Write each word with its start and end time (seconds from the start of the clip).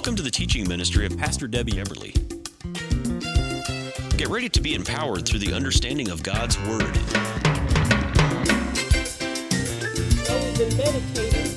Welcome 0.00 0.16
to 0.16 0.22
the 0.22 0.30
teaching 0.30 0.66
ministry 0.66 1.04
of 1.04 1.18
Pastor 1.18 1.46
Debbie 1.46 1.72
Everly. 1.72 2.14
Get 4.16 4.28
ready 4.28 4.48
to 4.48 4.60
be 4.62 4.74
empowered 4.74 5.28
through 5.28 5.40
the 5.40 5.52
understanding 5.52 6.08
of 6.08 6.22
God's 6.22 6.58
Word. 6.60 6.96
Well, 10.26 10.42
we've 10.42 10.58
been 10.58 10.74
meditating 10.78 11.52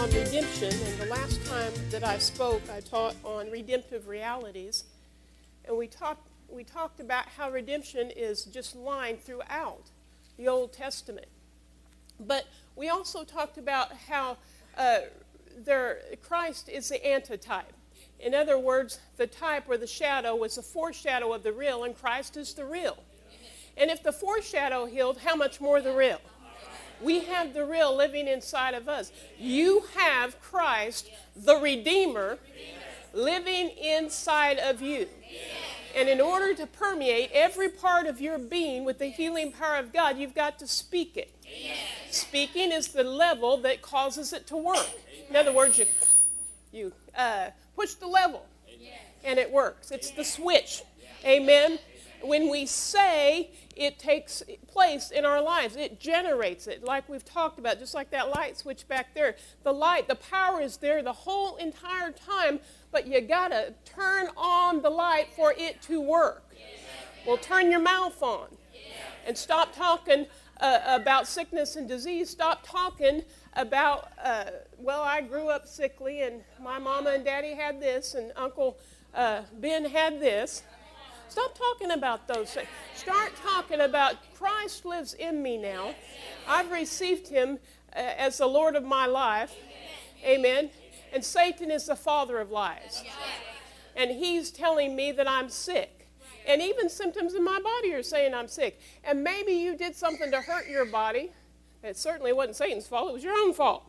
on 0.00 0.08
redemption, 0.08 0.72
and 0.72 0.98
the 0.98 1.08
last 1.10 1.44
time 1.44 1.72
that 1.90 2.04
I 2.04 2.16
spoke, 2.16 2.62
I 2.72 2.80
taught 2.80 3.16
on 3.22 3.50
redemptive 3.50 4.08
realities, 4.08 4.84
and 5.66 5.76
we 5.76 5.88
talked 5.88 6.26
we 6.48 6.64
talked 6.64 7.00
about 7.00 7.26
how 7.36 7.50
redemption 7.50 8.10
is 8.16 8.46
just 8.46 8.74
lined 8.74 9.20
throughout 9.20 9.90
the 10.38 10.48
Old 10.48 10.72
Testament. 10.72 11.28
But 12.18 12.46
we 12.76 12.88
also 12.88 13.24
talked 13.24 13.58
about 13.58 13.92
how 14.08 14.38
uh, 14.78 15.00
there, 15.58 16.00
Christ 16.22 16.68
is 16.68 16.88
the 16.88 17.06
antitype. 17.06 17.72
In 18.18 18.34
other 18.34 18.58
words, 18.58 19.00
the 19.16 19.26
type 19.26 19.64
or 19.68 19.76
the 19.76 19.86
shadow 19.86 20.34
was 20.36 20.58
a 20.58 20.62
foreshadow 20.62 21.32
of 21.32 21.42
the 21.42 21.52
real, 21.52 21.84
and 21.84 21.96
Christ 21.96 22.36
is 22.36 22.52
the 22.54 22.64
real. 22.64 22.98
And 23.76 23.90
if 23.90 24.02
the 24.02 24.12
foreshadow 24.12 24.86
healed, 24.86 25.18
how 25.18 25.34
much 25.34 25.60
more 25.60 25.80
the 25.80 25.94
real? 25.94 26.20
We 27.00 27.20
have 27.20 27.54
the 27.54 27.64
real 27.64 27.96
living 27.96 28.28
inside 28.28 28.74
of 28.74 28.88
us. 28.88 29.10
You 29.38 29.84
have 29.96 30.38
Christ, 30.42 31.08
the 31.34 31.56
Redeemer, 31.56 32.38
living 33.14 33.70
inside 33.70 34.58
of 34.58 34.82
you. 34.82 35.06
And 35.96 36.08
in 36.08 36.20
order 36.20 36.54
to 36.54 36.66
permeate 36.66 37.30
every 37.32 37.68
part 37.68 38.06
of 38.06 38.20
your 38.20 38.38
being 38.38 38.84
with 38.84 38.98
the 38.98 39.06
healing 39.06 39.50
power 39.50 39.76
of 39.76 39.92
God, 39.92 40.18
you've 40.18 40.34
got 40.34 40.58
to 40.58 40.66
speak 40.66 41.16
it. 41.16 41.32
Speaking 42.10 42.70
is 42.70 42.88
the 42.88 43.02
level 43.02 43.56
that 43.58 43.82
causes 43.82 44.32
it 44.32 44.46
to 44.48 44.56
work. 44.56 44.88
In 45.30 45.36
other 45.36 45.52
words, 45.52 45.78
you, 45.78 45.86
you 46.72 46.92
uh, 47.16 47.50
push 47.76 47.94
the 47.94 48.08
level 48.08 48.44
and 49.24 49.38
it 49.38 49.50
works. 49.50 49.92
It's 49.92 50.10
the 50.10 50.24
switch. 50.24 50.82
Amen. 51.24 51.78
When 52.22 52.50
we 52.50 52.66
say, 52.66 53.50
it 53.76 53.98
takes 53.98 54.42
place 54.66 55.10
in 55.10 55.24
our 55.24 55.40
lives. 55.40 55.76
It 55.76 56.00
generates 56.00 56.66
it, 56.66 56.84
like 56.84 57.08
we've 57.08 57.24
talked 57.24 57.58
about, 57.58 57.78
just 57.78 57.94
like 57.94 58.10
that 58.10 58.28
light 58.30 58.58
switch 58.58 58.86
back 58.88 59.14
there. 59.14 59.36
The 59.62 59.72
light, 59.72 60.08
the 60.08 60.16
power 60.16 60.60
is 60.60 60.76
there 60.78 61.02
the 61.02 61.12
whole 61.12 61.56
entire 61.56 62.10
time, 62.10 62.60
but 62.90 63.06
you 63.06 63.20
got 63.20 63.48
to 63.48 63.72
turn 63.84 64.28
on 64.36 64.82
the 64.82 64.90
light 64.90 65.28
for 65.34 65.54
it 65.56 65.80
to 65.82 66.00
work. 66.00 66.44
Well, 67.26 67.38
turn 67.38 67.70
your 67.70 67.80
mouth 67.80 68.20
on 68.22 68.48
and 69.26 69.38
stop 69.38 69.74
talking 69.74 70.26
uh, 70.60 70.80
about 70.86 71.26
sickness 71.26 71.76
and 71.76 71.88
disease. 71.88 72.28
Stop 72.28 72.60
talking 72.66 73.22
about, 73.54 74.08
uh, 74.22 74.44
well, 74.78 75.02
I 75.02 75.20
grew 75.20 75.48
up 75.48 75.66
sickly 75.66 76.22
and 76.22 76.42
my 76.60 76.78
mama 76.78 77.10
and 77.10 77.24
daddy 77.24 77.54
had 77.54 77.80
this 77.80 78.14
and 78.14 78.32
Uncle 78.36 78.78
uh, 79.14 79.42
Ben 79.60 79.84
had 79.84 80.20
this. 80.20 80.62
Stop 81.28 81.56
talking 81.56 81.92
about 81.92 82.26
those 82.26 82.52
things. 82.52 82.68
Start 82.94 83.32
talking 83.44 83.80
about 83.80 84.16
Christ 84.34 84.84
lives 84.84 85.14
in 85.14 85.42
me 85.42 85.56
now. 85.56 85.94
I've 86.48 86.70
received 86.72 87.28
him 87.28 87.58
uh, 87.94 88.00
as 88.00 88.38
the 88.38 88.46
Lord 88.46 88.74
of 88.74 88.84
my 88.84 89.06
life. 89.06 89.54
Amen. 90.24 90.70
And 91.12 91.24
Satan 91.24 91.70
is 91.70 91.86
the 91.86 91.96
father 91.96 92.38
of 92.38 92.50
lies. 92.50 93.04
And 93.96 94.10
he's 94.10 94.50
telling 94.50 94.96
me 94.96 95.12
that 95.12 95.28
I'm 95.28 95.48
sick. 95.48 96.08
And 96.46 96.60
even 96.62 96.88
symptoms 96.88 97.34
in 97.34 97.44
my 97.44 97.60
body 97.60 97.94
are 97.94 98.02
saying 98.02 98.34
I'm 98.34 98.48
sick. 98.48 98.80
And 99.04 99.22
maybe 99.22 99.52
you 99.52 99.76
did 99.76 99.94
something 99.94 100.30
to 100.30 100.40
hurt 100.40 100.68
your 100.68 100.84
body. 100.84 101.30
It 101.82 101.96
certainly 101.96 102.32
wasn't 102.32 102.56
Satan's 102.56 102.86
fault, 102.86 103.10
it 103.10 103.14
was 103.14 103.24
your 103.24 103.34
own 103.34 103.52
fault. 103.52 103.84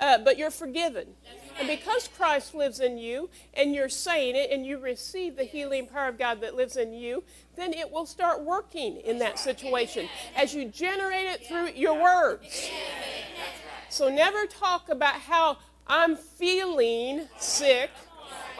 Uh, 0.00 0.18
but 0.18 0.36
you're 0.36 0.50
forgiven. 0.50 1.06
And 1.60 1.68
because 1.68 2.08
Christ 2.08 2.54
lives 2.54 2.80
in 2.80 2.98
you 2.98 3.30
and 3.54 3.72
you're 3.72 3.88
saying 3.88 4.34
it 4.34 4.50
and 4.50 4.66
you 4.66 4.78
receive 4.78 5.36
the 5.36 5.44
healing 5.44 5.86
power 5.86 6.08
of 6.08 6.18
God 6.18 6.40
that 6.40 6.56
lives 6.56 6.76
in 6.76 6.92
you, 6.92 7.22
then 7.56 7.72
it 7.72 7.90
will 7.92 8.06
start 8.06 8.42
working 8.42 8.96
in 8.96 9.18
that 9.18 9.38
situation 9.38 10.08
as 10.34 10.54
you 10.54 10.64
generate 10.64 11.26
it 11.26 11.46
through 11.46 11.70
your 11.76 12.02
words. 12.02 12.68
So 13.90 14.08
never 14.08 14.46
talk 14.46 14.88
about 14.88 15.14
how 15.14 15.58
I'm 15.86 16.16
feeling 16.16 17.28
sick. 17.38 17.90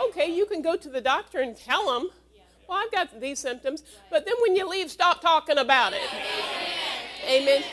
Okay, 0.08 0.32
you 0.32 0.46
can 0.46 0.62
go 0.62 0.76
to 0.76 0.88
the 0.88 1.00
doctor 1.00 1.40
and 1.40 1.56
tell 1.56 1.92
them, 1.92 2.10
well, 2.68 2.78
I've 2.84 2.92
got 2.92 3.20
these 3.20 3.40
symptoms, 3.40 3.82
but 4.10 4.26
then 4.26 4.34
when 4.42 4.54
you 4.54 4.68
leave, 4.68 4.90
stop 4.90 5.20
talking 5.20 5.58
about 5.58 5.92
it. 5.92 6.08
Amen. 7.28 7.64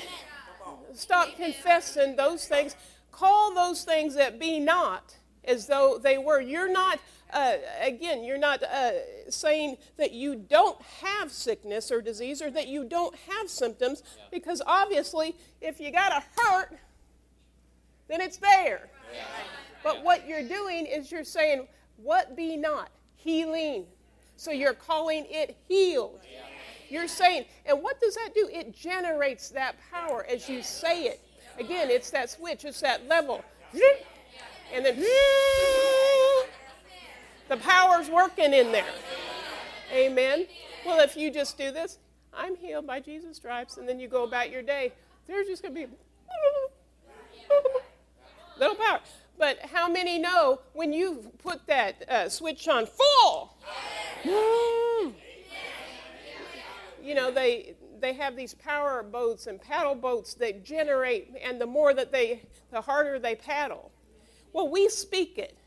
Stop 0.99 1.37
confessing 1.37 2.17
those 2.17 2.45
things. 2.45 2.75
Call 3.11 3.53
those 3.53 3.83
things 3.83 4.15
that 4.15 4.37
be 4.37 4.59
not 4.59 5.15
as 5.45 5.67
though 5.67 5.97
they 5.97 6.17
were. 6.17 6.41
You're 6.41 6.71
not, 6.71 6.99
uh, 7.31 7.55
again, 7.81 8.23
you're 8.25 8.37
not 8.37 8.61
uh, 8.63 8.91
saying 9.29 9.77
that 9.97 10.11
you 10.11 10.35
don't 10.35 10.79
have 11.01 11.31
sickness 11.31 11.89
or 11.89 12.01
disease 12.01 12.41
or 12.41 12.51
that 12.51 12.67
you 12.67 12.83
don't 12.83 13.15
have 13.29 13.49
symptoms, 13.49 14.03
because 14.29 14.61
obviously, 14.67 15.37
if 15.61 15.79
you 15.79 15.89
got 15.91 16.11
a 16.11 16.23
hurt, 16.41 16.77
then 18.09 18.19
it's 18.19 18.37
there. 18.37 18.89
But 19.83 20.03
what 20.03 20.27
you're 20.27 20.47
doing 20.47 20.85
is 20.85 21.11
you're 21.11 21.23
saying, 21.23 21.67
What 21.95 22.35
be 22.35 22.57
not? 22.57 22.89
Healing. 23.15 23.85
So 24.35 24.51
you're 24.51 24.73
calling 24.73 25.25
it 25.29 25.57
healed. 25.67 26.19
You're 26.89 27.07
saying, 27.07 27.45
and 27.65 27.81
what 27.81 27.99
does 28.01 28.15
that 28.15 28.33
do? 28.33 28.49
It 28.51 28.73
generates 28.73 29.49
that 29.49 29.75
power 29.91 30.25
as 30.29 30.49
you 30.49 30.63
say 30.63 31.03
it. 31.03 31.21
Again, 31.59 31.89
it's 31.89 32.09
that 32.11 32.29
switch, 32.29 32.65
it's 32.65 32.81
that 32.81 33.07
level. 33.07 33.43
And 34.73 34.85
then 34.85 35.03
the 37.47 37.57
power's 37.57 38.09
working 38.09 38.53
in 38.53 38.71
there. 38.71 38.85
Amen. 39.91 40.45
Well, 40.85 40.99
if 41.01 41.17
you 41.17 41.31
just 41.31 41.57
do 41.57 41.71
this, 41.71 41.97
I'm 42.33 42.55
healed 42.55 42.85
by 42.87 42.99
Jesus' 42.99 43.37
stripes, 43.37 43.77
and 43.77 43.89
then 43.89 43.99
you 43.99 44.07
go 44.07 44.23
about 44.23 44.51
your 44.51 44.61
day, 44.61 44.93
there's 45.27 45.47
just 45.47 45.61
going 45.61 45.73
to 45.73 45.87
be 45.87 45.87
little 48.59 48.75
power. 48.75 48.99
But 49.37 49.59
how 49.73 49.89
many 49.89 50.19
know 50.19 50.59
when 50.73 50.93
you 50.93 51.31
put 51.41 51.65
that 51.67 52.03
uh, 52.09 52.29
switch 52.29 52.67
on 52.67 52.85
full? 52.85 53.55
You 57.03 57.15
know, 57.15 57.31
they 57.31 57.75
they 57.99 58.13
have 58.13 58.35
these 58.35 58.53
power 58.53 59.03
boats 59.03 59.47
and 59.47 59.61
paddle 59.61 59.95
boats 59.95 60.33
that 60.35 60.63
generate, 60.63 61.33
and 61.43 61.59
the 61.59 61.65
more 61.65 61.93
that 61.93 62.11
they, 62.11 62.41
the 62.71 62.81
harder 62.81 63.19
they 63.19 63.35
paddle. 63.35 63.91
Well, 64.53 64.69
we 64.69 64.89
speak 64.89 65.37
it. 65.37 65.57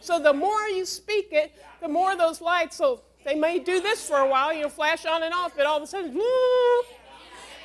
So 0.00 0.18
the 0.20 0.32
more 0.32 0.62
you 0.68 0.84
speak 0.84 1.28
it, 1.32 1.52
the 1.80 1.88
more 1.88 2.16
those 2.16 2.40
lights. 2.40 2.76
So 2.76 3.02
they 3.24 3.34
may 3.34 3.58
do 3.58 3.80
this 3.80 4.06
for 4.06 4.18
a 4.18 4.28
while, 4.28 4.52
you 4.52 4.62
know, 4.62 4.68
flash 4.68 5.06
on 5.06 5.22
and 5.22 5.34
off, 5.34 5.56
but 5.56 5.66
all 5.66 5.76
of 5.76 5.82
a 5.82 5.86
sudden, 5.86 6.14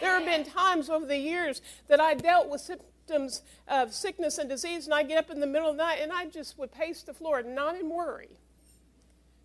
there 0.01 0.19
have 0.19 0.25
been 0.25 0.44
times 0.44 0.90
over 0.90 1.05
the 1.05 1.17
years 1.17 1.61
that 1.88 2.00
I 2.00 2.16
dealt 2.16 2.50
with 2.50 2.61
symptoms 2.61 3.41
of 3.67 3.94
sickness 3.94 4.38
and 4.38 4.50
disease, 4.50 4.85
and 4.85 4.94
I 4.94 5.03
get 5.03 5.17
up 5.17 5.29
in 5.29 5.40
the 5.40 5.47
middle 5.47 5.69
of 5.69 5.78
the 5.78 5.84
night 5.84 6.00
and 6.01 6.11
I 6.11 6.25
just 6.25 6.57
would 6.57 6.72
pace 6.72 7.03
the 7.03 7.13
floor, 7.13 7.44
not 7.44 7.75
in 7.75 7.90
worry. 7.90 8.40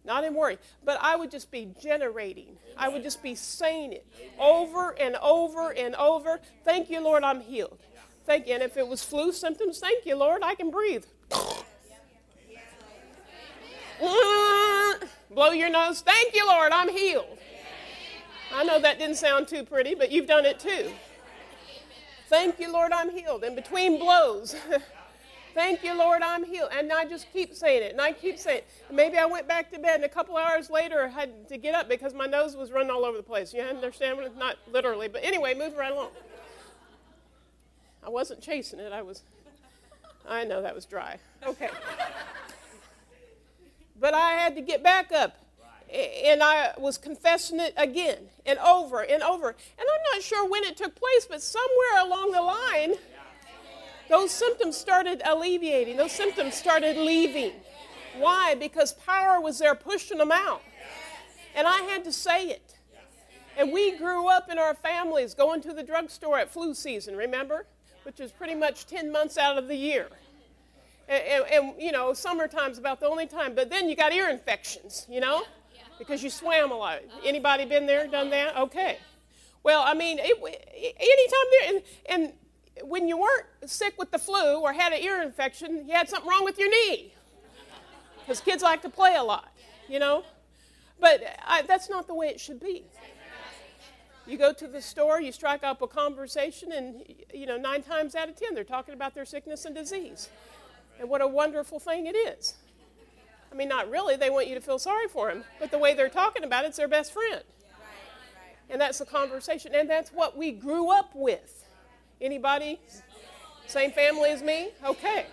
Not 0.08 0.24
in 0.24 0.34
worry, 0.34 0.58
but 0.86 0.98
I 1.02 1.16
would 1.16 1.30
just 1.30 1.50
be 1.50 1.68
generating. 1.78 2.56
I 2.78 2.88
would 2.88 3.02
just 3.02 3.22
be 3.22 3.34
saying 3.34 3.92
it 3.92 4.06
over 4.38 4.98
and 4.98 5.16
over 5.16 5.70
and 5.70 5.94
over. 5.96 6.40
Thank 6.64 6.88
you, 6.88 7.00
Lord, 7.00 7.24
I'm 7.24 7.42
healed. 7.42 7.78
Thank 8.24 8.46
you. 8.46 8.54
And 8.54 8.62
if 8.62 8.78
it 8.78 8.88
was 8.88 9.04
flu 9.04 9.32
symptoms, 9.32 9.80
thank 9.80 10.06
you, 10.06 10.16
Lord, 10.16 10.42
I 10.42 10.54
can 10.54 10.70
breathe. 10.70 11.04
Blow 15.30 15.50
your 15.50 15.68
nose. 15.68 16.00
Thank 16.00 16.34
you, 16.34 16.46
Lord, 16.46 16.72
I'm 16.72 16.88
healed. 16.88 17.38
I 18.54 18.64
know 18.64 18.80
that 18.80 18.98
didn't 18.98 19.16
sound 19.16 19.46
too 19.46 19.62
pretty, 19.62 19.94
but 19.94 20.10
you've 20.10 20.26
done 20.26 20.46
it 20.46 20.58
too. 20.58 20.90
Thank 22.30 22.58
you, 22.58 22.72
Lord, 22.72 22.92
I'm 22.92 23.10
healed. 23.10 23.44
In 23.44 23.54
between 23.54 23.98
blows, 23.98 24.56
thank 25.58 25.82
you, 25.82 25.92
Lord, 25.92 26.22
I'm 26.22 26.44
healed. 26.44 26.70
And 26.72 26.92
I 26.92 27.04
just 27.04 27.32
keep 27.32 27.52
saying 27.52 27.82
it, 27.82 27.90
and 27.90 28.00
I 28.00 28.12
keep 28.12 28.38
saying 28.38 28.58
it. 28.58 28.94
Maybe 28.94 29.18
I 29.18 29.26
went 29.26 29.48
back 29.48 29.72
to 29.72 29.78
bed, 29.80 29.96
and 29.96 30.04
a 30.04 30.08
couple 30.08 30.36
hours 30.36 30.70
later, 30.70 31.06
I 31.06 31.08
had 31.08 31.48
to 31.48 31.58
get 31.58 31.74
up 31.74 31.88
because 31.88 32.14
my 32.14 32.26
nose 32.26 32.56
was 32.56 32.70
running 32.70 32.90
all 32.90 33.04
over 33.04 33.16
the 33.16 33.24
place. 33.24 33.52
You 33.52 33.62
understand? 33.62 34.20
Not 34.38 34.56
literally, 34.70 35.08
but 35.08 35.24
anyway, 35.24 35.54
move 35.54 35.76
right 35.76 35.90
along. 35.90 36.10
I 38.06 38.08
wasn't 38.08 38.40
chasing 38.40 38.78
it. 38.78 38.92
I 38.92 39.02
was, 39.02 39.22
I 40.28 40.44
know 40.44 40.62
that 40.62 40.76
was 40.76 40.86
dry. 40.86 41.18
Okay. 41.44 41.70
but 44.00 44.14
I 44.14 44.34
had 44.34 44.54
to 44.54 44.62
get 44.62 44.84
back 44.84 45.10
up. 45.10 45.36
And 45.90 46.42
I 46.42 46.74
was 46.76 46.98
confessing 46.98 47.60
it 47.60 47.72
again 47.78 48.18
and 48.44 48.58
over 48.58 49.00
and 49.02 49.22
over. 49.22 49.48
And 49.48 49.56
I'm 49.80 50.14
not 50.14 50.22
sure 50.22 50.46
when 50.46 50.62
it 50.64 50.76
took 50.76 50.94
place, 50.94 51.26
but 51.28 51.40
somewhere 51.40 52.04
along 52.04 52.32
the 52.32 52.42
line, 52.42 52.94
those 54.08 54.30
symptoms 54.30 54.76
started 54.76 55.22
alleviating. 55.24 55.96
Those 55.96 56.12
symptoms 56.12 56.54
started 56.54 56.96
leaving. 56.96 57.52
Why? 58.16 58.54
Because 58.54 58.92
power 58.94 59.40
was 59.40 59.58
there 59.58 59.74
pushing 59.74 60.18
them 60.18 60.32
out. 60.32 60.62
And 61.54 61.66
I 61.66 61.82
had 61.82 62.04
to 62.04 62.12
say 62.12 62.48
it. 62.48 62.74
And 63.56 63.72
we 63.72 63.96
grew 63.96 64.28
up 64.28 64.50
in 64.50 64.58
our 64.58 64.74
families 64.74 65.34
going 65.34 65.60
to 65.62 65.72
the 65.72 65.82
drugstore 65.82 66.38
at 66.38 66.50
flu 66.50 66.74
season, 66.74 67.16
remember? 67.16 67.66
Which 68.04 68.20
is 68.20 68.30
pretty 68.30 68.54
much 68.54 68.86
10 68.86 69.10
months 69.10 69.36
out 69.36 69.58
of 69.58 69.66
the 69.66 69.74
year. 69.74 70.06
And, 71.08 71.22
and, 71.24 71.44
and, 71.52 71.82
you 71.82 71.90
know, 71.90 72.12
summertime's 72.12 72.78
about 72.78 73.00
the 73.00 73.08
only 73.08 73.26
time. 73.26 73.54
But 73.54 73.70
then 73.70 73.88
you 73.88 73.96
got 73.96 74.12
ear 74.12 74.28
infections, 74.28 75.06
you 75.10 75.20
know, 75.20 75.42
because 75.98 76.22
you 76.22 76.30
swam 76.30 76.70
a 76.70 76.76
lot. 76.76 77.00
Anybody 77.24 77.64
been 77.64 77.86
there, 77.86 78.06
done 78.06 78.30
that? 78.30 78.56
Okay. 78.56 78.98
Well, 79.64 79.82
I 79.84 79.94
mean, 79.94 80.18
it, 80.20 80.38
anytime 81.00 81.48
there, 81.50 81.68
and, 81.68 81.82
and 82.08 82.32
when 82.84 83.08
you 83.08 83.18
weren't 83.18 83.46
sick 83.66 83.94
with 83.98 84.10
the 84.10 84.18
flu 84.18 84.60
or 84.60 84.72
had 84.72 84.92
an 84.92 85.00
ear 85.00 85.22
infection, 85.22 85.86
you 85.88 85.94
had 85.94 86.08
something 86.08 86.28
wrong 86.28 86.44
with 86.44 86.58
your 86.58 86.70
knee. 86.70 87.12
Because 88.20 88.40
kids 88.40 88.62
like 88.62 88.82
to 88.82 88.90
play 88.90 89.14
a 89.16 89.22
lot, 89.22 89.52
you 89.88 89.98
know. 89.98 90.22
But 91.00 91.22
I, 91.46 91.62
that's 91.62 91.88
not 91.88 92.06
the 92.06 92.14
way 92.14 92.28
it 92.28 92.40
should 92.40 92.60
be. 92.60 92.84
You 94.26 94.36
go 94.36 94.52
to 94.52 94.66
the 94.66 94.82
store, 94.82 95.22
you 95.22 95.32
strike 95.32 95.64
up 95.64 95.80
a 95.80 95.86
conversation, 95.86 96.72
and 96.72 97.02
you 97.32 97.46
know 97.46 97.56
nine 97.56 97.82
times 97.82 98.14
out 98.14 98.28
of 98.28 98.36
ten 98.36 98.54
they're 98.54 98.64
talking 98.64 98.92
about 98.92 99.14
their 99.14 99.24
sickness 99.24 99.64
and 99.64 99.74
disease, 99.74 100.28
and 101.00 101.08
what 101.08 101.22
a 101.22 101.26
wonderful 101.26 101.80
thing 101.80 102.06
it 102.06 102.14
is. 102.14 102.54
I 103.50 103.54
mean, 103.54 103.68
not 103.68 103.88
really. 103.88 104.16
They 104.16 104.28
want 104.28 104.46
you 104.46 104.54
to 104.54 104.60
feel 104.60 104.78
sorry 104.78 105.08
for 105.08 105.28
them, 105.28 105.44
but 105.58 105.70
the 105.70 105.78
way 105.78 105.94
they're 105.94 106.10
talking 106.10 106.44
about 106.44 106.66
it's 106.66 106.76
their 106.76 106.88
best 106.88 107.14
friend, 107.14 107.42
and 108.68 108.78
that's 108.78 108.98
the 108.98 109.06
conversation, 109.06 109.74
and 109.74 109.88
that's 109.88 110.10
what 110.10 110.36
we 110.36 110.52
grew 110.52 110.90
up 110.90 111.12
with. 111.14 111.64
Anybody? 112.20 112.80
Same 113.66 113.90
family 113.92 114.30
as 114.30 114.42
me? 114.42 114.70
Okay. 114.84 115.26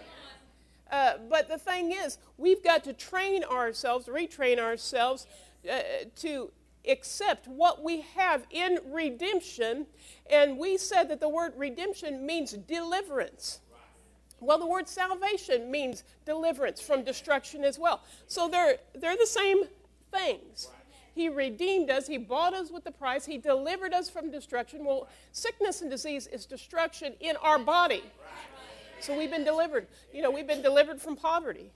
Uh, 0.92 1.14
but 1.30 1.48
the 1.48 1.58
thing 1.58 1.92
is, 1.92 2.18
we've 2.38 2.64
got 2.64 2.84
to 2.84 2.94
train 2.94 3.44
ourselves, 3.44 4.08
retrain 4.08 4.60
ourselves 4.60 5.26
uh, 5.70 5.80
to 6.18 6.52
accept 6.88 7.48
what 7.48 7.84
we 7.84 8.02
have 8.16 8.46
in 8.52 8.80
redemption. 8.92 9.88
And 10.30 10.58
we 10.58 10.78
said 10.78 11.10
that 11.10 11.20
the 11.20 11.30
word 11.30 11.54
redemption 11.58 12.26
means 12.26 12.52
deliverance. 12.52 13.62
Well, 14.40 14.60
the 14.60 14.68
word 14.68 14.88
salvation 14.88 15.72
means 15.72 16.04
deliverance 16.26 16.82
from 16.82 17.04
destruction 17.04 17.64
as 17.64 17.80
well. 17.80 18.02
So 18.28 18.48
they're, 18.48 18.78
they're 18.94 19.18
the 19.18 19.26
same 19.26 19.64
things. 20.12 20.68
He 21.16 21.30
redeemed 21.30 21.90
us. 21.90 22.08
He 22.08 22.18
bought 22.18 22.54
us 22.54 22.70
with 22.70 22.84
the 22.84 22.92
price. 22.92 23.26
He 23.26 23.38
delivered 23.38 23.94
us 23.94 24.10
from 24.10 24.30
destruction. 24.30 24.84
Well, 24.84 25.08
sickness 25.32 25.82
and 25.82 25.90
disease 25.90 26.28
is 26.28 26.46
destruction 26.46 27.14
in 27.22 27.38
our 27.38 27.58
body. 27.58 28.04
So 29.00 29.18
we've 29.18 29.32
been 29.32 29.46
delivered. 29.46 29.88
You 30.14 30.22
know, 30.22 30.30
we've 30.30 30.48
been 30.48 30.62
delivered 30.62 31.02
from 31.02 31.16
poverty. 31.16 31.72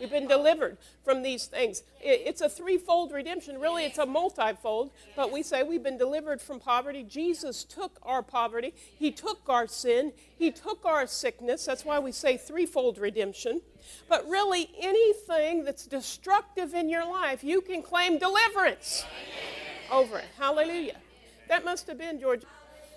We've 0.00 0.10
been 0.10 0.26
delivered 0.26 0.78
from 1.04 1.22
these 1.22 1.44
things. 1.44 1.82
It's 2.00 2.40
a 2.40 2.48
threefold 2.48 3.12
redemption. 3.12 3.60
Really, 3.60 3.84
it's 3.84 3.98
a 3.98 4.06
multifold, 4.06 4.92
but 5.14 5.30
we 5.30 5.42
say 5.42 5.62
we've 5.62 5.82
been 5.82 5.98
delivered 5.98 6.40
from 6.40 6.58
poverty. 6.58 7.02
Jesus 7.02 7.64
took 7.64 7.98
our 8.02 8.22
poverty, 8.22 8.72
He 8.98 9.12
took 9.12 9.40
our 9.48 9.66
sin, 9.66 10.12
He 10.38 10.50
took 10.50 10.86
our 10.86 11.06
sickness. 11.06 11.66
That's 11.66 11.84
why 11.84 11.98
we 11.98 12.12
say 12.12 12.38
threefold 12.38 12.96
redemption. 12.96 13.60
But 14.08 14.26
really, 14.26 14.70
anything 14.80 15.64
that's 15.64 15.86
destructive 15.86 16.72
in 16.72 16.88
your 16.88 17.04
life, 17.04 17.44
you 17.44 17.60
can 17.60 17.82
claim 17.82 18.18
deliverance 18.18 19.04
over 19.92 20.18
it. 20.18 20.28
Hallelujah. 20.38 20.96
That 21.48 21.64
must 21.64 21.86
have 21.88 21.98
been 21.98 22.18
George. 22.20 22.42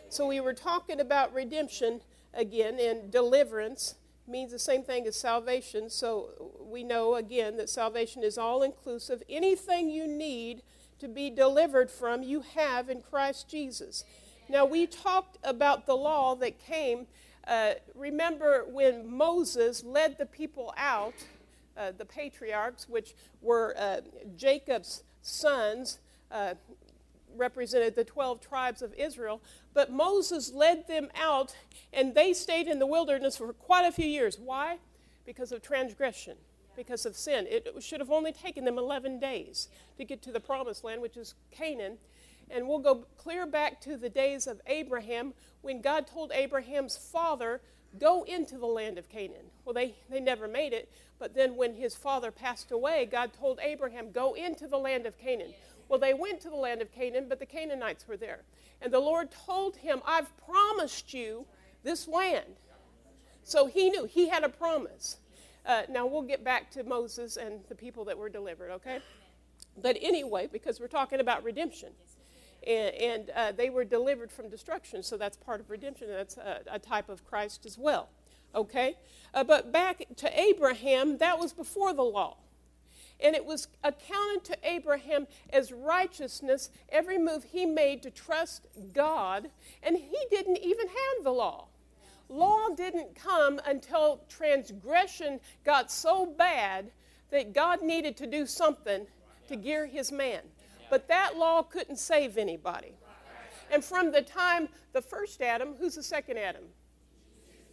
So 0.09 0.27
we 0.27 0.39
were 0.39 0.53
talking 0.53 0.99
about 0.99 1.33
redemption 1.33 1.99
again 2.33 2.79
and 2.79 3.11
deliverance 3.11 3.95
means 4.27 4.51
the 4.51 4.59
same 4.59 4.83
thing 4.83 5.05
as 5.05 5.19
salvation. 5.19 5.89
So 5.89 6.53
we 6.59 6.83
know 6.83 7.15
again 7.15 7.57
that 7.57 7.69
salvation 7.69 8.23
is 8.23 8.37
all 8.37 8.63
inclusive. 8.63 9.23
Anything 9.29 9.89
you 9.89 10.07
need 10.07 10.63
to 10.99 11.07
be 11.07 11.29
delivered 11.29 11.91
from, 11.91 12.23
you 12.23 12.41
have 12.55 12.89
in 12.89 13.01
Christ 13.01 13.49
Jesus. 13.49 14.05
Now, 14.49 14.65
we 14.65 14.87
talked 14.87 15.37
about 15.43 15.85
the 15.85 15.95
law 15.95 16.35
that 16.35 16.59
came. 16.59 17.07
Uh, 17.47 17.73
remember 17.95 18.65
when 18.69 19.09
Moses 19.09 19.83
led 19.83 20.17
the 20.17 20.25
people 20.25 20.73
out, 20.77 21.15
uh, 21.77 21.91
the 21.97 22.05
patriarchs, 22.05 22.87
which 22.87 23.15
were 23.41 23.75
uh, 23.77 24.01
Jacob's 24.37 25.03
sons, 25.21 25.99
uh, 26.31 26.53
represented 27.35 27.95
the 27.95 28.03
12 28.03 28.41
tribes 28.41 28.81
of 28.81 28.93
Israel. 28.95 29.41
But 29.73 29.91
Moses 29.91 30.51
led 30.51 30.87
them 30.87 31.09
out, 31.15 31.55
and 31.91 32.15
they 32.15 32.33
stayed 32.33 32.67
in 32.67 32.79
the 32.79 32.87
wilderness 32.87 33.37
for 33.37 33.51
quite 33.53 33.85
a 33.85 33.91
few 33.91 34.07
years. 34.07 34.37
Why? 34.39 34.77
Because 35.25 35.51
of 35.51 35.61
transgression, 35.61 36.37
because 36.75 37.05
of 37.05 37.15
sin. 37.15 37.47
It 37.49 37.67
should 37.81 37.99
have 37.99 38.11
only 38.11 38.31
taken 38.31 38.65
them 38.65 38.77
11 38.77 39.19
days 39.19 39.69
to 39.97 40.05
get 40.05 40.21
to 40.23 40.31
the 40.31 40.39
promised 40.39 40.83
land, 40.83 41.01
which 41.01 41.17
is 41.17 41.35
Canaan. 41.51 41.97
And 42.49 42.67
we'll 42.67 42.79
go 42.79 43.05
clear 43.17 43.45
back 43.45 43.79
to 43.81 43.97
the 43.97 44.09
days 44.09 44.47
of 44.47 44.61
Abraham 44.67 45.33
when 45.61 45.81
God 45.81 46.07
told 46.07 46.31
Abraham's 46.33 46.97
father, 46.97 47.61
Go 47.99 48.23
into 48.23 48.57
the 48.57 48.65
land 48.65 48.97
of 48.97 49.07
Canaan. 49.07 49.51
Well, 49.65 49.73
they, 49.73 49.95
they 50.09 50.19
never 50.19 50.47
made 50.47 50.73
it, 50.73 50.89
but 51.19 51.35
then 51.35 51.55
when 51.55 51.75
his 51.75 51.95
father 51.95 52.31
passed 52.31 52.71
away, 52.71 53.07
God 53.09 53.31
told 53.33 53.59
Abraham, 53.61 54.11
Go 54.11 54.33
into 54.33 54.67
the 54.67 54.77
land 54.77 55.05
of 55.05 55.17
Canaan. 55.17 55.53
Well, 55.87 55.99
they 55.99 56.13
went 56.13 56.41
to 56.41 56.49
the 56.49 56.55
land 56.55 56.81
of 56.81 56.91
Canaan, 56.91 57.25
but 57.29 57.39
the 57.39 57.45
Canaanites 57.45 58.07
were 58.07 58.17
there. 58.17 58.41
And 58.81 58.91
the 58.91 58.99
Lord 58.99 59.29
told 59.31 59.77
him, 59.77 60.01
I've 60.05 60.35
promised 60.37 61.13
you 61.13 61.45
this 61.83 62.07
land. 62.07 62.55
So 63.43 63.67
he 63.67 63.89
knew 63.89 64.05
he 64.05 64.29
had 64.29 64.43
a 64.43 64.49
promise. 64.49 65.17
Uh, 65.65 65.83
now 65.89 66.05
we'll 66.05 66.21
get 66.21 66.43
back 66.43 66.71
to 66.71 66.83
Moses 66.83 67.37
and 67.37 67.59
the 67.69 67.75
people 67.75 68.05
that 68.05 68.17
were 68.17 68.29
delivered, 68.29 68.71
okay? 68.71 68.99
But 69.81 69.97
anyway, 70.01 70.49
because 70.51 70.79
we're 70.79 70.87
talking 70.87 71.19
about 71.19 71.43
redemption. 71.43 71.89
And, 72.65 72.95
and 72.95 73.29
uh, 73.29 73.51
they 73.51 73.69
were 73.69 73.83
delivered 73.83 74.31
from 74.31 74.49
destruction, 74.49 75.03
so 75.03 75.17
that's 75.17 75.37
part 75.37 75.59
of 75.59 75.69
redemption. 75.69 76.07
That's 76.09 76.37
a, 76.37 76.61
a 76.71 76.79
type 76.79 77.09
of 77.09 77.25
Christ 77.25 77.65
as 77.65 77.77
well, 77.77 78.09
okay? 78.55 78.95
Uh, 79.33 79.43
but 79.43 79.71
back 79.71 80.05
to 80.17 80.39
Abraham, 80.39 81.17
that 81.17 81.39
was 81.39 81.53
before 81.53 81.93
the 81.93 82.03
law 82.03 82.37
and 83.23 83.35
it 83.35 83.45
was 83.45 83.67
accounted 83.83 84.43
to 84.43 84.57
Abraham 84.63 85.25
as 85.51 85.71
righteousness, 85.71 86.69
every 86.89 87.17
move 87.17 87.45
he 87.45 87.65
made 87.65 88.03
to 88.03 88.11
trust 88.11 88.67
God, 88.93 89.49
and 89.81 89.97
he 89.97 90.17
didn't 90.29 90.57
even 90.57 90.87
have 90.87 91.23
the 91.23 91.31
law. 91.31 91.67
Law 92.29 92.69
didn't 92.75 93.15
come 93.15 93.61
until 93.65 94.21
transgression 94.27 95.39
got 95.63 95.91
so 95.91 96.25
bad 96.25 96.91
that 97.31 97.53
God 97.53 97.81
needed 97.81 98.17
to 98.17 98.27
do 98.27 98.45
something 98.45 99.07
to 99.47 99.55
gear 99.55 99.85
his 99.85 100.11
man. 100.11 100.41
But 100.89 101.07
that 101.07 101.37
law 101.37 101.63
couldn't 101.63 101.97
save 101.97 102.37
anybody. 102.37 102.93
And 103.71 103.83
from 103.83 104.11
the 104.11 104.21
time 104.21 104.69
the 104.91 105.01
first 105.01 105.41
Adam, 105.41 105.75
who's 105.79 105.95
the 105.95 106.03
second 106.03 106.37
Adam? 106.37 106.63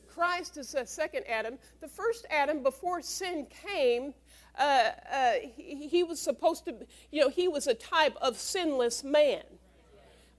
Christ 0.09 0.57
is 0.57 0.73
the 0.73 0.85
second 0.87 1.25
Adam. 1.29 1.59
The 1.81 1.89
first 1.89 2.27
Adam, 2.31 2.63
before 2.63 3.01
sin 3.03 3.47
came, 3.67 4.15
uh, 4.61 4.91
uh, 5.11 5.33
he, 5.57 5.89
he 5.89 6.05
was 6.05 6.21
supposed 6.21 6.67
to, 6.67 6.75
you 7.11 7.23
know, 7.23 7.31
he 7.31 7.49
was 7.49 7.67
a 7.67 7.75
type 7.75 8.15
of 8.21 8.37
sinless 8.37 9.03
man. 9.03 9.43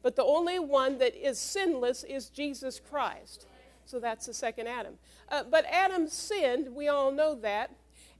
But 0.03 0.15
the 0.15 0.23
only 0.23 0.59
one 0.59 0.99
that 0.99 1.15
is 1.15 1.39
sinless 1.39 2.03
is 2.03 2.29
Jesus 2.29 2.79
Christ. 2.79 3.47
So 3.85 3.99
that's 3.99 4.27
the 4.27 4.33
second 4.33 4.67
Adam. 4.67 4.93
Uh, 5.29 5.43
but 5.49 5.65
Adam 5.65 6.07
sinned, 6.07 6.73
we 6.73 6.87
all 6.87 7.11
know 7.11 7.35
that. 7.35 7.71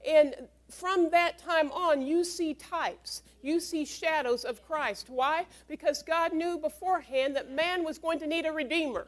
And 0.07 0.35
from 0.69 1.11
that 1.11 1.37
time 1.37 1.71
on, 1.71 2.01
you 2.01 2.23
see 2.23 2.55
types, 2.55 3.21
you 3.43 3.59
see 3.59 3.85
shadows 3.85 4.43
of 4.43 4.65
Christ. 4.65 5.07
Why? 5.09 5.45
Because 5.67 6.01
God 6.01 6.33
knew 6.33 6.57
beforehand 6.57 7.35
that 7.35 7.51
man 7.51 7.83
was 7.83 7.99
going 7.99 8.19
to 8.19 8.27
need 8.27 8.45
a 8.45 8.51
redeemer 8.51 9.07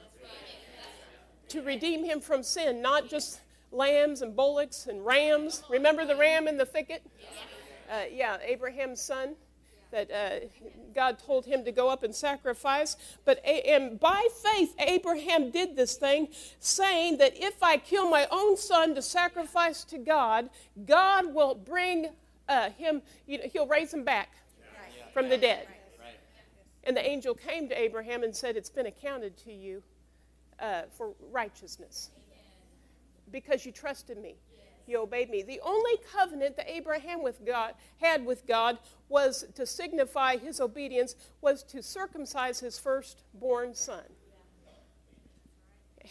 to 1.50 1.62
redeem 1.62 2.04
him 2.04 2.20
from 2.20 2.44
sin, 2.44 2.82
not 2.82 3.10
just 3.10 3.42
lambs 3.74 4.22
and 4.22 4.36
bullocks 4.36 4.88
and 4.88 5.06
rams. 5.06 5.64
Remember 5.70 6.06
the 6.06 6.16
ram 6.16 6.48
in 6.48 6.58
the 6.58 6.66
thicket? 6.66 7.04
Uh, 7.90 8.04
yeah, 8.12 8.38
Abraham's 8.44 9.02
son 9.02 9.36
that 9.92 10.10
uh, 10.12 10.48
God 10.96 11.20
told 11.20 11.46
him 11.46 11.64
to 11.66 11.72
go 11.72 11.88
up 11.88 12.04
and 12.04 12.14
sacrifice. 12.14 12.98
But 13.26 13.46
and 13.46 14.00
by 14.00 14.28
faith, 14.44 14.74
Abraham 14.80 15.52
did 15.52 15.76
this 15.76 15.96
thing, 15.96 16.30
saying 16.60 17.18
that 17.20 17.34
if 17.36 17.62
I 17.62 17.78
kill 17.78 18.10
my 18.10 18.28
own 18.32 18.58
son 18.58 18.96
to 18.96 19.02
sacrifice 19.02 19.84
to 19.86 20.00
God, 20.00 20.50
God 20.86 21.34
will 21.34 21.54
bring 21.54 22.08
uh, 22.50 22.72
him, 22.72 23.04
you 23.28 23.38
know, 23.38 23.44
he'll 23.54 23.68
raise 23.68 23.94
him 23.94 24.04
back 24.04 24.32
from 25.14 25.30
the 25.30 25.38
dead. 25.38 25.68
And 26.86 26.98
the 26.98 27.08
angel 27.08 27.36
came 27.36 27.70
to 27.70 27.80
Abraham 27.80 28.24
and 28.24 28.36
said, 28.36 28.58
It's 28.58 28.72
been 28.72 28.88
accounted 28.88 29.38
to 29.46 29.54
you 29.54 29.84
uh, 30.60 30.84
for 30.92 31.14
righteousness 31.32 32.10
because 33.34 33.66
you 33.66 33.74
trusted 33.74 34.18
me. 34.18 34.36
You 34.88 35.02
obeyed 35.02 35.30
me. 35.30 35.42
The 35.42 35.60
only 35.64 35.94
covenant 36.16 36.56
that 36.58 36.70
Abraham 36.70 37.24
with 37.24 37.46
God 37.46 37.74
had 38.00 38.26
with 38.26 38.46
God 38.46 38.78
was 39.10 39.46
to 39.56 39.66
signify 39.66 40.38
his 40.38 40.62
obedience 40.62 41.16
was 41.42 41.64
to 41.64 41.82
circumcise 41.82 42.60
his 42.60 42.80
firstborn 42.80 43.74
son. 43.74 44.04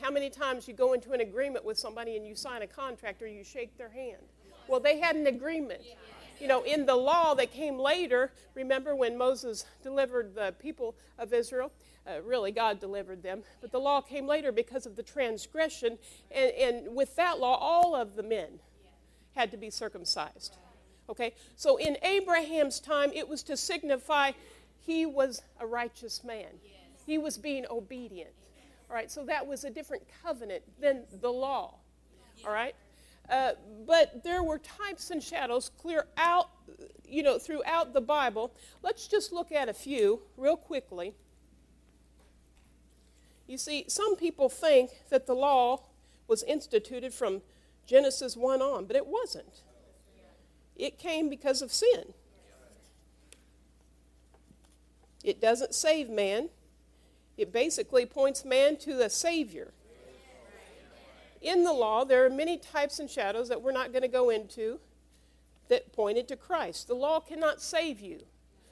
How 0.01 0.11
many 0.11 0.31
times 0.31 0.67
you 0.67 0.75
go 0.75 0.95
into 0.95 1.13
an 1.13 1.21
agreement 1.21 1.65
with 1.65 1.79
somebody 1.79 2.17
and 2.17 2.27
you 2.27 2.35
sign 2.35 2.63
a 2.63 2.67
contract 2.67 3.23
or 3.23 3.27
you 3.27 3.45
shake 3.45 3.77
their 3.77 3.91
hand? 3.91 4.23
Well, 4.67 4.81
they 4.81 4.99
had 4.99 5.17
an 5.17 5.27
agreement. 5.27 5.83
You 6.41 6.49
know, 6.49 6.63
in 6.63 6.87
the 6.87 6.97
law 6.97 7.35
that 7.35 7.53
came 7.53 7.79
later, 7.79 8.33
remember 8.55 8.97
when 8.97 9.19
Moses 9.19 9.67
delivered 9.83 10.35
the 10.35 10.55
people 10.59 10.95
of 11.19 11.33
Israel? 11.33 11.71
Uh, 12.07 12.21
really, 12.23 12.51
God 12.51 12.81
delivered 12.81 13.23
them. 13.23 13.43
But 13.61 13.71
the 13.71 13.79
law 13.79 14.01
came 14.01 14.27
later 14.27 14.51
because 14.51 14.87
of 14.87 14.97
the 14.97 15.03
transgression. 15.03 15.99
And, 16.31 16.51
and 16.53 16.97
with 16.97 17.15
that 17.17 17.39
law, 17.39 17.57
all 17.57 17.95
of 17.95 18.17
the 18.17 18.23
men 18.23 18.59
had 19.35 19.51
to 19.53 19.57
be 19.57 19.71
circumcised. 19.71 20.57
Okay? 21.09 21.35
So 21.57 21.77
in 21.77 21.97
Abraham's 22.03 22.81
time, 22.81 23.13
it 23.15 23.29
was 23.29 23.43
to 23.45 23.57
signify 23.57 24.33
he 24.81 25.07
was 25.07 25.43
a 25.61 25.67
righteous 25.67 26.25
man, 26.25 26.49
he 27.07 27.19
was 27.19 27.39
being 27.39 27.65
obedient. 27.71 28.31
All 28.91 28.97
right, 28.97 29.11
so 29.11 29.25
that 29.25 29.47
was 29.47 29.65
a 29.65 29.71
different 29.71 30.03
covenant 30.23 30.65
than 30.79 31.05
the 31.23 31.31
law. 31.31 31.77
All 32.45 32.53
right? 32.53 32.75
Uh, 33.31 33.53
but 33.87 34.23
there 34.23 34.43
were 34.43 34.59
types 34.59 35.11
and 35.11 35.23
shadows 35.23 35.71
clear 35.79 36.07
out, 36.19 36.51
you 37.09 37.23
know, 37.23 37.39
throughout 37.39 37.95
the 37.95 38.01
Bible. 38.01 38.53
Let's 38.83 39.07
just 39.07 39.33
look 39.33 39.51
at 39.51 39.69
a 39.69 39.73
few 39.73 40.21
real 40.37 40.57
quickly. 40.57 41.15
You 43.53 43.59
see, 43.59 43.85
some 43.87 44.17
people 44.17 44.49
think 44.49 44.93
that 45.11 45.27
the 45.27 45.35
law 45.35 45.83
was 46.27 46.43
instituted 46.43 47.13
from 47.13 47.43
Genesis 47.85 48.35
1 48.35 48.63
on, 48.63 48.87
but 48.87 48.97
it 48.97 49.07
wasn't. 49.07 49.61
It 50.75 50.99
came 50.99 51.29
because 51.29 51.61
of 51.61 51.71
sin. 51.71 52.15
It 55.23 55.39
doesn't 55.39 55.75
save 55.75 56.09
man, 56.09 56.49
it 57.37 57.53
basically 57.53 58.07
points 58.07 58.43
man 58.43 58.79
to 58.79 59.05
a 59.05 59.11
Savior. 59.11 59.75
In 61.43 61.63
the 61.63 61.75
law, 61.75 62.07
there 62.07 62.25
are 62.25 62.31
many 62.31 62.57
types 62.57 63.01
and 63.01 63.11
shadows 63.11 63.51
that 63.51 63.61
we're 63.61 63.73
not 63.73 63.93
going 63.93 64.01
to 64.01 64.09
go 64.09 64.31
into 64.31 64.81
that 65.69 65.93
pointed 65.93 66.27
to 66.29 66.37
Christ. 66.37 66.89
The 66.89 66.95
law 66.95 67.21
cannot 67.21 67.61
save 67.61 68.01
you. 68.01 68.21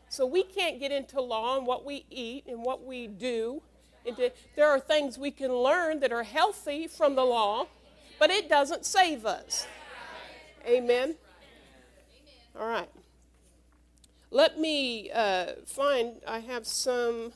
So 0.08 0.24
we 0.24 0.42
can't 0.42 0.80
get 0.80 0.90
into 0.90 1.20
law 1.20 1.58
and 1.58 1.66
what 1.66 1.84
we 1.84 2.06
eat 2.08 2.46
and 2.46 2.62
what 2.62 2.82
we 2.82 3.06
do. 3.06 3.60
Into, 4.04 4.32
there 4.56 4.68
are 4.68 4.80
things 4.80 5.18
we 5.18 5.30
can 5.30 5.52
learn 5.52 6.00
that 6.00 6.12
are 6.12 6.22
healthy 6.22 6.86
from 6.86 7.14
the 7.14 7.24
law, 7.24 7.66
but 8.18 8.30
it 8.30 8.48
doesn't 8.48 8.86
save 8.86 9.26
us. 9.26 9.66
Amen. 10.66 11.16
All 12.58 12.66
right. 12.66 12.88
Let 14.30 14.58
me 14.58 15.10
uh, 15.10 15.52
find, 15.66 16.20
I 16.26 16.38
have 16.38 16.66
some 16.66 17.32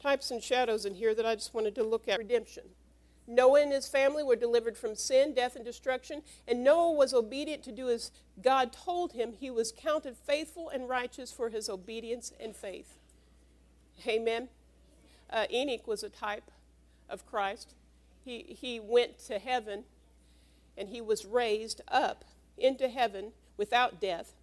types 0.00 0.30
and 0.30 0.42
shadows 0.42 0.84
in 0.84 0.94
here 0.94 1.14
that 1.14 1.26
I 1.26 1.34
just 1.34 1.54
wanted 1.54 1.74
to 1.76 1.82
look 1.82 2.08
at. 2.08 2.18
Redemption. 2.18 2.64
Noah 3.26 3.62
and 3.62 3.72
his 3.72 3.86
family 3.86 4.24
were 4.24 4.36
delivered 4.36 4.76
from 4.76 4.96
sin, 4.96 5.34
death, 5.34 5.54
and 5.54 5.64
destruction, 5.64 6.22
and 6.48 6.64
Noah 6.64 6.92
was 6.92 7.14
obedient 7.14 7.62
to 7.64 7.72
do 7.72 7.88
as 7.88 8.10
God 8.42 8.72
told 8.72 9.12
him. 9.12 9.34
He 9.38 9.50
was 9.50 9.72
counted 9.72 10.16
faithful 10.16 10.68
and 10.68 10.88
righteous 10.88 11.30
for 11.30 11.48
his 11.48 11.68
obedience 11.68 12.32
and 12.40 12.56
faith. 12.56 12.98
Amen. 14.06 14.48
Uh, 15.30 15.46
Enoch 15.50 15.86
was 15.86 16.02
a 16.02 16.08
type 16.08 16.50
of 17.08 17.26
Christ. 17.26 17.74
He, 18.24 18.56
he 18.60 18.80
went 18.80 19.18
to 19.26 19.38
heaven 19.38 19.84
and 20.76 20.88
he 20.88 21.00
was 21.00 21.24
raised 21.24 21.80
up 21.88 22.24
into 22.58 22.88
heaven 22.88 23.32
without 23.56 24.00
death. 24.00 24.34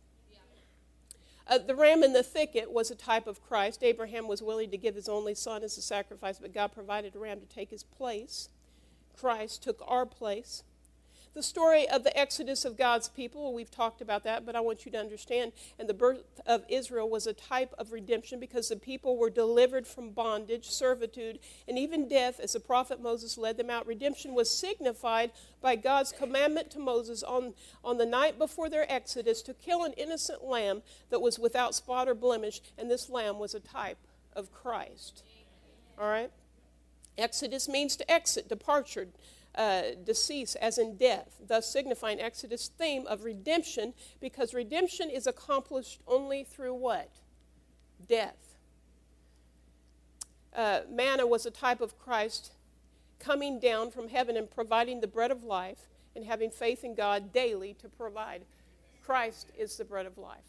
Uh, 1.49 1.57
the 1.57 1.75
ram 1.75 2.03
in 2.03 2.11
the 2.11 2.23
thicket 2.23 2.71
was 2.71 2.91
a 2.91 2.95
type 2.95 3.25
of 3.25 3.41
Christ. 3.41 3.81
Abraham 3.81 4.27
was 4.27 4.41
willing 4.41 4.69
to 4.71 4.77
give 4.77 4.95
his 4.95 5.07
only 5.07 5.33
son 5.33 5.63
as 5.63 5.77
a 5.77 5.81
sacrifice, 5.81 6.39
but 6.39 6.53
God 6.53 6.73
provided 6.73 7.15
a 7.15 7.19
ram 7.19 7.39
to 7.39 7.45
take 7.45 7.69
his 7.69 7.83
place. 7.83 8.49
Christ 9.17 9.63
took 9.63 9.81
our 9.87 10.05
place. 10.05 10.63
The 11.37 11.43
story 11.43 11.87
of 11.87 12.03
the 12.03 12.17
exodus 12.17 12.65
of 12.65 12.75
God's 12.75 13.09
people, 13.09 13.53
we've 13.53 13.69
talked 13.69 14.01
about 14.01 14.23
that, 14.23 14.43
but 14.43 14.55
I 14.55 14.59
want 14.59 14.87
you 14.87 14.91
to 14.93 14.97
understand. 14.97 15.51
And 15.77 15.87
the 15.87 15.93
birth 15.93 16.41
of 16.47 16.65
Israel 16.67 17.07
was 17.07 17.27
a 17.27 17.33
type 17.33 17.75
of 17.77 17.91
redemption 17.91 18.39
because 18.39 18.69
the 18.69 18.75
people 18.75 19.17
were 19.17 19.29
delivered 19.29 19.85
from 19.85 20.09
bondage, 20.09 20.67
servitude, 20.67 21.37
and 21.67 21.77
even 21.77 22.07
death 22.07 22.39
as 22.39 22.53
the 22.53 22.59
prophet 22.59 22.99
Moses 22.99 23.37
led 23.37 23.57
them 23.57 23.69
out. 23.69 23.85
Redemption 23.85 24.33
was 24.33 24.49
signified 24.49 25.29
by 25.61 25.75
God's 25.75 26.11
commandment 26.11 26.71
to 26.71 26.79
Moses 26.79 27.21
on, 27.21 27.53
on 27.83 27.99
the 27.99 28.05
night 28.07 28.39
before 28.39 28.67
their 28.67 28.91
exodus 28.91 29.43
to 29.43 29.53
kill 29.53 29.83
an 29.83 29.93
innocent 29.93 30.43
lamb 30.43 30.81
that 31.11 31.21
was 31.21 31.37
without 31.37 31.75
spot 31.75 32.09
or 32.09 32.15
blemish, 32.15 32.61
and 32.79 32.89
this 32.89 33.11
lamb 33.11 33.37
was 33.37 33.53
a 33.53 33.59
type 33.59 33.99
of 34.35 34.51
Christ. 34.51 35.21
All 35.99 36.09
right? 36.09 36.31
Exodus 37.15 37.69
means 37.69 37.95
to 37.95 38.11
exit, 38.11 38.49
departure 38.49 39.09
uh, 39.57 39.81
decease, 40.05 40.55
as 40.55 40.77
in 40.77 40.95
death, 40.97 41.41
thus 41.45 41.69
signifying 41.69 42.21
Exodus' 42.21 42.69
theme 42.77 43.07
of 43.07 43.23
redemption, 43.23 43.93
because 44.21 44.53
redemption 44.53 45.09
is 45.09 45.25
accomplished 45.25 45.99
only 46.07 46.43
through 46.43 46.75
what? 46.75 47.09
Death. 48.07 48.55
Uh, 50.55 50.81
manna 50.89 51.25
was 51.25 51.45
a 51.45 51.51
type 51.51 51.81
of 51.81 51.97
Christ 51.97 52.51
coming 53.19 53.59
down 53.59 53.89
from 53.89 54.09
heaven 54.09 54.37
and 54.37 54.49
providing 54.49 55.01
the 55.01 55.07
bread 55.07 55.31
of 55.31 55.43
life 55.43 55.87
and 56.15 56.23
having 56.25 56.51
faith 56.51 56.83
in 56.83 56.93
God 56.93 57.33
daily 57.33 57.73
to 57.75 57.89
provide. 57.89 58.43
Christ 59.03 59.51
is 59.57 59.75
the 59.77 59.85
bread 59.85 60.05
of 60.05 60.17
life. 60.17 60.39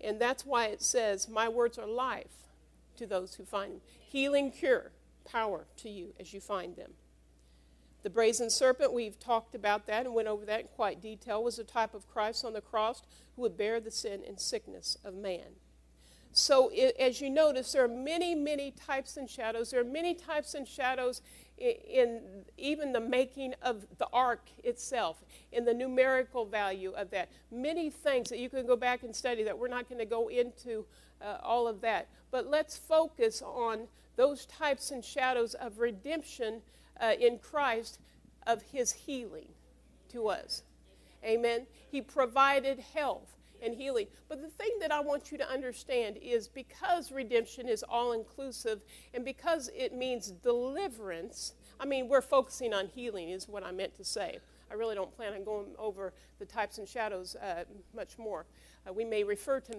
And 0.00 0.20
that's 0.20 0.46
why 0.46 0.66
it 0.66 0.82
says, 0.82 1.28
My 1.28 1.48
words 1.48 1.78
are 1.78 1.86
life 1.86 2.48
to 2.96 3.06
those 3.06 3.34
who 3.34 3.44
find 3.44 3.72
them. 3.72 3.80
Healing, 3.98 4.50
cure, 4.50 4.92
power 5.24 5.66
to 5.78 5.88
you 5.88 6.14
as 6.18 6.32
you 6.32 6.40
find 6.40 6.76
them. 6.76 6.92
The 8.02 8.10
brazen 8.10 8.50
serpent, 8.50 8.92
we've 8.92 9.18
talked 9.18 9.54
about 9.54 9.86
that 9.86 10.06
and 10.06 10.14
went 10.14 10.28
over 10.28 10.44
that 10.46 10.60
in 10.60 10.66
quite 10.68 11.02
detail, 11.02 11.42
was 11.42 11.58
a 11.58 11.64
type 11.64 11.94
of 11.94 12.08
Christ 12.08 12.44
on 12.44 12.54
the 12.54 12.60
cross 12.60 13.02
who 13.36 13.42
would 13.42 13.56
bear 13.56 13.80
the 13.80 13.90
sin 13.90 14.22
and 14.26 14.40
sickness 14.40 14.96
of 15.04 15.14
man. 15.14 15.56
So, 16.32 16.70
it, 16.72 16.94
as 16.98 17.20
you 17.20 17.28
notice, 17.28 17.72
there 17.72 17.84
are 17.84 17.88
many, 17.88 18.36
many 18.36 18.70
types 18.70 19.16
and 19.16 19.28
shadows. 19.28 19.70
There 19.70 19.80
are 19.80 19.84
many 19.84 20.14
types 20.14 20.54
and 20.54 20.66
shadows 20.66 21.22
in, 21.58 21.74
in, 21.90 22.20
even 22.56 22.92
the 22.92 23.00
making 23.00 23.54
of 23.62 23.84
the 23.98 24.06
ark 24.12 24.48
itself, 24.62 25.24
in 25.50 25.64
the 25.64 25.74
numerical 25.74 26.44
value 26.44 26.92
of 26.92 27.10
that. 27.10 27.30
Many 27.50 27.90
things 27.90 28.28
that 28.30 28.38
you 28.38 28.48
can 28.48 28.64
go 28.64 28.76
back 28.76 29.02
and 29.02 29.14
study 29.14 29.42
that 29.42 29.58
we're 29.58 29.68
not 29.68 29.88
going 29.88 29.98
to 29.98 30.04
go 30.04 30.28
into 30.28 30.86
uh, 31.20 31.38
all 31.42 31.66
of 31.66 31.80
that. 31.80 32.08
But 32.30 32.46
let's 32.46 32.76
focus 32.76 33.42
on 33.42 33.88
those 34.16 34.46
types 34.46 34.92
and 34.92 35.04
shadows 35.04 35.54
of 35.54 35.78
redemption 35.80 36.62
uh, 37.00 37.14
in 37.18 37.38
Christ 37.38 37.98
of 38.46 38.62
his 38.62 38.92
healing 38.92 39.48
to 40.10 40.28
us. 40.28 40.62
Amen. 41.24 41.66
He 41.90 42.00
provided 42.00 42.78
health 42.94 43.36
and 43.62 43.74
healing. 43.74 44.06
But 44.28 44.40
the 44.40 44.48
thing 44.48 44.70
that 44.80 44.92
I 44.92 45.00
want 45.00 45.30
you 45.30 45.38
to 45.38 45.48
understand 45.48 46.16
is 46.22 46.48
because 46.48 47.12
redemption 47.12 47.68
is 47.68 47.82
all 47.82 48.12
inclusive 48.12 48.82
and 49.14 49.24
because 49.24 49.70
it 49.76 49.94
means 49.94 50.30
deliverance, 50.30 51.54
I 51.78 51.84
mean, 51.84 52.08
we're 52.08 52.22
focusing 52.22 52.72
on 52.72 52.86
healing, 52.86 53.30
is 53.30 53.48
what 53.48 53.64
I 53.64 53.70
meant 53.72 53.96
to 53.96 54.04
say. 54.04 54.38
I 54.70 54.74
really 54.74 54.94
don't 54.94 55.14
plan 55.14 55.34
on 55.34 55.44
going 55.44 55.74
over 55.78 56.12
the 56.38 56.46
types 56.46 56.78
and 56.78 56.88
shadows 56.88 57.36
uh, 57.36 57.64
much 57.94 58.18
more. 58.18 58.46
Uh, 58.88 58.92
we 58.92 59.04
may 59.04 59.24
refer 59.24 59.60
to, 59.60 59.78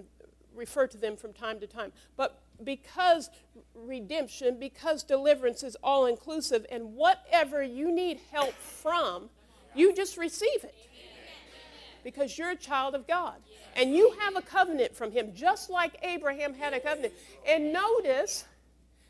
refer 0.54 0.86
to 0.88 0.98
them 0.98 1.16
from 1.16 1.34
time 1.34 1.60
to 1.60 1.68
time. 1.68 1.92
But 2.18 2.42
because 2.64 3.30
redemption, 3.76 4.60
because 4.60 5.04
deliverance 5.04 5.64
is 5.64 5.78
all 5.84 6.06
inclusive, 6.06 6.66
and 6.72 6.94
whatever 6.96 7.62
you 7.64 7.92
need 7.92 8.20
help 8.32 8.54
from, 8.54 9.30
you 9.76 9.94
just 9.94 10.18
receive 10.18 10.64
it. 10.64 10.76
Because 12.04 12.38
you're 12.38 12.52
a 12.52 12.56
child 12.56 12.96
of 12.96 13.08
God. 13.08 13.36
And 13.76 13.96
you 13.96 14.14
have 14.20 14.36
a 14.36 14.42
covenant 14.42 14.96
from 14.96 15.12
Him, 15.12 15.32
just 15.34 15.70
like 15.70 15.96
Abraham 16.04 16.54
had 16.54 16.74
a 16.74 16.80
covenant. 16.80 17.14
And 17.48 17.72
notice, 17.72 18.46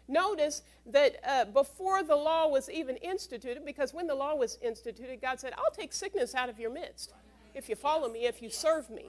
notice 0.08 0.62
that 0.88 1.16
uh, 1.26 1.46
before 1.46 2.04
the 2.04 2.16
law 2.16 2.48
was 2.48 2.70
even 2.70 2.98
instituted, 2.98 3.66
because 3.66 3.94
when 3.94 4.08
the 4.08 4.16
law 4.16 4.36
was 4.36 4.60
instituted, 4.62 5.22
God 5.22 5.40
said, 5.40 5.54
I'll 5.58 5.72
take 5.72 5.94
sickness 5.94 6.36
out 6.36 6.50
of 6.50 6.60
your 6.60 6.72
midst 6.72 7.14
if 7.56 7.70
you 7.70 7.76
follow 7.76 8.10
me, 8.10 8.26
if 8.26 8.42
you 8.42 8.50
serve 8.50 8.90
me. 8.90 9.06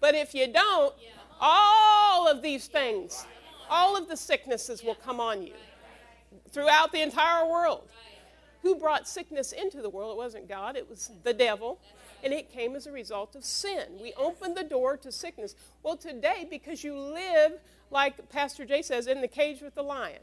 But 0.00 0.14
if 0.14 0.34
you 0.34 0.46
don't, 0.46 0.94
all 1.40 2.28
of 2.28 2.42
these 2.42 2.68
things 2.68 3.26
all 3.70 3.96
of 3.96 4.08
the 4.08 4.16
sicknesses 4.16 4.82
will 4.82 4.96
come 4.96 5.20
on 5.20 5.42
you 5.42 5.54
throughout 6.50 6.92
the 6.92 7.00
entire 7.00 7.48
world. 7.48 7.88
Who 8.62 8.74
brought 8.74 9.08
sickness 9.08 9.52
into 9.52 9.80
the 9.80 9.88
world? 9.88 10.12
It 10.12 10.18
wasn't 10.18 10.48
God, 10.48 10.76
it 10.76 10.88
was 10.88 11.10
the 11.22 11.32
devil. 11.32 11.80
And 12.22 12.34
it 12.34 12.52
came 12.52 12.76
as 12.76 12.86
a 12.86 12.92
result 12.92 13.34
of 13.34 13.44
sin. 13.44 13.84
We 13.98 14.12
opened 14.14 14.54
the 14.54 14.64
door 14.64 14.98
to 14.98 15.10
sickness. 15.10 15.54
Well, 15.82 15.96
today, 15.96 16.46
because 16.50 16.84
you 16.84 16.94
live, 16.94 17.52
like 17.90 18.28
Pastor 18.28 18.66
Jay 18.66 18.82
says, 18.82 19.06
in 19.06 19.22
the 19.22 19.28
cage 19.28 19.62
with 19.62 19.74
the 19.74 19.82
lion, 19.82 20.20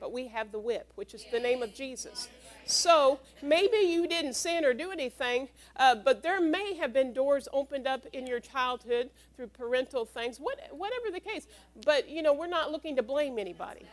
but 0.00 0.12
we 0.12 0.28
have 0.28 0.52
the 0.52 0.58
whip, 0.58 0.92
which 0.94 1.14
is 1.14 1.24
the 1.30 1.40
name 1.40 1.62
of 1.62 1.74
Jesus. 1.74 2.28
So 2.66 3.20
maybe 3.42 3.78
you 3.78 4.06
didn't 4.08 4.34
sin 4.34 4.64
or 4.64 4.74
do 4.74 4.90
anything, 4.90 5.48
uh, 5.76 5.94
but 5.94 6.22
there 6.22 6.40
may 6.40 6.74
have 6.74 6.92
been 6.92 7.12
doors 7.12 7.48
opened 7.52 7.86
up 7.86 8.06
in 8.12 8.26
your 8.26 8.40
childhood 8.40 9.10
through 9.36 9.48
parental 9.48 10.04
things, 10.04 10.38
what, 10.38 10.58
whatever 10.72 11.10
the 11.12 11.20
case. 11.20 11.46
But, 11.84 12.08
you 12.08 12.22
know, 12.22 12.32
we're 12.32 12.46
not 12.46 12.72
looking 12.72 12.96
to 12.96 13.02
blame 13.02 13.38
anybody. 13.38 13.86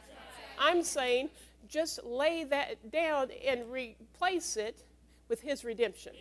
I'm 0.60 0.84
saying 0.84 1.30
just 1.68 2.04
lay 2.04 2.44
that 2.46 2.92
down 2.92 3.30
and 3.46 3.72
replace 3.72 4.58
it 4.58 4.84
with 5.30 5.42
His 5.42 5.64
redemption, 5.64 6.14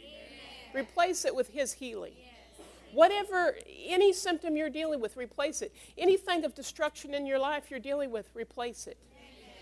replace 0.75 1.25
it 1.25 1.35
with 1.35 1.49
His 1.49 1.73
healing. 1.73 2.15
Whatever, 2.93 3.57
any 3.87 4.13
symptom 4.13 4.55
you're 4.55 4.71
dealing 4.71 5.01
with, 5.01 5.17
replace 5.17 5.63
it. 5.63 5.75
Anything 5.97 6.45
of 6.45 6.55
destruction 6.55 7.15
in 7.15 7.25
your 7.25 7.39
life 7.39 7.71
you're 7.71 7.81
dealing 7.81 8.11
with, 8.11 8.29
replace 8.35 8.87
it. 8.87 8.99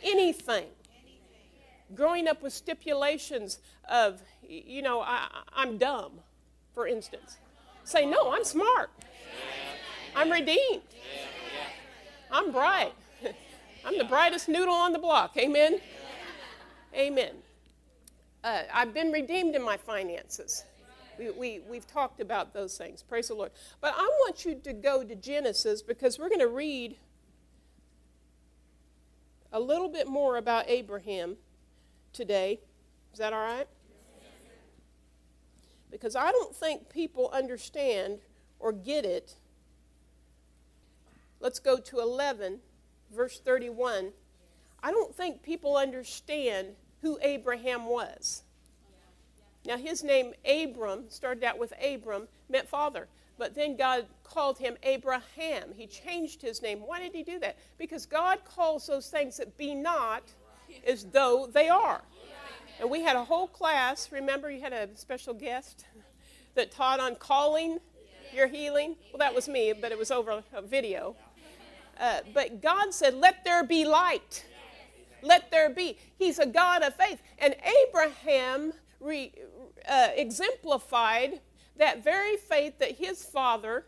Anything 0.03 0.67
growing 1.95 2.29
up 2.29 2.43
with 2.43 2.53
stipulations 2.53 3.59
of, 3.89 4.23
you 4.43 4.83
know, 4.83 5.01
I, 5.01 5.27
I'm 5.53 5.79
dumb, 5.79 6.13
for 6.73 6.87
instance. 6.87 7.39
Say, 7.85 8.07
no, 8.07 8.33
I'm 8.33 8.45
smart. 8.45 8.91
I'm 10.15 10.31
redeemed. 10.31 10.83
I'm 12.31 12.53
bright. 12.53 12.93
I'm 13.85 13.99
the 13.99 14.05
brightest 14.05 14.49
noodle 14.49 14.75
on 14.75 14.93
the 14.93 14.99
block. 14.99 15.37
Amen. 15.37 15.81
Amen. 16.95 17.35
Uh, 18.43 18.63
I've 18.73 18.95
been 18.95 19.13
redeemed 19.13 19.55
in 19.55 19.63
my 19.63 19.77
finances. 19.77 20.65
We, 21.19 21.31
we, 21.31 21.61
we've 21.69 21.87
talked 21.87 22.21
about 22.21 22.55
those 22.55 22.79
things. 22.79 23.03
Praise 23.03 23.29
the 23.29 23.35
Lord. 23.35 23.51
But 23.81 23.95
I 23.97 24.03
want 24.03 24.45
you 24.45 24.55
to 24.55 24.73
go 24.73 25.05
to 25.05 25.15
Genesis 25.15 25.83
because 25.83 26.19
we're 26.19 26.29
going 26.29 26.41
to 26.41 26.49
read 26.49 26.97
a 29.53 29.61
little 29.61 29.89
bit 29.89 30.07
more 30.07 30.37
about 30.37 30.65
Abraham 30.69 31.37
today. 32.13 32.61
Is 33.13 33.19
that 33.19 33.33
all 33.33 33.41
right? 33.41 33.67
Because 35.91 36.15
I 36.15 36.31
don't 36.31 36.55
think 36.55 36.89
people 36.89 37.31
understand 37.33 38.21
or 38.61 38.73
get 38.73 39.05
it. 39.05 39.35
Let's 41.41 41.59
go 41.59 41.79
to 41.79 41.99
11, 41.99 42.61
verse 43.13 43.41
31. 43.41 44.13
I 44.83 44.91
don't 44.93 45.15
think 45.15 45.43
people 45.43 45.77
understand 45.77 46.69
who 47.03 47.19
Abraham 47.23 47.87
was. 47.87 48.45
Now, 49.67 49.77
his 49.77 50.03
name, 50.03 50.33
Abram, 50.45 51.05
started 51.09 51.45
out 51.45 51.59
with 51.59 51.73
Abram, 51.83 52.29
meant 52.49 52.69
father. 52.69 53.09
But 53.41 53.55
then 53.55 53.75
God 53.75 54.05
called 54.23 54.59
him 54.59 54.77
Abraham. 54.83 55.71
He 55.75 55.87
changed 55.87 56.43
his 56.43 56.61
name. 56.61 56.81
Why 56.81 57.01
did 57.01 57.15
he 57.15 57.23
do 57.23 57.39
that? 57.39 57.57
Because 57.79 58.05
God 58.05 58.45
calls 58.45 58.87
those 58.87 59.09
things 59.09 59.39
that 59.39 59.57
be 59.57 59.75
not 59.75 60.25
as 60.87 61.07
though 61.07 61.49
they 61.51 61.71
are. 61.71 62.03
And 62.79 62.91
we 62.91 63.01
had 63.01 63.17
a 63.17 63.25
whole 63.25 63.49
class. 63.49 64.13
Remember, 64.13 64.51
you 64.51 64.61
had 64.61 64.75
a 64.75 64.95
special 64.95 65.33
guest 65.33 65.87
that 66.55 66.71
taught 66.71 67.01
on 67.01 67.17
calling 67.17 67.79
your 68.35 68.47
healing? 68.47 68.95
Well, 69.11 69.21
that 69.21 69.35
was 69.35 69.49
me, 69.49 69.73
but 69.73 69.91
it 69.91 69.97
was 69.97 70.11
over 70.11 70.43
a 70.53 70.61
video. 70.61 71.17
Uh, 71.99 72.21
but 72.35 72.61
God 72.61 72.93
said, 72.93 73.15
Let 73.15 73.43
there 73.43 73.65
be 73.65 73.87
light. 73.87 74.45
Let 75.23 75.51
there 75.51 75.71
be. 75.71 75.97
He's 76.19 76.39
a 76.39 76.47
God 76.47 76.83
of 76.83 76.95
faith. 76.95 77.23
And 77.39 77.57
Abraham 77.89 78.75
re, 79.01 79.33
uh, 79.89 80.09
exemplified 80.15 81.41
that 81.81 82.05
very 82.05 82.37
faith 82.37 82.79
that 82.79 82.99
his 82.99 83.25
father, 83.25 83.87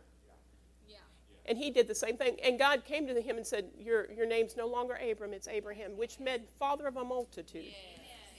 and 1.44 1.58
he 1.58 1.70
did 1.70 1.88
the 1.88 1.94
same 1.94 2.16
thing. 2.16 2.36
And 2.42 2.58
God 2.58 2.84
came 2.86 3.06
to 3.06 3.20
him 3.20 3.36
and 3.36 3.46
said, 3.46 3.66
Your, 3.78 4.10
your 4.10 4.26
name's 4.26 4.56
no 4.56 4.66
longer 4.66 4.98
Abram, 5.10 5.32
it's 5.34 5.46
Abraham, 5.46 5.96
which 5.96 6.18
meant 6.18 6.42
father 6.58 6.86
of 6.86 6.96
a 6.96 7.04
multitude, 7.04 7.66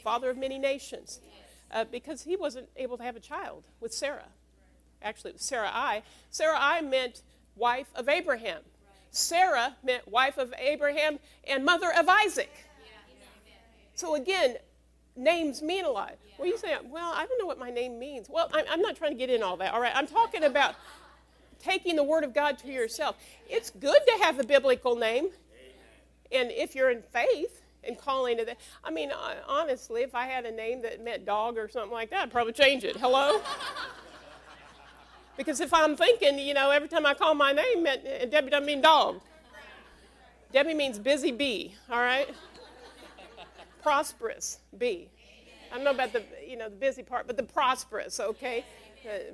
father 0.04 0.32
of 0.32 0.38
many 0.38 0.58
nations. 0.58 1.20
Uh, 1.72 1.86
because 1.86 2.24
he 2.24 2.36
wasn't 2.36 2.68
able 2.76 2.98
to 2.98 3.04
have 3.04 3.16
a 3.16 3.20
child 3.20 3.64
with 3.80 3.94
Sarah. 3.94 4.30
Actually, 5.02 5.32
it 5.32 5.36
was 5.36 5.44
Sarai. 5.44 6.04
Sarai 6.30 6.82
meant 6.82 7.22
wife 7.56 7.88
of 7.96 8.10
Abraham. 8.10 8.62
Sarah 9.12 9.76
meant 9.84 10.08
wife 10.08 10.38
of 10.38 10.54
Abraham 10.58 11.20
and 11.48 11.64
mother 11.64 11.92
of 11.96 12.08
Isaac. 12.10 12.52
So 13.96 14.16
again, 14.16 14.58
names 15.16 15.62
mean 15.62 15.86
a 15.86 15.90
lot. 15.90 16.16
Well, 16.38 16.48
you 16.48 16.58
say, 16.58 16.76
well, 16.84 17.12
I 17.14 17.26
don't 17.26 17.38
know 17.40 17.46
what 17.46 17.60
my 17.60 17.70
name 17.70 18.00
means. 18.00 18.28
Well, 18.30 18.50
I'm, 18.54 18.66
I'm 18.70 18.82
not 18.82 18.96
trying 18.96 19.12
to 19.12 19.18
get 19.18 19.30
in 19.30 19.44
all 19.44 19.58
that. 19.58 19.74
All 19.74 19.82
right, 19.82 19.94
I'm 19.96 20.08
talking 20.08 20.44
about 20.44 20.76
taking 21.60 21.96
the 21.96 22.04
Word 22.04 22.24
of 22.24 22.34
God 22.34 22.58
to 22.60 22.68
yourself. 22.68 23.18
It's 23.50 23.70
good 23.70 24.00
to 24.08 24.24
have 24.24 24.40
a 24.40 24.44
biblical 24.44 24.96
name, 24.96 25.30
and 26.32 26.52
if 26.52 26.76
you're 26.76 26.90
in 26.90 27.02
faith 27.02 27.62
and 27.84 27.98
calling 27.98 28.40
it 28.40 28.46
that, 28.48 28.58
I 28.84 28.92
mean, 28.92 29.12
uh, 29.12 29.36
honestly, 29.48 30.02
if 30.02 30.16
I 30.16 30.26
had 30.26 30.46
a 30.46 30.52
name 30.52 30.82
that 30.82 31.04
meant 31.04 31.26
dog 31.26 31.58
or 31.58 31.70
something 31.70 31.92
like 31.92 32.10
that, 32.10 32.24
I'd 32.24 32.32
probably 32.32 32.54
change 32.54 32.84
it. 32.84 32.98
Hello. 32.98 33.42
Because 35.36 35.62
if 35.62 35.74
I'm 35.74 35.96
thinking, 35.96 36.38
you 36.38 36.54
know, 36.54 36.70
every 36.70 36.88
time 36.88 37.06
I 37.06 37.14
call 37.14 37.34
my 37.34 37.52
name, 37.52 37.84
Debbie 37.84 38.52
doesn't 38.52 38.66
mean 38.66 38.82
dog. 38.82 39.20
Debbie 40.52 40.76
means 40.76 41.00
busy 41.00 41.32
bee, 41.32 41.74
all 41.90 41.98
right? 41.98 42.30
Prosperous 43.84 44.60
bee. 44.78 45.10
I 45.72 45.76
don't 45.76 45.84
know 45.84 45.92
about 45.92 46.14
the, 46.14 46.24
you 46.48 46.56
know, 46.56 46.70
the 46.70 46.76
busy 46.76 47.04
part, 47.04 47.28
but 47.28 47.38
the 47.38 47.44
prosperous, 47.44 48.20
okay? 48.20 48.64
Uh, 49.06 49.34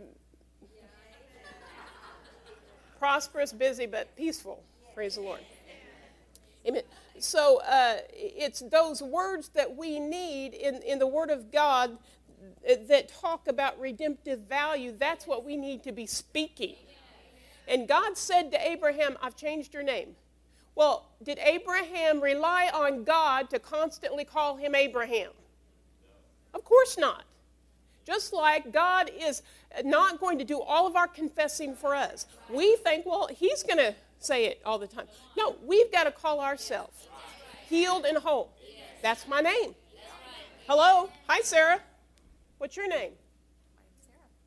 prosperous, 2.98 3.54
busy, 3.54 3.86
but 3.86 4.16
peaceful. 4.16 4.64
Praise 4.94 5.16
the 5.16 5.22
Lord. 5.22 5.42
Amen. 6.66 6.84
So 7.20 7.62
uh, 7.62 7.98
it's 8.12 8.62
those 8.62 9.02
words 9.02 9.50
that 9.50 9.76
we 9.76 10.00
need 10.00 10.54
in, 10.54 10.82
in 10.84 11.00
the 11.00 11.08
Word 11.08 11.30
of 11.30 11.52
God 11.52 11.98
that 12.88 13.10
talk 13.10 13.48
about 13.48 13.80
redemptive 13.80 14.40
value. 14.42 14.94
That's 14.98 15.28
what 15.28 15.44
we 15.44 15.58
need 15.58 15.84
to 15.84 15.92
be 15.92 16.06
speaking. 16.06 16.76
And 17.68 17.88
God 17.88 18.18
said 18.18 18.52
to 18.52 18.68
Abraham, 18.68 19.18
I've 19.22 19.36
changed 19.36 19.74
your 19.74 19.84
name. 19.84 20.16
Well, 20.80 21.08
did 21.22 21.40
Abraham 21.40 22.22
rely 22.22 22.72
on 22.74 23.04
God 23.04 23.50
to 23.50 23.60
constantly 23.60 24.24
call 24.24 24.56
him 24.56 24.74
Abraham? 24.74 25.32
Of 26.54 26.64
course 26.64 26.98
not. 26.98 27.26
Just 28.06 28.32
like 28.32 28.72
God 28.72 29.12
is 29.20 29.42
not 29.84 30.22
going 30.22 30.38
to 30.38 30.46
do 30.46 30.62
all 30.62 30.88
of 30.88 30.96
our 30.96 31.10
confessing 31.10 31.76
for 31.76 31.94
us. 31.94 32.28
We 32.50 32.78
think, 32.78 33.06
well, 33.06 33.28
He's 33.28 33.62
going 33.62 33.80
to 33.80 33.94
say 34.20 34.46
it 34.46 34.62
all 34.66 34.80
the 34.80 34.88
time. 34.88 35.08
No, 35.38 35.58
we've 35.66 35.92
got 35.92 36.06
to 36.06 36.12
call 36.12 36.40
ourselves 36.40 37.10
healed 37.68 38.06
and 38.06 38.18
whole. 38.18 38.54
That's 39.02 39.28
my 39.28 39.42
name. 39.42 39.76
Hello. 40.66 41.10
Hi, 41.28 41.42
Sarah. 41.42 41.82
What's 42.58 42.78
your 42.78 42.88
name? 42.88 43.12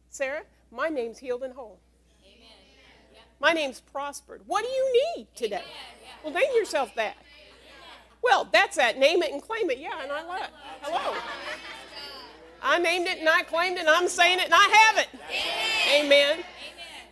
Sarah. 0.09 0.38
Sarah, 0.38 0.42
my 0.71 0.88
name's 0.88 1.18
healed 1.18 1.42
and 1.42 1.53
whole. 1.53 1.79
My 3.43 3.53
name's 3.53 3.81
prospered. 3.81 4.43
What 4.47 4.65
do 4.65 4.71
you 4.71 5.03
need 5.17 5.27
today? 5.35 5.65
Well, 6.23 6.33
name 6.33 6.45
yourself 6.55 6.95
that. 6.95 7.17
Well, 8.23 8.49
that's 8.53 8.77
that. 8.77 8.99
Name 8.99 9.21
it 9.25 9.33
and 9.33 9.43
claim 9.43 9.69
it. 9.69 9.79
Yeah, 9.79 10.01
and 10.01 10.13
I 10.13 10.23
love 10.23 10.43
it. 10.43 10.51
Hello. 10.81 11.19
I 12.63 12.79
named 12.79 13.09
it 13.09 13.19
and 13.19 13.29
I 13.29 13.43
claimed 13.43 13.79
it 13.79 13.81
and 13.81 13.89
I'm 13.89 14.07
saying 14.07 14.39
it 14.39 14.45
and 14.45 14.55
I 14.55 14.93
have 14.95 14.99
it. 14.99 15.09
Amen. 16.05 16.45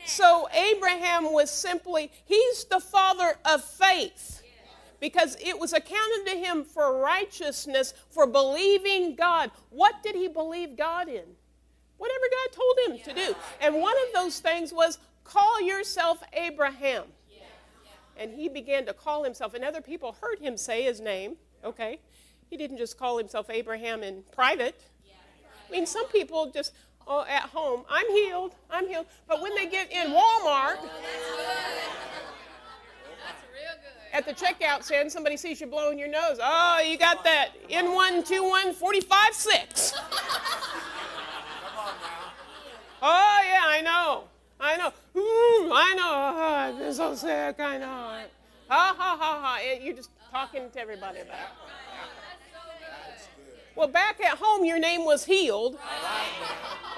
So 0.06 0.48
Abraham 0.54 1.32
was 1.32 1.50
simply, 1.50 2.12
he's 2.24 2.64
the 2.66 2.78
father 2.78 3.36
of 3.44 3.64
faith 3.64 4.44
because 5.00 5.36
it 5.40 5.58
was 5.58 5.72
accounted 5.72 6.26
to 6.26 6.36
him 6.36 6.62
for 6.62 7.00
righteousness 7.00 7.92
for 8.08 8.28
believing 8.28 9.16
God. 9.16 9.50
What 9.70 10.00
did 10.04 10.14
he 10.14 10.28
believe 10.28 10.76
God 10.76 11.08
in? 11.08 11.24
Whatever 11.98 12.24
God 12.30 12.52
told 12.52 12.78
him 12.86 13.04
to 13.04 13.26
do. 13.26 13.34
And 13.60 13.82
one 13.82 13.96
of 14.06 14.14
those 14.14 14.38
things 14.38 14.72
was 14.72 14.98
call 15.32 15.60
yourself 15.60 16.22
Abraham. 16.32 17.04
And 18.16 18.34
he 18.34 18.48
began 18.48 18.84
to 18.84 18.92
call 18.92 19.24
himself, 19.24 19.54
and 19.54 19.64
other 19.64 19.80
people 19.80 20.14
heard 20.20 20.40
him 20.40 20.58
say 20.58 20.82
his 20.82 21.00
name, 21.00 21.36
okay? 21.64 22.00
He 22.50 22.56
didn't 22.58 22.76
just 22.76 22.98
call 22.98 23.16
himself 23.16 23.48
Abraham 23.48 24.02
in 24.02 24.24
private. 24.34 24.78
I 25.66 25.72
mean, 25.72 25.86
some 25.86 26.06
people 26.08 26.50
just, 26.52 26.72
oh, 27.06 27.24
at 27.26 27.44
home, 27.44 27.84
I'm 27.88 28.06
healed, 28.10 28.54
I'm 28.68 28.86
healed. 28.86 29.06
But 29.26 29.40
when 29.40 29.54
they 29.54 29.66
get 29.66 29.90
in 29.90 30.08
Walmart, 30.08 30.78
at 34.12 34.26
the 34.26 34.32
checkout 34.32 34.82
stand, 34.82 35.10
somebody 35.10 35.36
sees 35.38 35.60
you 35.60 35.68
blowing 35.68 35.98
your 35.98 36.08
nose. 36.08 36.38
Oh, 36.42 36.82
you 36.84 36.98
got 36.98 37.24
that 37.24 37.50
N121 37.70 38.74
45 38.74 39.34
6. 39.34 39.94
Oh, 43.02 43.40
yeah, 43.46 43.62
I 43.64 43.80
know. 43.82 44.24
I 44.60 44.76
know. 44.76 44.92
Ooh, 45.16 45.72
I 45.72 45.94
know. 45.94 46.36
Oh, 46.50 46.78
been 46.78 46.94
so 46.94 47.14
sick. 47.14 47.58
I 47.58 47.78
know. 47.78 48.22
Ha 48.68 48.94
ha 48.96 49.16
ha 49.18 49.40
ha. 49.42 49.58
You're 49.82 49.94
just 49.94 50.10
talking 50.30 50.70
to 50.70 50.80
everybody 50.80 51.20
about 51.20 51.34
it. 51.34 51.46
Well, 53.74 53.88
back 53.88 54.20
at 54.20 54.38
home, 54.38 54.64
your 54.64 54.78
name 54.78 55.04
was 55.04 55.24
healed. 55.24 55.78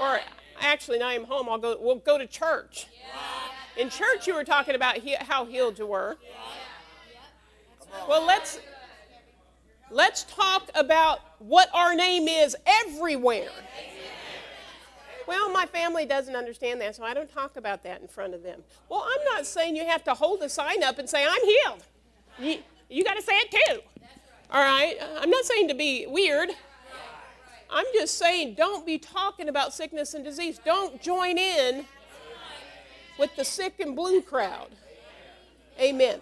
Or 0.00 0.20
actually, 0.60 0.98
now 0.98 1.08
I'm 1.08 1.24
home. 1.24 1.48
I'll 1.48 1.58
go. 1.58 1.76
We'll 1.80 1.96
go 1.96 2.18
to 2.18 2.26
church. 2.26 2.86
In 3.76 3.88
church, 3.88 4.26
you 4.26 4.34
were 4.34 4.44
talking 4.44 4.74
about 4.74 4.96
he, 4.98 5.14
how 5.14 5.44
healed 5.44 5.78
you 5.78 5.86
were. 5.86 6.16
Well, 8.08 8.26
let's 8.26 8.58
let's 9.90 10.24
talk 10.24 10.70
about 10.74 11.20
what 11.38 11.68
our 11.72 11.94
name 11.94 12.26
is 12.26 12.56
everywhere. 12.66 13.50
Well, 15.26 15.50
my 15.50 15.66
family 15.66 16.06
doesn't 16.06 16.34
understand 16.34 16.80
that, 16.80 16.96
so 16.96 17.04
I 17.04 17.14
don't 17.14 17.30
talk 17.30 17.56
about 17.56 17.82
that 17.84 18.00
in 18.00 18.08
front 18.08 18.34
of 18.34 18.42
them. 18.42 18.62
Well, 18.88 19.06
I'm 19.06 19.24
not 19.24 19.46
saying 19.46 19.76
you 19.76 19.86
have 19.86 20.04
to 20.04 20.14
hold 20.14 20.42
a 20.42 20.48
sign 20.48 20.82
up 20.82 20.98
and 20.98 21.08
say, 21.08 21.24
I'm 21.24 21.44
healed. 21.44 21.84
You, 22.38 22.58
you 22.88 23.04
got 23.04 23.14
to 23.14 23.22
say 23.22 23.32
it 23.34 23.50
too. 23.50 23.80
All 24.50 24.62
right? 24.62 24.96
I'm 25.18 25.30
not 25.30 25.44
saying 25.44 25.68
to 25.68 25.74
be 25.74 26.06
weird. 26.06 26.50
I'm 27.70 27.86
just 27.94 28.18
saying 28.18 28.54
don't 28.54 28.84
be 28.84 28.98
talking 28.98 29.48
about 29.48 29.72
sickness 29.72 30.12
and 30.12 30.24
disease. 30.24 30.60
Don't 30.62 31.00
join 31.00 31.38
in 31.38 31.86
with 33.18 33.34
the 33.36 33.44
sick 33.44 33.80
and 33.80 33.96
blue 33.96 34.20
crowd. 34.20 34.68
Amen. 35.80 36.20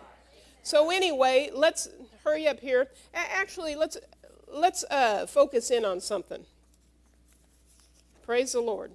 So 0.62 0.90
anyway, 0.90 1.50
let's 1.52 1.88
hurry 2.24 2.46
up 2.46 2.60
here. 2.60 2.88
Actually, 3.14 3.74
let's 3.74 3.96
let's 4.52 4.84
uh, 4.90 5.26
focus 5.26 5.70
in 5.70 5.84
on 5.84 6.00
something. 6.00 6.44
Praise 8.30 8.52
the 8.52 8.60
Lord. 8.60 8.92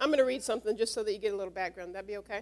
I'm 0.00 0.08
going 0.08 0.16
to 0.16 0.24
read 0.24 0.42
something 0.42 0.74
just 0.74 0.94
so 0.94 1.02
that 1.02 1.12
you 1.12 1.18
get 1.18 1.34
a 1.34 1.36
little 1.36 1.52
background. 1.52 1.94
That'd 1.94 2.06
be 2.06 2.16
okay? 2.16 2.40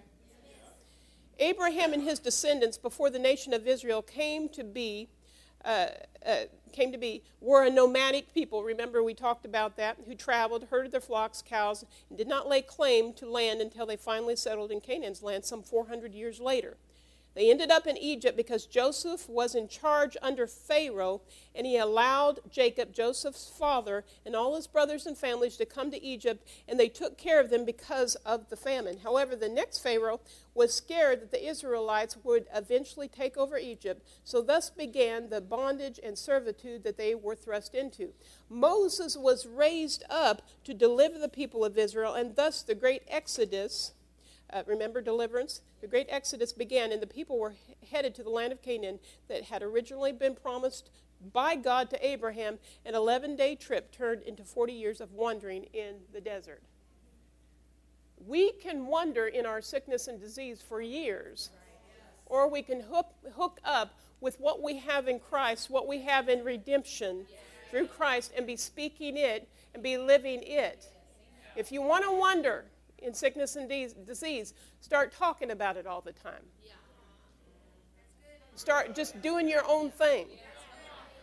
Abraham 1.37 1.91
and 1.91 2.01
his 2.01 2.17
descendants 2.19 2.77
before 2.77 3.09
the 3.09 3.19
nation 3.19 3.53
of 3.53 3.67
Israel 3.67 4.01
came 4.01 4.47
to 4.47 4.63
be 4.63 5.09
uh, 5.65 5.87
uh, 6.25 6.35
came 6.71 6.93
to 6.93 6.97
be 6.97 7.23
were 7.41 7.65
a 7.65 7.69
nomadic 7.69 8.33
people. 8.33 8.63
Remember, 8.63 9.03
we 9.03 9.13
talked 9.13 9.43
about 9.45 9.75
that, 9.75 9.97
who 10.07 10.15
traveled, 10.15 10.67
herded 10.69 10.93
their 10.93 11.01
flocks, 11.01 11.43
cows, 11.45 11.83
and 12.07 12.17
did 12.17 12.29
not 12.29 12.47
lay 12.47 12.61
claim 12.61 13.11
to 13.15 13.29
land 13.29 13.59
until 13.59 13.85
they 13.85 13.97
finally 13.97 14.37
settled 14.37 14.71
in 14.71 14.79
Canaan's 14.79 15.21
land 15.21 15.43
some 15.43 15.61
400 15.61 16.13
years 16.13 16.39
later. 16.39 16.77
They 17.35 17.49
ended 17.49 17.71
up 17.71 17.87
in 17.87 17.97
Egypt 17.97 18.37
because 18.37 18.67
Joseph 18.67 19.27
was 19.27 19.55
in 19.55 19.67
charge 19.67 20.15
under 20.21 20.45
Pharaoh, 20.45 21.21
and 21.55 21.65
he 21.65 21.77
allowed 21.77 22.41
Jacob, 22.51 22.93
Joseph's 22.93 23.51
father, 23.57 24.05
and 24.23 24.35
all 24.35 24.55
his 24.55 24.67
brothers 24.67 25.07
and 25.07 25.17
families 25.17 25.57
to 25.57 25.65
come 25.65 25.89
to 25.89 26.03
Egypt, 26.03 26.47
and 26.67 26.79
they 26.79 26.89
took 26.89 27.17
care 27.17 27.39
of 27.39 27.49
them 27.49 27.65
because 27.65 28.15
of 28.25 28.49
the 28.49 28.55
famine. 28.55 28.99
However, 28.99 29.35
the 29.35 29.49
next 29.49 29.79
Pharaoh 29.79 30.21
was 30.53 30.75
scared 30.75 31.21
that 31.21 31.31
the 31.31 31.47
Israelites 31.47 32.17
would 32.23 32.45
eventually 32.53 33.07
take 33.07 33.35
over 33.35 33.57
Egypt, 33.57 34.05
so 34.23 34.41
thus 34.41 34.69
began 34.69 35.29
the 35.29 35.41
bondage 35.41 35.99
and 36.03 36.17
servitude 36.17 36.83
that 36.83 36.97
they 36.97 37.15
were 37.15 37.35
thrust 37.35 37.73
into. 37.73 38.13
Moses 38.47 39.17
was 39.17 39.47
raised 39.47 40.03
up 40.07 40.43
to 40.65 40.73
deliver 40.75 41.17
the 41.17 41.29
people 41.29 41.65
of 41.65 41.79
Israel, 41.79 42.13
and 42.13 42.35
thus 42.35 42.61
the 42.61 42.75
great 42.75 43.01
Exodus 43.07 43.93
uh, 44.53 44.63
remember 44.65 45.01
deliverance? 45.01 45.61
The 45.81 45.87
great 45.87 46.07
exodus 46.09 46.53
began, 46.53 46.91
and 46.91 47.01
the 47.01 47.07
people 47.07 47.39
were 47.39 47.55
headed 47.91 48.13
to 48.15 48.23
the 48.23 48.29
land 48.29 48.53
of 48.53 48.61
Canaan 48.61 48.99
that 49.27 49.43
had 49.45 49.63
originally 49.63 50.11
been 50.11 50.35
promised 50.35 50.89
by 51.33 51.55
God 51.55 51.89
to 51.89 52.05
Abraham. 52.05 52.59
An 52.85 52.95
11 52.95 53.35
day 53.35 53.55
trip 53.55 53.91
turned 53.91 54.21
into 54.23 54.43
40 54.43 54.73
years 54.73 55.01
of 55.01 55.13
wandering 55.13 55.63
in 55.73 55.95
the 56.13 56.21
desert. 56.21 56.61
We 58.25 58.51
can 58.53 58.85
wander 58.85 59.27
in 59.27 59.45
our 59.45 59.61
sickness 59.61 60.07
and 60.07 60.19
disease 60.19 60.61
for 60.61 60.81
years, 60.81 61.49
or 62.25 62.47
we 62.47 62.61
can 62.61 62.81
hook, 62.81 63.07
hook 63.35 63.59
up 63.65 63.95
with 64.21 64.39
what 64.39 64.61
we 64.61 64.77
have 64.77 65.07
in 65.07 65.19
Christ, 65.19 65.69
what 65.69 65.87
we 65.87 66.01
have 66.03 66.29
in 66.29 66.43
redemption 66.43 67.25
through 67.69 67.87
Christ, 67.87 68.31
and 68.37 68.47
be 68.47 68.55
speaking 68.55 69.17
it 69.17 69.49
and 69.73 69.83
be 69.83 69.97
living 69.97 70.41
it. 70.43 70.87
If 71.55 71.71
you 71.71 71.81
want 71.81 72.05
to 72.05 72.11
wonder, 72.11 72.65
in 73.03 73.13
sickness 73.13 73.55
and 73.55 73.67
de- 73.67 73.93
disease, 74.05 74.53
start 74.79 75.13
talking 75.13 75.51
about 75.51 75.77
it 75.77 75.85
all 75.85 76.01
the 76.01 76.13
time. 76.13 76.43
Start 78.55 78.95
just 78.95 79.21
doing 79.21 79.49
your 79.49 79.63
own 79.67 79.89
thing. 79.89 80.27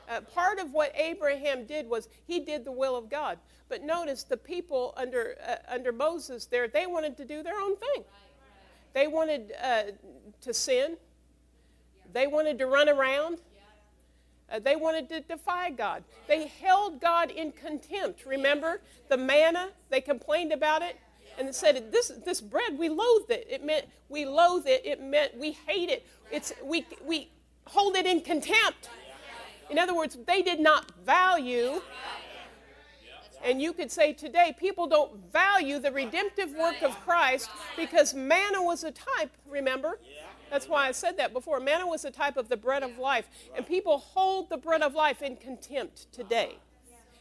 Uh, 0.09 0.21
part 0.21 0.59
of 0.59 0.73
what 0.73 0.93
Abraham 0.97 1.65
did 1.65 1.89
was 1.89 2.09
he 2.27 2.41
did 2.41 2.65
the 2.65 2.73
will 2.73 2.97
of 2.97 3.09
God. 3.09 3.39
But 3.69 3.85
notice 3.85 4.25
the 4.25 4.37
people 4.37 4.93
under 4.97 5.37
uh, 5.47 5.57
under 5.69 5.93
Moses 5.93 6.47
there, 6.47 6.67
they 6.67 6.89
wanted 6.89 7.17
to 7.19 7.25
do 7.25 7.45
their 7.45 7.61
own 7.61 7.77
thing. 7.77 8.05
They 8.93 9.07
wanted 9.07 9.53
uh, 9.63 9.83
to 10.41 10.53
sin. 10.53 10.97
They 12.13 12.27
wanted 12.27 12.59
to 12.59 12.67
run 12.67 12.89
around. 12.89 13.39
Uh, 14.51 14.59
they 14.59 14.75
wanted 14.75 15.09
to 15.11 15.21
defy 15.21 15.71
God. 15.71 16.03
They 16.27 16.49
held 16.49 17.01
God 17.01 17.31
in 17.31 17.53
contempt. 17.53 18.27
Remember 18.27 18.81
the 19.09 19.17
manna? 19.17 19.69
They 19.91 20.01
complained 20.01 20.53
about 20.53 20.83
it 20.83 20.97
and 21.41 21.55
said 21.55 21.91
this 21.91 22.13
this 22.25 22.41
bread 22.41 22.79
we 22.79 22.89
loathe 22.89 23.31
it. 23.31 23.47
It 23.51 23.65
meant 23.65 23.87
we 24.09 24.25
loathe 24.27 24.67
it. 24.67 24.85
It 24.85 25.03
meant 25.03 25.37
we 25.37 25.53
hate 25.67 25.89
it. 25.89 26.07
It's 26.31 26.53
we 26.63 26.87
we 27.05 27.31
hold 27.67 27.97
it 27.97 28.07
in 28.07 28.21
contempt. 28.21 28.91
In 29.71 29.79
other 29.79 29.95
words, 29.95 30.19
they 30.27 30.43
did 30.43 30.61
not 30.61 30.91
value. 31.05 31.81
And 33.43 33.63
you 33.63 33.73
could 33.73 33.91
say 33.91 34.13
today, 34.13 34.55
people 34.59 34.87
don't 34.87 35.33
value 35.33 35.79
the 35.79 35.91
redemptive 35.91 36.53
work 36.53 36.83
of 36.83 36.99
Christ 37.07 37.49
because 37.75 38.13
manna 38.13 38.63
was 38.63 38.85
a 38.85 38.91
type, 38.91 39.31
remember? 39.49 39.99
That's 40.51 40.69
why 40.69 40.89
I 40.89 40.93
said 40.93 41.17
that 41.19 41.33
before. 41.33 41.61
Manna 41.61 41.87
was 41.87 42.05
a 42.05 42.11
type 42.11 42.37
of 42.37 42.49
the 42.49 42.57
bread 42.57 42.83
of 42.83 42.99
life. 42.99 43.29
And 43.57 43.67
people 43.67 43.99
hold 43.99 44.51
the 44.51 44.57
bread 44.59 44.83
of 44.83 44.95
life 44.95 45.23
in 45.23 45.37
contempt 45.37 46.13
today. 46.13 46.59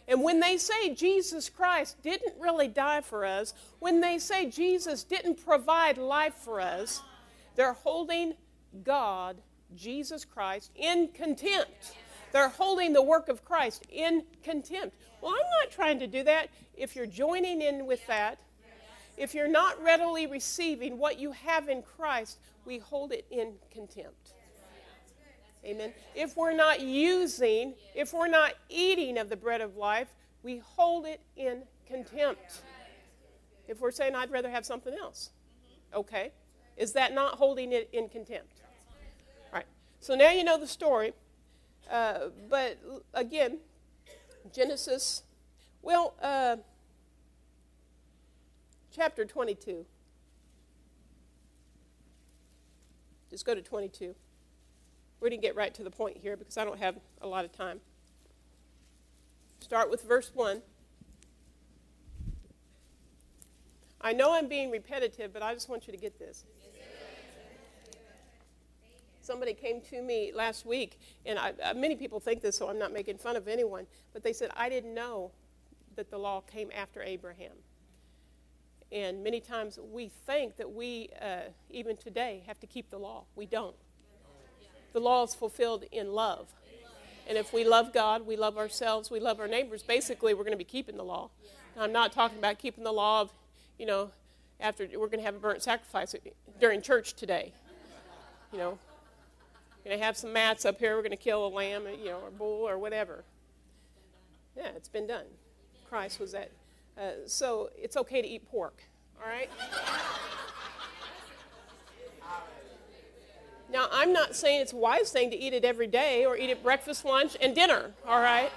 And 0.10 0.24
when 0.24 0.40
they 0.40 0.58
say 0.58 0.96
Jesus 0.96 1.50
Christ 1.50 2.02
didn't 2.02 2.34
really 2.40 2.68
die 2.68 3.02
for 3.02 3.24
us, 3.24 3.54
when 3.78 4.02
they 4.02 4.18
say 4.18 4.50
Jesus 4.50 5.04
didn't 5.04 5.46
provide 5.46 6.00
life 6.00 6.34
for 6.34 6.60
us, 6.60 7.04
they're 7.56 7.74
holding 7.74 8.34
God, 8.84 9.38
Jesus 9.76 10.26
Christ, 10.26 10.72
in 10.76 11.10
contempt. 11.14 11.94
They're 12.32 12.50
holding 12.50 12.92
the 12.92 13.04
work 13.04 13.30
of 13.30 13.46
Christ 13.46 13.86
in 13.92 14.24
contempt. 14.44 14.98
Well, 15.22 15.32
I'm 15.32 15.64
not 15.64 15.72
trying 15.72 16.00
to 16.00 16.08
do 16.08 16.24
that. 16.24 16.50
If 16.76 16.96
you're 16.96 17.06
joining 17.06 17.62
in 17.62 17.86
with 17.86 18.06
that, 18.08 18.40
if 19.16 19.36
you're 19.36 19.48
not 19.48 19.82
readily 19.84 20.26
receiving 20.26 20.98
what 20.98 21.20
you 21.20 21.34
have 21.34 21.70
in 21.70 21.84
Christ, 21.84 22.40
we 22.66 22.80
hold 22.80 23.12
it 23.12 23.28
in 23.30 23.54
contempt. 23.72 24.34
Amen. 25.66 25.94
If 26.16 26.38
we're 26.38 26.54
not 26.54 26.80
using, 26.82 27.74
if 27.94 28.14
we're 28.14 28.30
not 28.30 28.54
eating 28.70 29.18
of 29.18 29.30
the 29.30 29.36
bread 29.36 29.62
of 29.62 29.76
life, 29.76 30.08
we 30.42 30.60
hold 30.60 31.06
it 31.06 31.22
in 31.36 31.64
contempt. 31.86 32.62
If 33.68 33.82
we're 33.82 33.92
saying, 33.92 34.16
I'd 34.16 34.32
rather 34.32 34.50
have 34.50 34.66
something 34.66 34.94
else, 34.94 35.32
okay, 35.94 36.32
is 36.78 36.94
that 36.94 37.14
not 37.14 37.36
holding 37.36 37.74
it 37.74 37.90
in 37.92 38.08
contempt? 38.08 38.62
All 39.52 39.60
right. 39.60 39.66
So 40.00 40.16
now 40.16 40.32
you 40.32 40.44
know 40.44 40.58
the 40.58 40.68
story. 40.68 41.14
Uh, 41.92 42.30
but 42.50 42.78
again, 43.14 43.58
Genesis, 44.54 45.24
well, 45.82 46.16
uh, 46.22 46.58
chapter 48.96 49.26
22. 49.26 49.86
Just 53.30 53.46
go 53.46 53.54
to 53.54 53.62
22. 53.62 54.16
We're 55.20 55.30
going 55.30 55.42
to 55.42 55.48
get 55.48 55.56
right 55.56 55.74
to 55.74 55.84
the 55.84 55.92
point 55.92 56.18
here 56.18 56.38
because 56.38 56.58
I 56.58 56.64
don't 56.66 56.80
have 56.80 56.96
a 57.22 57.28
lot 57.28 57.46
of 57.46 57.52
time. 57.52 57.82
Start 59.60 59.90
with 59.90 60.04
verse 60.04 60.32
1. 60.34 60.62
I 64.02 64.14
know 64.14 64.34
I'm 64.34 64.48
being 64.48 64.72
repetitive, 64.72 65.34
but 65.34 65.44
I 65.44 65.54
just 65.54 65.68
want 65.68 65.88
you 65.88 65.92
to 65.92 66.00
get 66.00 66.18
this. 66.18 66.46
Somebody 69.22 69.54
came 69.54 69.82
to 69.92 70.02
me 70.02 70.32
last 70.34 70.66
week, 70.66 71.00
and 71.26 71.38
I, 71.38 71.54
uh, 71.64 71.74
many 71.76 71.96
people 71.96 72.20
think 72.20 72.42
this, 72.42 72.58
so 72.58 72.70
I'm 72.70 72.80
not 72.80 72.92
making 72.92 73.18
fun 73.18 73.36
of 73.36 73.48
anyone, 73.48 73.86
but 74.14 74.24
they 74.24 74.34
said, 74.34 74.50
I 74.56 74.70
didn't 74.70 74.94
know 74.96 75.32
that 75.98 76.10
the 76.10 76.18
law 76.18 76.42
came 76.42 76.72
after 76.74 77.04
Abraham. 77.04 77.52
And 78.92 79.24
many 79.24 79.40
times 79.40 79.78
we 79.92 80.08
think 80.08 80.56
that 80.56 80.72
we, 80.72 81.10
uh, 81.22 81.42
even 81.70 81.96
today, 81.96 82.42
have 82.48 82.60
to 82.62 82.68
keep 82.68 82.90
the 82.90 82.98
law. 82.98 83.26
We 83.36 83.46
don't. 83.46 83.76
The 84.94 85.00
law 85.00 85.24
is 85.24 85.36
fulfilled 85.36 85.86
in 85.92 86.14
love. 86.14 86.48
And 87.28 87.38
if 87.38 87.54
we 87.54 87.64
love 87.64 87.94
God, 87.94 88.26
we 88.26 88.36
love 88.36 88.58
ourselves, 88.58 89.12
we 89.12 89.20
love 89.20 89.40
our 89.40 89.48
neighbors, 89.48 89.84
basically 89.84 90.34
we're 90.34 90.44
going 90.44 90.52
to 90.52 90.58
be 90.58 90.64
keeping 90.64 90.98
the 90.98 91.04
law. 91.04 91.30
I'm 91.78 91.92
not 91.92 92.12
talking 92.12 92.40
about 92.40 92.58
keeping 92.58 92.84
the 92.84 92.92
law 92.92 93.22
of, 93.22 93.32
you 93.78 93.86
know, 93.86 94.10
after 94.60 94.88
we're 94.96 95.08
going 95.08 95.20
to 95.20 95.26
have 95.26 95.36
a 95.36 95.40
burnt 95.40 95.62
sacrifice 95.62 96.16
during 96.60 96.82
church 96.82 97.14
today. 97.14 97.54
You 98.52 98.58
know, 98.58 98.80
we're 99.78 99.92
going 99.92 100.00
to 100.00 100.04
have 100.04 100.18
some 100.18 100.34
mats 100.34 100.66
up 100.66 100.80
here, 100.80 100.96
we're 100.96 101.04
going 101.04 101.12
to 101.12 101.18
kill 101.18 101.46
a 101.46 101.50
lamb, 101.50 101.84
you 102.00 102.06
know, 102.06 102.20
or 102.20 102.32
bull 102.32 102.68
or 102.68 102.78
whatever. 102.78 103.24
Yeah, 104.58 104.70
it's 104.76 104.90
been 104.90 105.08
done. 105.08 105.26
Christ 105.88 106.20
was 106.20 106.32
that. 106.34 106.52
Uh, 106.98 107.12
so 107.28 107.70
it's 107.78 107.96
okay 107.96 108.22
to 108.22 108.28
eat 108.28 108.50
pork, 108.50 108.84
all 109.22 109.30
right? 109.30 109.50
Now, 113.72 113.88
I'm 113.92 114.12
not 114.12 114.36
saying 114.36 114.62
it's 114.62 114.74
a 114.74 114.78
wise 114.78 115.12
thing 115.12 115.30
to 115.30 115.38
eat 115.38 115.54
it 115.54 115.64
every 115.64 115.88
day 115.88 116.26
or 116.26 116.36
eat 116.36 116.50
it 116.50 116.64
breakfast, 116.64 117.06
lunch, 117.06 117.38
and 117.40 117.54
dinner, 117.54 117.92
all 118.08 118.20
right? 118.20 118.52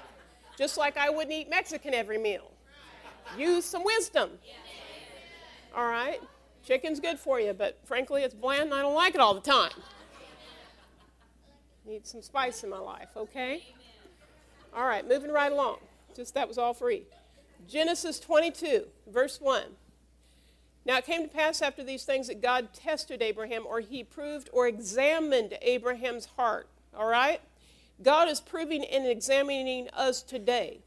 Just 0.57 0.79
like 0.79 0.97
I 0.97 1.11
wouldn't 1.11 1.33
eat 1.33 1.51
Mexican 1.51 1.93
every 1.93 2.19
meal. 2.19 2.51
Use 3.37 3.65
some 3.65 3.85
wisdom, 3.85 4.31
all 5.77 5.85
right? 5.85 6.21
Chicken's 6.65 7.01
good 7.01 7.19
for 7.19 7.41
you, 7.41 7.53
but 7.53 7.79
frankly, 7.85 8.23
it's 8.23 8.35
bland 8.35 8.65
and 8.65 8.75
I 8.75 8.81
don't 8.83 8.95
like 8.95 9.15
it 9.15 9.21
all 9.21 9.35
the 9.35 9.41
time. 9.41 9.73
Need 11.85 12.07
some 12.07 12.23
spice 12.23 12.63
in 12.65 12.71
my 12.71 12.79
life, 12.79 13.09
okay? 13.17 13.65
All 14.75 14.87
right, 14.87 15.07
moving 15.07 15.31
right 15.31 15.53
along. 15.53 15.79
Just 16.15 16.35
that 16.35 16.49
was 16.49 16.57
all 16.57 16.73
free. 16.73 17.03
Genesis 17.69 18.19
22, 18.19 18.87
verse 19.09 19.41
1. 19.41 19.63
Now 20.85 20.99
it 20.99 21.07
came 21.07 21.23
to 21.23 21.29
pass 21.29 21.63
after 21.63 21.85
these 21.85 22.05
things 22.05 22.27
that 22.27 22.43
God 22.43 22.73
tested 22.73 23.23
Abraham, 23.23 23.65
or 23.67 23.81
he 23.81 24.03
proved 24.03 24.51
or 24.53 24.67
examined 24.67 25.57
Abraham's 25.63 26.27
heart. 26.37 26.69
All 26.97 27.07
right? 27.07 27.41
God 28.03 28.29
is 28.29 28.41
proving 28.41 28.85
and 28.85 29.07
examining 29.07 29.89
us 29.91 30.23
today. 30.23 30.81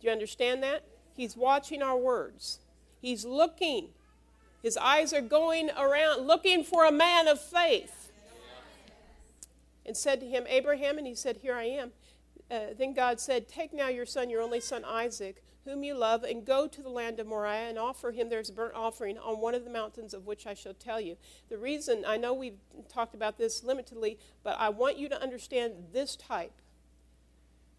Do 0.00 0.06
you 0.06 0.12
understand 0.12 0.62
that? 0.62 0.84
He's 1.14 1.36
watching 1.36 1.82
our 1.82 1.96
words, 1.96 2.60
He's 3.00 3.24
looking. 3.24 3.88
His 4.60 4.76
eyes 4.76 5.12
are 5.12 5.20
going 5.20 5.70
around 5.78 6.26
looking 6.26 6.64
for 6.64 6.84
a 6.84 6.90
man 6.90 7.28
of 7.28 7.40
faith. 7.40 8.10
And 9.86 9.96
said 9.96 10.18
to 10.20 10.26
him, 10.26 10.44
Abraham, 10.48 10.98
and 10.98 11.06
he 11.06 11.14
said, 11.14 11.38
Here 11.38 11.54
I 11.54 11.64
am. 11.64 11.92
uh, 12.50 12.74
then 12.76 12.92
God 12.92 13.20
said, 13.20 13.48
Take 13.48 13.72
now 13.72 13.88
your 13.88 14.04
son, 14.04 14.28
your 14.28 14.42
only 14.42 14.60
son 14.60 14.84
Isaac, 14.84 15.42
whom 15.68 15.84
you 15.84 15.94
love, 15.94 16.24
and 16.24 16.44
go 16.44 16.66
to 16.66 16.82
the 16.82 16.88
land 16.88 17.20
of 17.20 17.26
Moriah 17.26 17.68
and 17.68 17.78
offer 17.78 18.10
him 18.10 18.28
there 18.28 18.40
as 18.40 18.48
a 18.48 18.52
burnt 18.52 18.74
offering 18.74 19.18
on 19.18 19.40
one 19.40 19.54
of 19.54 19.64
the 19.64 19.70
mountains 19.70 20.14
of 20.14 20.26
which 20.26 20.46
I 20.46 20.54
shall 20.54 20.74
tell 20.74 21.00
you. 21.00 21.16
The 21.48 21.58
reason, 21.58 22.04
I 22.06 22.16
know 22.16 22.32
we've 22.32 22.58
talked 22.88 23.14
about 23.14 23.38
this 23.38 23.60
limitedly, 23.60 24.16
but 24.42 24.56
I 24.58 24.70
want 24.70 24.98
you 24.98 25.08
to 25.08 25.22
understand 25.22 25.88
this 25.92 26.16
type. 26.16 26.62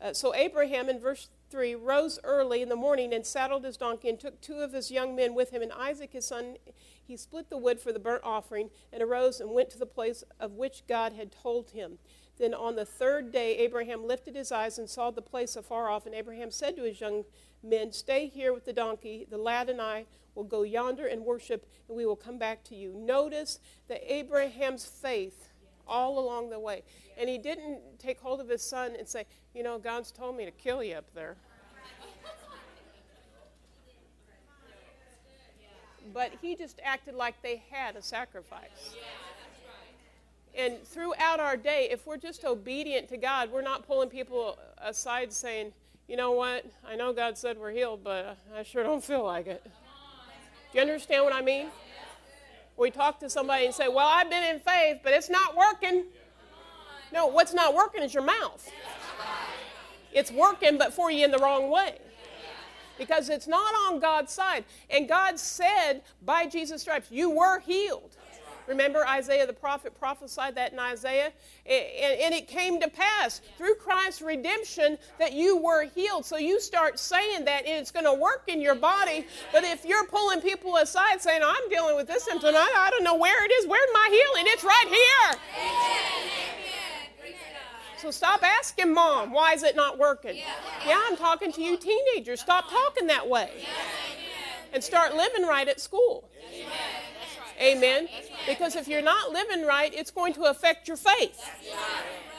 Uh, 0.02 0.14
so 0.14 0.34
Abraham, 0.34 0.88
in 0.88 1.00
verse 1.00 1.30
3, 1.50 1.76
rose 1.76 2.20
early 2.24 2.62
in 2.62 2.70
the 2.70 2.76
morning 2.76 3.14
and 3.14 3.26
saddled 3.26 3.66
his 3.66 3.76
donkey 3.76 4.10
and 4.10 4.20
took 4.20 4.40
two 4.40 4.60
of 4.60 4.72
his 4.72 4.92
young 4.92 5.16
men 5.16 5.34
with 5.34 5.50
him, 5.50 5.62
and 5.62 5.72
Isaac 5.74 6.14
his 6.14 6.26
son. 6.26 6.58
He 7.06 7.18
split 7.18 7.50
the 7.50 7.58
wood 7.58 7.80
for 7.80 7.92
the 7.92 8.00
burnt 8.00 8.24
offering 8.24 8.70
and 8.94 9.02
arose 9.02 9.40
and 9.40 9.50
went 9.52 9.72
to 9.72 9.80
the 9.80 9.88
place 9.88 10.24
of 10.40 10.54
which 10.54 10.84
God 10.88 11.14
had 11.14 11.32
told 11.32 11.72
him. 11.72 11.98
Then 12.40 12.54
on 12.54 12.76
the 12.76 12.86
third 12.86 13.32
day, 13.32 13.58
Abraham 13.58 14.08
lifted 14.08 14.36
his 14.36 14.52
eyes 14.52 14.80
and 14.80 14.90
saw 14.90 15.12
the 15.12 15.22
place 15.22 15.56
afar 15.56 15.90
off. 15.90 16.06
And 16.06 16.16
Abraham 16.16 16.52
said 16.52 16.78
to 16.78 16.84
his 16.84 17.02
young 17.02 17.26
men, 17.64 17.92
Stay 17.92 18.28
here 18.28 18.54
with 18.54 18.66
the 18.66 18.74
donkey. 18.74 19.28
The 19.30 19.38
lad 19.38 19.70
and 19.70 19.82
I 19.82 20.06
will 20.36 20.44
go 20.44 20.64
yonder 20.64 21.08
and 21.08 21.24
worship, 21.24 21.66
and 21.88 21.98
we 21.98 22.06
will 22.06 22.16
come 22.16 22.38
back 22.38 22.64
to 22.66 22.76
you. 22.76 22.94
Notice 22.94 23.60
that 23.88 24.02
Abraham's 24.12 24.86
faith 24.86 25.50
all 25.88 26.20
along 26.20 26.50
the 26.50 26.60
way. 26.60 26.84
And 27.18 27.28
he 27.28 27.38
didn't 27.38 27.80
take 27.98 28.20
hold 28.20 28.40
of 28.40 28.48
his 28.48 28.62
son 28.62 28.94
and 28.98 29.08
say, 29.08 29.26
You 29.54 29.64
know, 29.64 29.78
God's 29.78 30.12
told 30.12 30.38
me 30.38 30.46
to 30.46 30.52
kill 30.52 30.84
you 30.84 30.96
up 30.96 31.14
there. 31.14 31.36
But 36.14 36.32
he 36.42 36.56
just 36.56 36.80
acted 36.84 37.14
like 37.14 37.42
they 37.42 37.62
had 37.70 37.96
a 37.96 38.02
sacrifice. 38.02 38.96
And 40.56 40.82
throughout 40.84 41.40
our 41.40 41.56
day, 41.56 41.88
if 41.92 42.08
we're 42.08 42.18
just 42.18 42.44
obedient 42.44 43.10
to 43.10 43.18
God, 43.18 43.52
we're 43.52 43.62
not 43.62 43.86
pulling 43.86 44.10
people 44.10 44.58
aside 44.80 45.32
saying, 45.32 45.74
you 46.10 46.16
know 46.16 46.32
what? 46.32 46.66
I 46.88 46.96
know 46.96 47.14
God 47.14 47.38
said 47.38 47.60
we're 47.60 47.70
healed, 47.70 48.04
but 48.04 48.36
I 48.56 48.64
sure 48.64 48.84
don't 48.84 49.04
feel 49.04 49.24
like 49.24 49.46
it. 49.46 49.64
Do 49.64 49.70
you 50.74 50.82
understand 50.82 51.24
what 51.24 51.34
I 51.34 51.42
mean? 51.42 51.68
We 52.78 52.90
talk 52.90 53.20
to 53.20 53.30
somebody 53.30 53.66
and 53.66 53.76
say, 53.76 53.88
Well, 53.88 54.08
I've 54.08 54.30
been 54.30 54.44
in 54.44 54.60
faith, 54.60 55.02
but 55.04 55.14
it's 55.14 55.30
not 55.30 55.56
working. 55.56 56.06
No, 57.14 57.28
what's 57.28 57.54
not 57.54 57.76
working 57.76 58.02
is 58.02 58.14
your 58.14 58.24
mouth. 58.24 58.68
It's 60.12 60.32
working, 60.32 60.80
but 60.80 60.94
for 60.94 61.12
you 61.12 61.26
in 61.26 61.32
the 61.32 61.38
wrong 61.38 61.70
way. 61.70 62.00
Because 62.98 63.30
it's 63.30 63.48
not 63.48 63.74
on 63.88 64.00
God's 64.00 64.34
side. 64.34 64.66
And 64.90 65.08
God 65.08 65.40
said, 65.40 66.02
by 66.26 66.48
Jesus' 66.48 66.82
stripes, 66.82 67.12
you 67.12 67.30
were 67.30 67.60
healed. 67.60 68.18
Remember, 68.70 69.06
Isaiah 69.08 69.48
the 69.48 69.54
prophet 69.54 70.00
prophesied 70.00 70.54
that 70.56 70.74
in 70.74 70.80
Isaiah? 70.80 71.34
And 71.66 72.34
it 72.36 72.48
came 72.48 72.80
to 72.80 72.88
pass 72.88 73.42
through 73.58 73.76
Christ's 73.76 74.22
redemption 74.22 75.00
that 75.18 75.34
you 75.34 75.58
were 75.58 75.86
healed. 75.86 76.24
So 76.24 76.38
you 76.38 76.62
start 76.62 77.00
saying 77.00 77.46
that, 77.46 77.66
and 77.66 77.80
it's 77.80 77.90
going 77.90 78.06
to 78.06 78.14
work 78.14 78.44
in 78.48 78.62
your 78.62 78.76
body. 78.76 79.26
But 79.52 79.64
if 79.64 79.86
you're 79.86 80.06
pulling 80.06 80.40
people 80.42 80.76
aside 80.76 81.20
saying, 81.20 81.42
I'm 81.44 81.68
dealing 81.70 81.96
with 81.96 82.06
this 82.08 82.26
symptom, 82.26 82.54
I, 82.56 82.90
don't 82.92 83.04
know 83.04 83.18
where 83.18 83.44
it 83.44 83.52
is, 83.52 83.66
where's 83.66 83.90
my 83.92 84.08
healing? 84.12 84.46
It's 84.54 84.64
right 84.64 84.88
here. 84.88 85.40
So 87.98 88.12
stop 88.12 88.44
asking 88.44 88.94
mom, 88.94 89.32
why 89.32 89.54
is 89.54 89.64
it 89.64 89.76
not 89.76 89.98
working? 89.98 90.38
Yeah, 90.86 91.02
I'm 91.08 91.18
talking 91.18 91.52
to 91.54 91.62
you 91.62 91.76
teenagers. 91.76 92.40
Stop 92.40 92.70
talking 92.70 93.08
that 93.08 93.28
way. 93.28 93.50
And 94.72 94.84
start 94.84 95.16
living 95.16 95.44
right 95.44 95.68
at 95.68 95.82
school. 95.82 96.30
Amen. 96.54 96.99
Because 98.48 98.76
if 98.76 98.88
you're 98.88 99.02
not 99.02 99.32
living 99.32 99.66
right, 99.66 99.94
it's 99.94 100.12
going 100.12 100.34
to 100.34 100.44
affect 100.44 100.88
your 100.88 100.98
faith. 100.98 101.40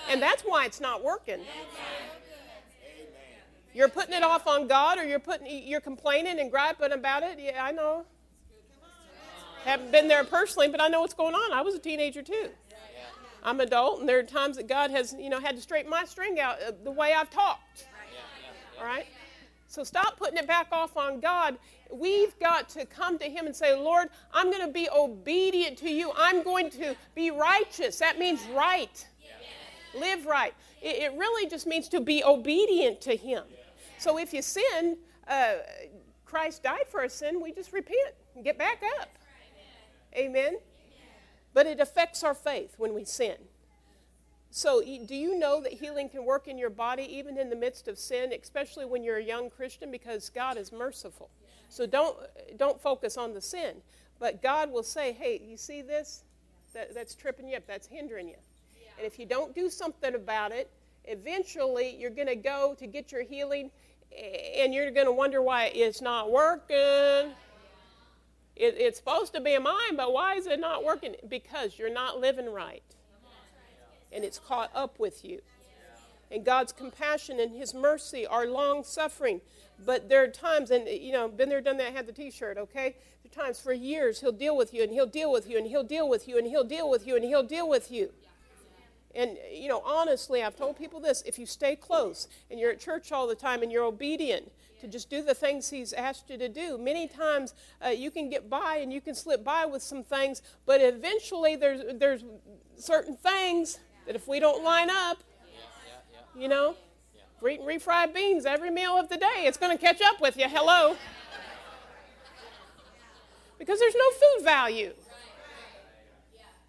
And 0.09 0.21
that's 0.21 0.43
why 0.43 0.65
it's 0.65 0.81
not 0.81 1.05
working. 1.05 1.41
You're 3.73 3.89
putting 3.89 4.15
it 4.15 4.23
off 4.23 4.47
on 4.47 4.67
God 4.67 4.99
or 4.99 5.05
you're 5.05 5.21
putting 5.21 5.47
you're 5.47 5.81
complaining 5.81 6.41
and 6.41 6.51
griping 6.51 6.93
about 6.93 7.23
it. 7.23 7.39
Yeah, 7.39 7.63
I 7.65 7.71
know. 7.71 8.05
Haven't 9.65 9.93
been 9.93 10.09
there 10.09 10.25
personally, 10.25 10.69
but 10.69 10.81
I 10.81 10.89
know 10.89 11.03
what's 11.03 11.15
going 11.15 11.35
on. 11.35 11.53
I 11.53 11.61
was 11.61 11.75
a 11.75 11.79
teenager 11.79 12.23
too. 12.23 12.49
I'm 13.43 13.61
adult, 13.61 14.01
and 14.01 14.09
there 14.09 14.19
are 14.19 14.23
times 14.23 14.57
that 14.57 14.67
God 14.67 14.91
has, 14.91 15.15
you 15.19 15.31
know, 15.31 15.41
had 15.41 15.57
to 15.57 15.63
straighten 15.63 15.91
my 15.91 16.05
string 16.05 16.39
out 16.41 16.57
uh, 16.63 16.73
the 16.85 16.91
way 16.91 17.15
I've 17.15 17.31
talked. 17.31 17.87
All 18.79 18.85
right? 18.85 19.07
So 19.71 19.85
stop 19.85 20.19
putting 20.19 20.37
it 20.37 20.49
back 20.49 20.67
off 20.73 20.97
on 20.97 21.21
God. 21.21 21.57
We've 21.93 22.37
got 22.41 22.69
to 22.71 22.85
come 22.85 23.19
to 23.19 23.27
Him 23.27 23.47
and 23.47 23.55
say, 23.55 23.73
Lord, 23.73 24.09
I'm 24.35 24.51
going 24.51 24.67
to 24.67 24.73
be 24.73 24.89
obedient 24.91 25.79
to 25.79 25.89
you. 25.89 26.11
I'm 26.17 26.43
going 26.43 26.71
to 26.71 26.97
be 27.15 27.31
righteous. 27.31 27.97
That 28.01 28.19
means 28.19 28.41
right. 28.53 29.07
Live 29.97 30.27
right. 30.27 30.55
It, 30.83 30.97
it 30.97 31.13
really 31.17 31.49
just 31.49 31.69
means 31.69 31.89
to 31.91 32.01
be 32.01 32.25
obedient 32.25 33.01
to 33.03 33.15
Him. 33.15 33.45
So 33.97 34.19
if 34.19 34.35
you 34.35 34.43
sin, 34.43 34.97
uh, 35.29 35.53
Christ 36.25 36.65
died 36.65 36.89
for 36.89 37.03
our 37.03 37.09
sin, 37.09 37.41
we 37.41 37.53
just 37.53 37.73
repent 37.73 38.15
and 38.35 38.43
get 38.43 38.59
back 38.59 38.83
up. 38.99 39.09
Amen. 40.17 40.57
But 41.55 41.67
it 41.67 41.79
affects 41.79 42.25
our 42.25 42.35
faith 42.35 42.75
when 42.77 42.93
we 42.93 43.05
sin. 43.05 43.37
So, 44.53 44.83
do 44.83 45.15
you 45.15 45.39
know 45.39 45.61
that 45.61 45.73
healing 45.73 46.09
can 46.09 46.25
work 46.25 46.49
in 46.49 46.59
your 46.59 46.71
body 46.71 47.05
even 47.05 47.39
in 47.39 47.51
the 47.51 47.57
midst 47.57 47.87
of 47.87 47.97
sin, 47.97 48.33
especially 48.33 48.85
when 48.85 49.05
you're 49.05 49.19
a 49.19 49.23
young 49.23 49.49
Christian? 49.49 49.93
Because 49.93 50.29
God 50.29 50.57
is 50.57 50.73
merciful. 50.73 51.31
So, 51.69 51.87
don't, 51.87 52.17
don't 52.57 52.81
focus 52.81 53.17
on 53.17 53.33
the 53.33 53.41
sin. 53.41 53.77
But 54.19 54.43
God 54.43 54.73
will 54.73 54.83
say, 54.83 55.13
hey, 55.13 55.41
you 55.45 55.57
see 55.57 55.83
this? 55.83 56.25
That, 56.75 56.95
that's 56.95 57.15
tripping 57.15 57.49
you 57.49 57.57
up, 57.57 57.67
that's 57.67 57.87
hindering 57.87 58.29
you. 58.29 58.37
And 58.99 59.07
if 59.07 59.19
you 59.19 59.27
don't 59.27 59.55
do 59.55 59.71
something 59.71 60.15
about 60.15 60.51
it, 60.51 60.69
eventually 61.05 61.97
you're 61.97 62.11
going 62.11 62.29
to 62.29 62.37
go 62.37 62.75
to 62.79 62.87
get 62.87 63.13
your 63.13 63.23
healing 63.23 63.71
and 64.59 64.75
you're 64.75 64.91
going 64.91 65.07
to 65.07 65.13
wonder 65.13 65.41
why 65.43 65.67
it's 65.67 66.03
not 66.03 66.31
working. 66.31 67.33
It, 68.57 68.75
it's 68.77 68.99
supposed 68.99 69.33
to 69.35 69.41
be 69.41 69.57
mine, 69.59 69.97
but 69.97 70.13
why 70.13 70.35
is 70.35 70.47
it 70.47 70.61
not 70.61 70.85
working? 70.85 71.15
Because 71.29 71.79
you're 71.79 71.93
not 71.93 72.21
living 72.21 72.53
right 72.53 72.83
and 74.13 74.25
it's 74.25 74.39
caught 74.39 74.71
up 74.75 74.99
with 74.99 75.25
you. 75.25 75.41
And 76.31 76.45
God's 76.45 76.73
compassion 76.73 77.41
and 77.41 77.55
His 77.57 77.75
mercy 77.75 78.27
are 78.27 78.47
long 78.47 78.85
suffering. 78.85 79.41
But 79.85 80.09
there 80.09 80.23
are 80.23 80.29
times, 80.29 80.71
and 80.71 80.87
you 80.87 81.13
know, 81.13 81.29
been 81.29 81.49
there, 81.49 81.61
done 81.61 81.79
that, 81.79 81.93
had 81.93 82.07
the 82.07 82.13
t 82.13 82.31
shirt, 82.31 82.59
okay? 82.59 82.97
There 83.23 83.43
are 83.43 83.47
times 83.47 83.61
for 83.61 83.73
years 83.73 84.21
He'll 84.21 84.31
deal 84.31 84.57
with 84.57 84.73
you, 84.73 84.83
and 84.83 84.93
He'll 84.93 85.07
deal 85.07 85.33
with 85.33 85.49
you, 85.49 85.59
and 85.59 85.67
He'll 85.67 85.83
deal 85.83 86.09
with 86.09 86.29
you, 86.29 86.39
and 86.39 86.47
He'll 86.47 86.65
deal 86.65 86.89
with 86.89 87.07
you, 87.07 87.17
and 87.17 87.25
He'll 87.25 87.43
deal 87.43 87.69
with 87.69 87.91
you. 87.91 88.11
And, 89.15 89.37
you 89.53 89.69
know, 89.69 89.83
honestly, 89.85 90.43
I've 90.43 90.57
told 90.57 90.79
people 90.79 91.01
this 91.01 91.23
if 91.27 91.39
you 91.39 91.47
stay 91.47 91.75
close 91.75 92.29
and 92.49 92.61
you're 92.61 92.71
at 92.71 92.79
church 92.79 93.11
all 93.11 93.27
the 93.27 93.35
time 93.35 93.63
and 93.63 93.73
you're 93.73 93.85
obedient 93.85 94.53
to 94.81 94.87
just 94.87 95.11
do 95.11 95.23
the 95.23 95.35
things 95.35 95.69
He's 95.69 95.93
asked 95.93 96.31
you 96.31 96.39
to 96.39 96.49
do, 96.49 96.79
many 96.79 97.09
times 97.09 97.55
uh, 97.85 97.89
you 97.89 98.13
can 98.13 98.31
get 98.31 98.49
by 98.49 98.77
and 98.77 98.93
you 98.93 99.01
can 99.01 99.17
slip 99.17 99.43
by 99.43 99.67
with 99.67 99.83
some 99.83 100.05
things, 100.05 100.43
but 100.65 100.81
eventually 100.81 101.57
there's, 101.57 101.83
there's 101.99 102.23
certain 102.77 103.17
things 103.17 103.81
that 104.11 104.17
if 104.17 104.27
we 104.27 104.41
don't 104.41 104.65
line 104.65 104.91
up, 104.91 105.23
you 106.37 106.49
know, 106.49 106.75
we're 107.41 107.51
eating 107.51 107.65
refried 107.65 108.13
beans 108.13 108.45
every 108.45 108.69
meal 108.69 108.97
of 108.97 109.09
the 109.09 109.17
day, 109.17 109.45
it's 109.45 109.57
going 109.57 109.71
to 109.71 109.81
catch 109.81 110.03
up 110.03 110.21
with 110.21 110.37
you. 110.37 110.49
Hello. 110.49 110.97
Because 113.57 113.79
there's 113.79 113.95
no 113.95 114.11
food 114.11 114.45
value. 114.45 114.93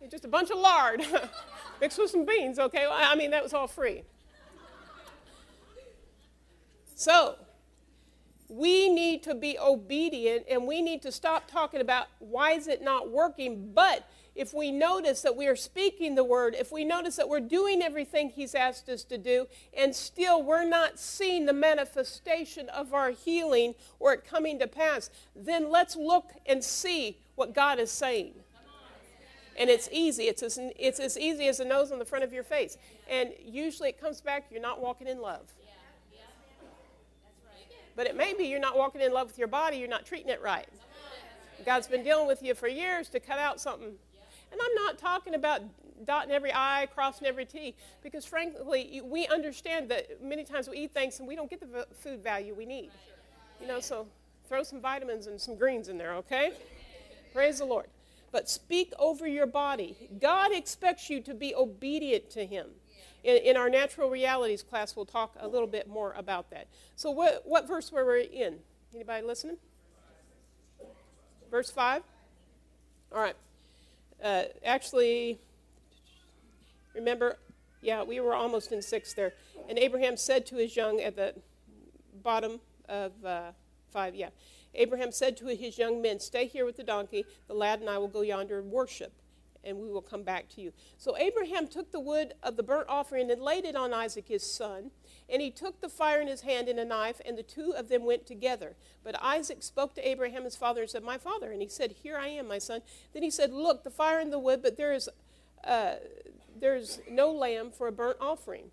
It's 0.01 0.11
just 0.11 0.23
a 0.23 0.27
bunch 0.27 0.51
of 0.51 0.59
lard 0.59 1.03
mixed 1.81 1.97
with 1.97 2.11
some 2.11 2.27
beans, 2.27 2.59
okay? 2.59 2.85
I 2.87 3.15
mean, 3.15 3.31
that 3.31 3.41
was 3.41 3.55
all 3.55 3.65
free. 3.65 4.03
So, 6.93 7.37
we 8.49 8.87
need 8.93 9.23
to 9.23 9.33
be 9.33 9.57
obedient 9.57 10.45
and 10.47 10.67
we 10.67 10.83
need 10.83 11.01
to 11.01 11.11
stop 11.11 11.49
talking 11.49 11.81
about 11.81 12.05
why 12.19 12.51
is 12.51 12.67
it 12.67 12.83
not 12.83 13.09
working, 13.09 13.71
but 13.73 14.07
if 14.35 14.53
we 14.53 14.71
notice 14.71 15.21
that 15.21 15.35
we 15.35 15.47
are 15.47 15.55
speaking 15.55 16.15
the 16.15 16.23
word, 16.23 16.55
if 16.57 16.71
we 16.71 16.85
notice 16.85 17.17
that 17.17 17.27
we're 17.27 17.41
doing 17.41 17.81
everything 17.81 18.29
He's 18.29 18.55
asked 18.55 18.87
us 18.87 19.03
to 19.05 19.17
do, 19.17 19.47
and 19.73 19.95
still 19.95 20.41
we're 20.41 20.63
not 20.63 20.99
seeing 20.99 21.45
the 21.45 21.53
manifestation 21.53 22.69
of 22.69 22.93
our 22.93 23.11
healing 23.11 23.75
or 23.99 24.13
it 24.13 24.25
coming 24.25 24.57
to 24.59 24.67
pass, 24.67 25.09
then 25.35 25.69
let's 25.69 25.95
look 25.95 26.31
and 26.45 26.63
see 26.63 27.17
what 27.35 27.53
God 27.53 27.79
is 27.79 27.91
saying. 27.91 28.33
And 29.59 29.69
it's 29.69 29.89
easy. 29.91 30.23
It's 30.23 30.43
as, 30.43 30.57
it's 30.79 30.99
as 30.99 31.17
easy 31.17 31.47
as 31.47 31.59
a 31.59 31.65
nose 31.65 31.91
on 31.91 31.99
the 31.99 32.05
front 32.05 32.23
of 32.23 32.31
your 32.31 32.43
face. 32.43 32.77
And 33.09 33.31
usually 33.45 33.89
it 33.89 33.99
comes 33.99 34.21
back, 34.21 34.45
you're 34.49 34.61
not 34.61 34.79
walking 34.79 35.07
in 35.07 35.21
love. 35.21 35.53
But 37.97 38.07
it 38.07 38.15
may 38.15 38.33
be 38.33 38.45
you're 38.45 38.59
not 38.59 38.77
walking 38.77 39.01
in 39.01 39.11
love 39.11 39.27
with 39.27 39.37
your 39.37 39.49
body, 39.49 39.77
you're 39.77 39.89
not 39.89 40.05
treating 40.05 40.29
it 40.29 40.41
right. 40.41 40.67
God's 41.65 41.87
been 41.87 42.03
dealing 42.03 42.27
with 42.27 42.41
you 42.41 42.55
for 42.55 42.69
years 42.69 43.09
to 43.09 43.19
cut 43.19 43.37
out 43.37 43.59
something 43.59 43.93
and 44.51 44.59
I'm 44.61 44.75
not 44.75 44.97
talking 44.97 45.35
about 45.35 45.61
dotting 46.05 46.31
every 46.31 46.51
I, 46.53 46.87
crossing 46.93 47.27
every 47.27 47.45
T, 47.45 47.75
because 48.03 48.25
frankly, 48.25 49.01
we 49.03 49.27
understand 49.27 49.89
that 49.89 50.21
many 50.21 50.43
times 50.43 50.67
we 50.67 50.77
eat 50.77 50.93
things 50.93 51.19
and 51.19 51.27
we 51.27 51.35
don't 51.35 51.49
get 51.49 51.59
the 51.59 51.87
food 51.95 52.23
value 52.23 52.53
we 52.53 52.65
need. 52.65 52.91
You 53.59 53.67
know, 53.67 53.79
so 53.79 54.07
throw 54.47 54.63
some 54.63 54.81
vitamins 54.81 55.27
and 55.27 55.39
some 55.39 55.55
greens 55.55 55.87
in 55.87 55.97
there, 55.97 56.13
okay? 56.15 56.51
Praise 57.33 57.59
the 57.59 57.65
Lord. 57.65 57.87
But 58.31 58.49
speak 58.49 58.93
over 58.97 59.27
your 59.27 59.45
body. 59.45 59.95
God 60.19 60.51
expects 60.51 61.09
you 61.09 61.21
to 61.21 61.33
be 61.33 61.53
obedient 61.53 62.29
to 62.31 62.45
Him. 62.45 62.67
In, 63.23 63.37
in 63.37 63.57
our 63.57 63.69
natural 63.69 64.09
realities 64.09 64.63
class, 64.63 64.95
we'll 64.95 65.05
talk 65.05 65.35
a 65.39 65.47
little 65.47 65.67
bit 65.67 65.87
more 65.87 66.13
about 66.17 66.49
that. 66.51 66.67
So, 66.95 67.11
what, 67.11 67.43
what 67.45 67.67
verse 67.67 67.91
were 67.91 68.05
we 68.05 68.23
in? 68.23 68.55
Anybody 68.95 69.25
listening? 69.25 69.57
Verse 71.49 71.69
5? 71.69 72.03
All 73.13 73.21
right. 73.21 73.35
Uh, 74.21 74.43
actually, 74.63 75.39
remember, 76.93 77.37
yeah, 77.81 78.03
we 78.03 78.19
were 78.19 78.35
almost 78.35 78.71
in 78.71 78.81
6 78.81 79.13
there. 79.13 79.33
And 79.69 79.79
Abraham 79.79 80.17
said 80.17 80.45
to 80.47 80.55
his 80.55 80.75
young, 80.75 81.01
at 81.01 81.15
the 81.15 81.33
bottom 82.23 82.59
of 82.87 83.11
uh, 83.25 83.51
5, 83.91 84.15
yeah. 84.15 84.29
Abraham 84.73 85.11
said 85.11 85.35
to 85.37 85.47
his 85.47 85.77
young 85.77 86.01
men, 86.01 86.19
Stay 86.19 86.47
here 86.47 86.65
with 86.65 86.77
the 86.77 86.83
donkey. 86.83 87.25
The 87.47 87.53
lad 87.53 87.81
and 87.81 87.89
I 87.89 87.97
will 87.97 88.07
go 88.07 88.21
yonder 88.21 88.59
and 88.59 88.71
worship 88.71 89.13
and 89.63 89.77
we 89.77 89.89
will 89.89 90.01
come 90.01 90.23
back 90.23 90.49
to 90.49 90.61
you. 90.61 90.71
So 90.97 91.17
Abraham 91.17 91.67
took 91.67 91.91
the 91.91 91.99
wood 91.99 92.33
of 92.43 92.57
the 92.57 92.63
burnt 92.63 92.87
offering 92.89 93.29
and 93.31 93.41
laid 93.41 93.65
it 93.65 93.75
on 93.75 93.93
Isaac 93.93 94.27
his 94.27 94.43
son. 94.43 94.91
And 95.31 95.41
he 95.41 95.49
took 95.49 95.79
the 95.79 95.87
fire 95.87 96.19
in 96.19 96.27
his 96.27 96.41
hand 96.41 96.67
and 96.67 96.77
a 96.77 96.83
knife, 96.83 97.21
and 97.25 97.37
the 97.37 97.43
two 97.43 97.73
of 97.73 97.87
them 97.87 98.03
went 98.03 98.27
together. 98.27 98.75
But 99.01 99.15
Isaac 99.23 99.63
spoke 99.63 99.95
to 99.95 100.07
Abraham 100.07 100.43
his 100.43 100.57
father 100.57 100.81
and 100.81 100.89
said, 100.89 101.03
My 101.03 101.17
father. 101.17 101.51
And 101.51 101.61
he 101.61 101.69
said, 101.69 101.95
Here 102.03 102.17
I 102.17 102.27
am, 102.27 102.47
my 102.47 102.57
son. 102.57 102.81
Then 103.13 103.23
he 103.23 103.31
said, 103.31 103.53
Look, 103.53 103.83
the 103.83 103.89
fire 103.89 104.19
and 104.19 104.33
the 104.33 104.39
wood, 104.39 104.61
but 104.61 104.75
there 104.75 104.91
is, 104.91 105.09
uh, 105.63 105.95
there's 106.59 106.99
no 107.09 107.31
lamb 107.31 107.71
for 107.71 107.87
a 107.87 107.91
burnt 107.93 108.17
offering. 108.19 108.71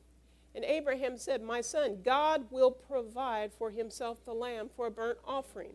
And 0.54 0.64
Abraham 0.64 1.16
said, 1.16 1.42
My 1.42 1.60
son, 1.60 1.98
God 2.04 2.46
will 2.50 2.72
provide 2.72 3.52
for 3.52 3.70
himself 3.70 4.18
the 4.24 4.34
lamb 4.34 4.68
for 4.74 4.88
a 4.88 4.90
burnt 4.90 5.18
offering. 5.24 5.74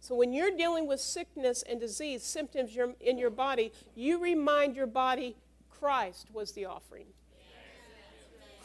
So 0.00 0.14
when 0.14 0.32
you're 0.32 0.56
dealing 0.56 0.86
with 0.86 1.00
sickness 1.00 1.62
and 1.68 1.78
disease, 1.78 2.22
symptoms 2.22 2.76
in 3.00 3.18
your 3.18 3.30
body, 3.30 3.72
you 3.94 4.18
remind 4.18 4.76
your 4.76 4.86
body 4.86 5.36
Christ 5.68 6.28
was 6.32 6.52
the 6.52 6.64
offering. 6.64 7.06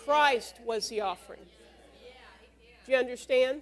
Christ 0.05 0.55
was 0.65 0.89
the 0.89 1.01
offering. 1.01 1.41
Do 2.85 2.91
you 2.91 2.97
understand? 2.97 3.61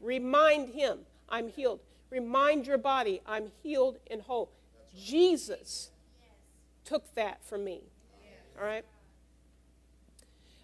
Remind 0.00 0.74
him, 0.74 1.00
I'm 1.28 1.48
healed. 1.48 1.80
Remind 2.10 2.66
your 2.66 2.78
body, 2.78 3.20
I'm 3.26 3.50
healed 3.62 3.98
and 4.10 4.22
whole. 4.22 4.50
Jesus 4.96 5.90
took 6.84 7.14
that 7.14 7.44
from 7.44 7.64
me. 7.64 7.82
All 8.58 8.64
right? 8.64 8.84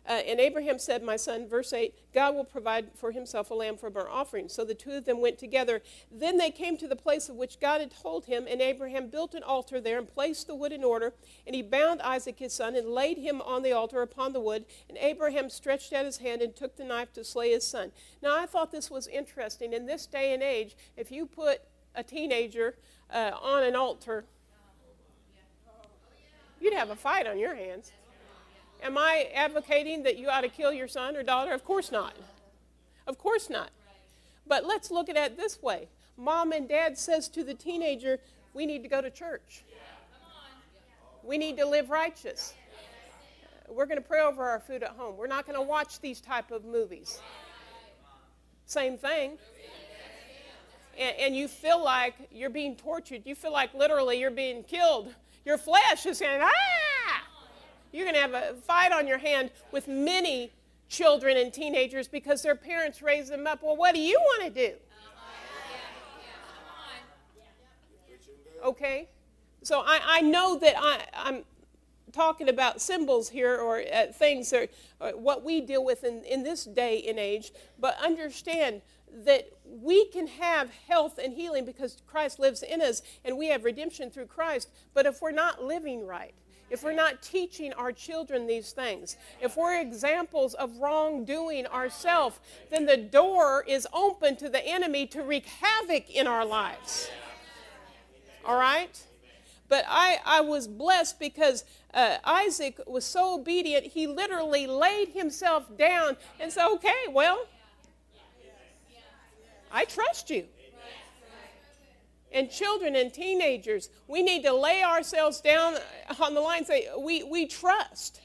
Uh, 0.05 0.21
and 0.27 0.41
Abraham 0.41 0.79
said, 0.79 1.03
My 1.03 1.17
son, 1.17 1.49
verse 1.49 1.73
8, 1.73 1.95
God 2.13 2.35
will 2.35 2.45
provide 2.45 2.89
for 2.95 3.13
himself 3.13 3.51
a 3.51 3.55
lamb 3.55 3.77
for 3.77 3.87
a 3.87 3.91
burnt 3.91 4.09
offering. 4.11 4.49
So 4.49 4.65
the 4.65 4.75
two 4.75 4.93
of 4.93 5.05
them 5.05 5.21
went 5.21 5.39
together. 5.39 5.81
Then 6.11 6.39
they 6.39 6.51
came 6.51 6.77
to 6.79 6.89
the 6.89 6.97
place 6.97 7.29
of 7.29 7.37
which 7.37 7.61
God 7.61 7.81
had 7.81 7.93
told 7.93 8.27
him, 8.27 8.47
and 8.49 8.61
Abraham 8.61 9.09
built 9.09 9.35
an 9.35 9.45
altar 9.45 9.81
there 9.81 9.99
and 9.99 10.13
placed 10.13 10.49
the 10.49 10.57
wood 10.57 10.73
in 10.73 10.83
order. 10.83 11.15
And 11.47 11.55
he 11.55 11.63
bound 11.63 12.03
Isaac 12.03 12.41
his 12.41 12.53
son 12.53 12.75
and 12.75 12.89
laid 12.89 13.19
him 13.19 13.41
on 13.43 13.63
the 13.63 13.73
altar 13.73 14.03
upon 14.03 14.33
the 14.33 14.41
wood. 14.41 14.65
And 14.89 14.99
Abraham 14.99 15.49
stretched 15.49 15.93
out 15.93 16.05
his 16.05 16.17
hand 16.17 16.43
and 16.43 16.55
took 16.55 16.77
the 16.77 16.85
knife 16.85 17.13
to 17.13 17.25
slay 17.25 17.53
his 17.53 17.65
son. 17.65 17.93
Now 18.23 18.37
I 18.37 18.47
thought 18.47 18.73
this 18.73 18.91
was 18.91 19.07
interesting. 19.07 19.73
In 19.73 19.87
this 19.87 20.07
day 20.07 20.35
and 20.35 20.43
age, 20.43 20.77
if 20.97 21.13
you 21.13 21.27
put 21.27 21.61
a 21.95 22.03
teenager 22.03 22.77
uh, 23.09 23.31
on 23.41 23.63
an 23.63 23.77
altar, 23.77 24.25
you'd 26.61 26.75
have 26.75 26.91
a 26.91 26.97
fight 26.97 27.29
on 27.29 27.39
your 27.39 27.55
hands. 27.55 27.93
Am 28.83 28.99
I 28.99 29.29
advocating 29.35 30.03
that 30.03 30.19
you 30.19 30.29
ought 30.29 30.41
to 30.41 30.49
kill 30.49 30.73
your 30.73 30.89
son 30.89 31.17
or 31.17 31.23
daughter? 31.23 31.53
Of 31.53 31.65
course 31.65 31.93
not. 31.93 32.15
Of 33.07 33.17
course 33.17 33.49
not. 33.49 33.71
But 34.47 34.67
let's 34.67 34.91
look 34.91 35.09
at 35.09 35.17
it 35.17 35.37
this 35.37 35.63
way. 35.63 35.89
Mom 36.17 36.53
and 36.53 36.69
dad 36.69 36.99
says 36.99 37.29
to 37.29 37.45
the 37.45 37.55
teenager, 37.55 38.19
we 38.55 38.67
need 38.67 38.83
to 38.83 38.89
go 38.89 39.01
to 39.01 39.11
church. 39.11 39.65
We 41.23 41.39
need 41.39 41.57
to 41.59 41.67
live 41.67 41.91
righteous. 41.91 42.55
We're 43.69 43.87
going 43.87 44.03
to 44.03 44.07
pray 44.07 44.21
over 44.21 44.43
our 44.43 44.59
food 44.59 44.83
at 44.83 44.91
home. 44.91 45.17
We're 45.17 45.29
not 45.29 45.47
going 45.47 45.57
to 45.57 45.63
watch 45.63 46.01
these 46.01 46.21
type 46.21 46.51
of 46.51 46.65
movies. 46.65 47.21
Same 48.67 48.99
thing. 48.99 49.39
And, 50.99 51.17
and 51.19 51.37
you 51.37 51.49
feel 51.49 51.83
like 51.83 52.15
you're 52.31 52.51
being 52.51 52.77
tortured. 52.77 53.23
You 53.25 53.35
feel 53.35 53.53
like 53.53 53.73
literally 53.73 54.19
you're 54.19 54.31
being 54.31 54.65
killed. 54.65 55.15
Your 55.45 55.57
flesh 55.57 56.05
is 56.05 56.19
saying, 56.19 56.41
ah! 56.43 56.92
You're 57.93 58.05
going 58.05 58.15
to 58.15 58.21
have 58.21 58.35
a 58.35 58.55
fight 58.55 58.93
on 58.93 59.07
your 59.07 59.19
hand 59.19 59.51
with 59.71 59.87
many 59.87 60.51
children 60.89 61.37
and 61.37 61.53
teenagers 61.53 62.09
because 62.09 62.43
their 62.43 62.55
parents 62.55 63.03
raise 63.03 63.29
them 63.29 63.47
up. 63.47 63.63
Well, 63.63 63.77
what 63.77 63.95
do 63.95 64.01
you 64.01 64.19
want 64.19 64.55
to 64.55 64.69
do? 64.69 64.75
Okay? 68.65 69.09
So 69.63 69.81
I, 69.81 70.01
I 70.05 70.21
know 70.21 70.59
that 70.59 70.75
I, 70.79 71.01
I'm 71.15 71.45
talking 72.13 72.49
about 72.49 72.81
symbols 72.81 73.31
here 73.31 73.57
or 73.57 73.83
uh, 73.93 74.07
things 74.13 74.51
that 74.51 74.71
uh, 75.01 75.11
what 75.13 75.45
we 75.45 75.61
deal 75.61 75.85
with 75.85 76.05
in, 76.05 76.23
in 76.25 76.43
this 76.43 76.65
day 76.65 77.03
and 77.09 77.19
age, 77.19 77.53
but 77.79 77.97
understand 78.03 78.83
that 79.25 79.49
we 79.65 80.07
can 80.07 80.27
have 80.27 80.71
health 80.89 81.19
and 81.23 81.35
healing 81.35 81.65
because 81.65 81.99
Christ 82.07 82.39
lives 82.39 82.63
in 82.63 82.81
us 82.81 83.03
and 83.25 83.37
we 83.37 83.49
have 83.49 83.65
redemption 83.65 84.11
through 84.11 84.27
Christ. 84.27 84.69
But 84.95 85.07
if 85.07 85.21
we're 85.21 85.33
not 85.33 85.63
living 85.63 86.07
right, 86.07 86.35
if 86.73 86.83
we're 86.83 86.93
not 86.95 87.21
teaching 87.21 87.71
our 87.75 87.93
children 87.93 88.47
these 88.47 88.73
things, 88.73 89.19
if 89.43 89.59
we're 89.59 89.79
examples 89.79 90.55
of 90.55 90.75
wrongdoing 90.79 91.67
ourselves, 91.67 92.41
then 92.71 92.87
the 92.87 92.97
door 92.97 93.63
is 93.69 93.87
open 93.93 94.37
to 94.37 94.49
the 94.49 94.67
enemy 94.67 95.07
to 95.09 95.23
wreak 95.23 95.45
havoc 95.45 96.09
in 96.09 96.27
our 96.27 96.47
lives. 96.47 97.11
All 98.47 98.57
right? 98.57 98.99
But 99.69 99.85
I, 99.87 100.19
I 100.25 100.41
was 100.41 100.67
blessed 100.67 101.21
because 101.21 101.65
uh, 101.93 102.17
Isaac 102.25 102.81
was 102.87 103.05
so 103.05 103.35
obedient, 103.35 103.85
he 103.85 104.07
literally 104.07 104.67
laid 104.67 105.09
himself 105.09 105.77
down 105.77 106.17
and 106.41 106.51
said, 106.51 106.67
Okay, 106.69 107.05
well, 107.11 107.47
I 109.71 109.85
trust 109.85 110.31
you 110.31 110.47
and 112.33 112.51
children 112.51 112.97
and 112.97 113.13
teenagers, 113.13 113.91
we 114.09 114.23
need 114.23 114.43
to 114.45 114.53
lay 114.53 114.83
ourselves 114.83 115.41
down 115.41 115.77
on 116.21 116.35
the 116.35 116.41
line 116.41 116.59
and 116.59 116.67
say, 116.67 116.89
we, 116.99 117.23
we 117.23 117.47
trust. 117.47 118.21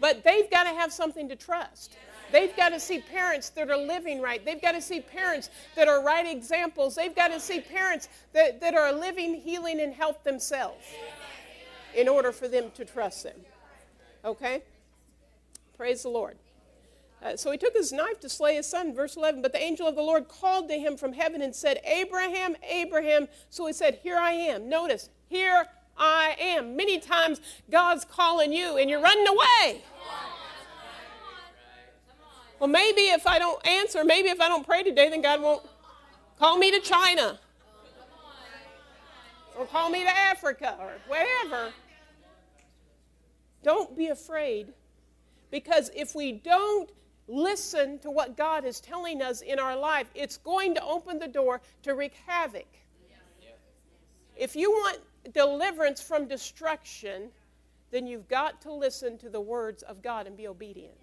But 0.00 0.24
they've 0.24 0.50
got 0.50 0.64
to 0.64 0.70
have 0.70 0.92
something 0.92 1.28
to 1.28 1.36
trust. 1.36 1.96
They've 2.32 2.54
got 2.56 2.70
to 2.70 2.80
see 2.80 2.98
parents 2.98 3.50
that 3.50 3.70
are 3.70 3.76
living 3.76 4.20
right. 4.20 4.44
They've 4.44 4.60
got 4.60 4.72
to 4.72 4.82
see 4.82 5.00
parents 5.00 5.50
that 5.76 5.88
are 5.88 6.02
right 6.02 6.26
examples. 6.26 6.96
They've 6.96 7.14
got 7.14 7.28
to 7.28 7.38
see 7.38 7.60
parents 7.60 8.08
that, 8.32 8.60
that 8.60 8.74
are 8.74 8.92
living, 8.92 9.34
healing, 9.34 9.80
and 9.80 9.94
health 9.94 10.24
themselves 10.24 10.84
in 11.94 12.08
order 12.08 12.32
for 12.32 12.48
them 12.48 12.72
to 12.74 12.84
trust 12.84 13.22
them. 13.22 13.36
Okay? 14.24 14.62
Praise 15.76 16.02
the 16.02 16.08
Lord. 16.08 16.36
Uh, 17.24 17.34
so 17.36 17.50
he 17.50 17.56
took 17.56 17.74
his 17.74 17.90
knife 17.90 18.20
to 18.20 18.28
slay 18.28 18.56
his 18.56 18.66
son, 18.66 18.94
verse 18.94 19.16
11. 19.16 19.40
But 19.40 19.52
the 19.52 19.62
angel 19.62 19.88
of 19.88 19.96
the 19.96 20.02
Lord 20.02 20.28
called 20.28 20.68
to 20.68 20.74
him 20.74 20.98
from 20.98 21.14
heaven 21.14 21.40
and 21.40 21.56
said, 21.56 21.80
Abraham, 21.84 22.54
Abraham. 22.68 23.28
So 23.48 23.66
he 23.66 23.72
said, 23.72 23.98
Here 24.02 24.18
I 24.18 24.32
am. 24.32 24.68
Notice, 24.68 25.08
here 25.28 25.66
I 25.96 26.36
am. 26.38 26.76
Many 26.76 26.98
times 26.98 27.40
God's 27.70 28.04
calling 28.04 28.52
you 28.52 28.76
and 28.76 28.90
you're 28.90 29.00
running 29.00 29.26
away. 29.26 29.80
Well, 32.60 32.68
maybe 32.68 33.02
if 33.02 33.26
I 33.26 33.38
don't 33.38 33.66
answer, 33.66 34.04
maybe 34.04 34.28
if 34.28 34.40
I 34.40 34.48
don't 34.48 34.64
pray 34.64 34.82
today, 34.82 35.08
then 35.08 35.22
God 35.22 35.40
won't 35.40 35.66
call 36.38 36.58
me 36.58 36.70
to 36.72 36.80
China 36.80 37.38
or 39.58 39.66
call 39.66 39.88
me 39.88 40.04
to 40.04 40.10
Africa 40.10 40.76
or 40.78 40.92
wherever. 41.08 41.72
Don't 43.62 43.96
be 43.96 44.08
afraid 44.08 44.72
because 45.50 45.90
if 45.94 46.14
we 46.14 46.32
don't 46.32 46.90
listen 47.28 47.98
to 48.00 48.10
what 48.10 48.36
God 48.36 48.64
is 48.64 48.80
telling 48.80 49.22
us 49.22 49.40
in 49.40 49.58
our 49.58 49.76
life, 49.76 50.10
it's 50.14 50.36
going 50.36 50.74
to 50.74 50.84
open 50.84 51.18
the 51.18 51.28
door 51.28 51.60
to 51.82 51.94
wreak 51.94 52.14
havoc. 52.26 52.66
If 54.36 54.56
you 54.56 54.70
want 54.70 54.98
deliverance 55.32 56.02
from 56.02 56.26
destruction, 56.26 57.30
then 57.90 58.06
you've 58.06 58.28
got 58.28 58.60
to 58.62 58.72
listen 58.72 59.16
to 59.18 59.28
the 59.28 59.40
words 59.40 59.82
of 59.84 60.02
God 60.02 60.26
and 60.26 60.36
be 60.36 60.48
obedient. 60.48 60.94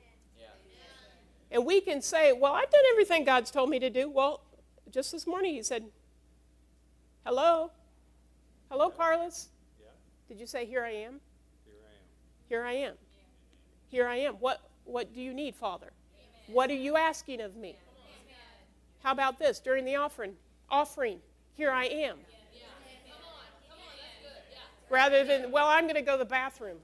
And 1.51 1.65
we 1.65 1.81
can 1.81 2.01
say, 2.01 2.31
Well, 2.31 2.53
I've 2.53 2.69
done 2.69 2.81
everything 2.91 3.25
God's 3.25 3.51
told 3.51 3.69
me 3.69 3.79
to 3.79 3.89
do. 3.89 4.09
Well, 4.09 4.41
just 4.89 5.11
this 5.11 5.27
morning 5.27 5.53
he 5.53 5.63
said, 5.63 5.83
Hello? 7.25 7.71
Hello, 8.69 8.89
Carlos? 8.89 9.49
Yeah. 9.79 9.87
Did 10.29 10.39
you 10.39 10.47
say, 10.47 10.65
Here 10.65 10.83
I 10.83 10.91
am? 10.91 11.19
Here 12.47 12.63
I 12.63 12.73
am. 12.73 12.83
Here 12.87 12.87
I 12.87 12.87
am. 12.87 12.95
Here 13.89 14.07
I 14.07 14.15
am. 14.15 14.35
What, 14.35 14.61
what 14.85 15.13
do 15.13 15.21
you 15.21 15.33
need, 15.33 15.55
Father? 15.55 15.91
What 16.51 16.69
are 16.69 16.75
you 16.75 16.97
asking 16.97 17.41
of 17.41 17.55
me? 17.55 17.77
How 19.03 19.11
about 19.11 19.39
this? 19.39 19.59
During 19.59 19.85
the 19.85 19.95
offering, 19.95 20.33
offering, 20.69 21.19
here 21.55 21.71
I 21.71 21.85
am. 21.85 22.17
Rather 24.89 25.23
than, 25.23 25.51
well, 25.51 25.67
I'm 25.67 25.85
going 25.85 25.95
to 25.95 26.01
go 26.01 26.13
to 26.13 26.17
the 26.17 26.25
bathroom. 26.25 26.77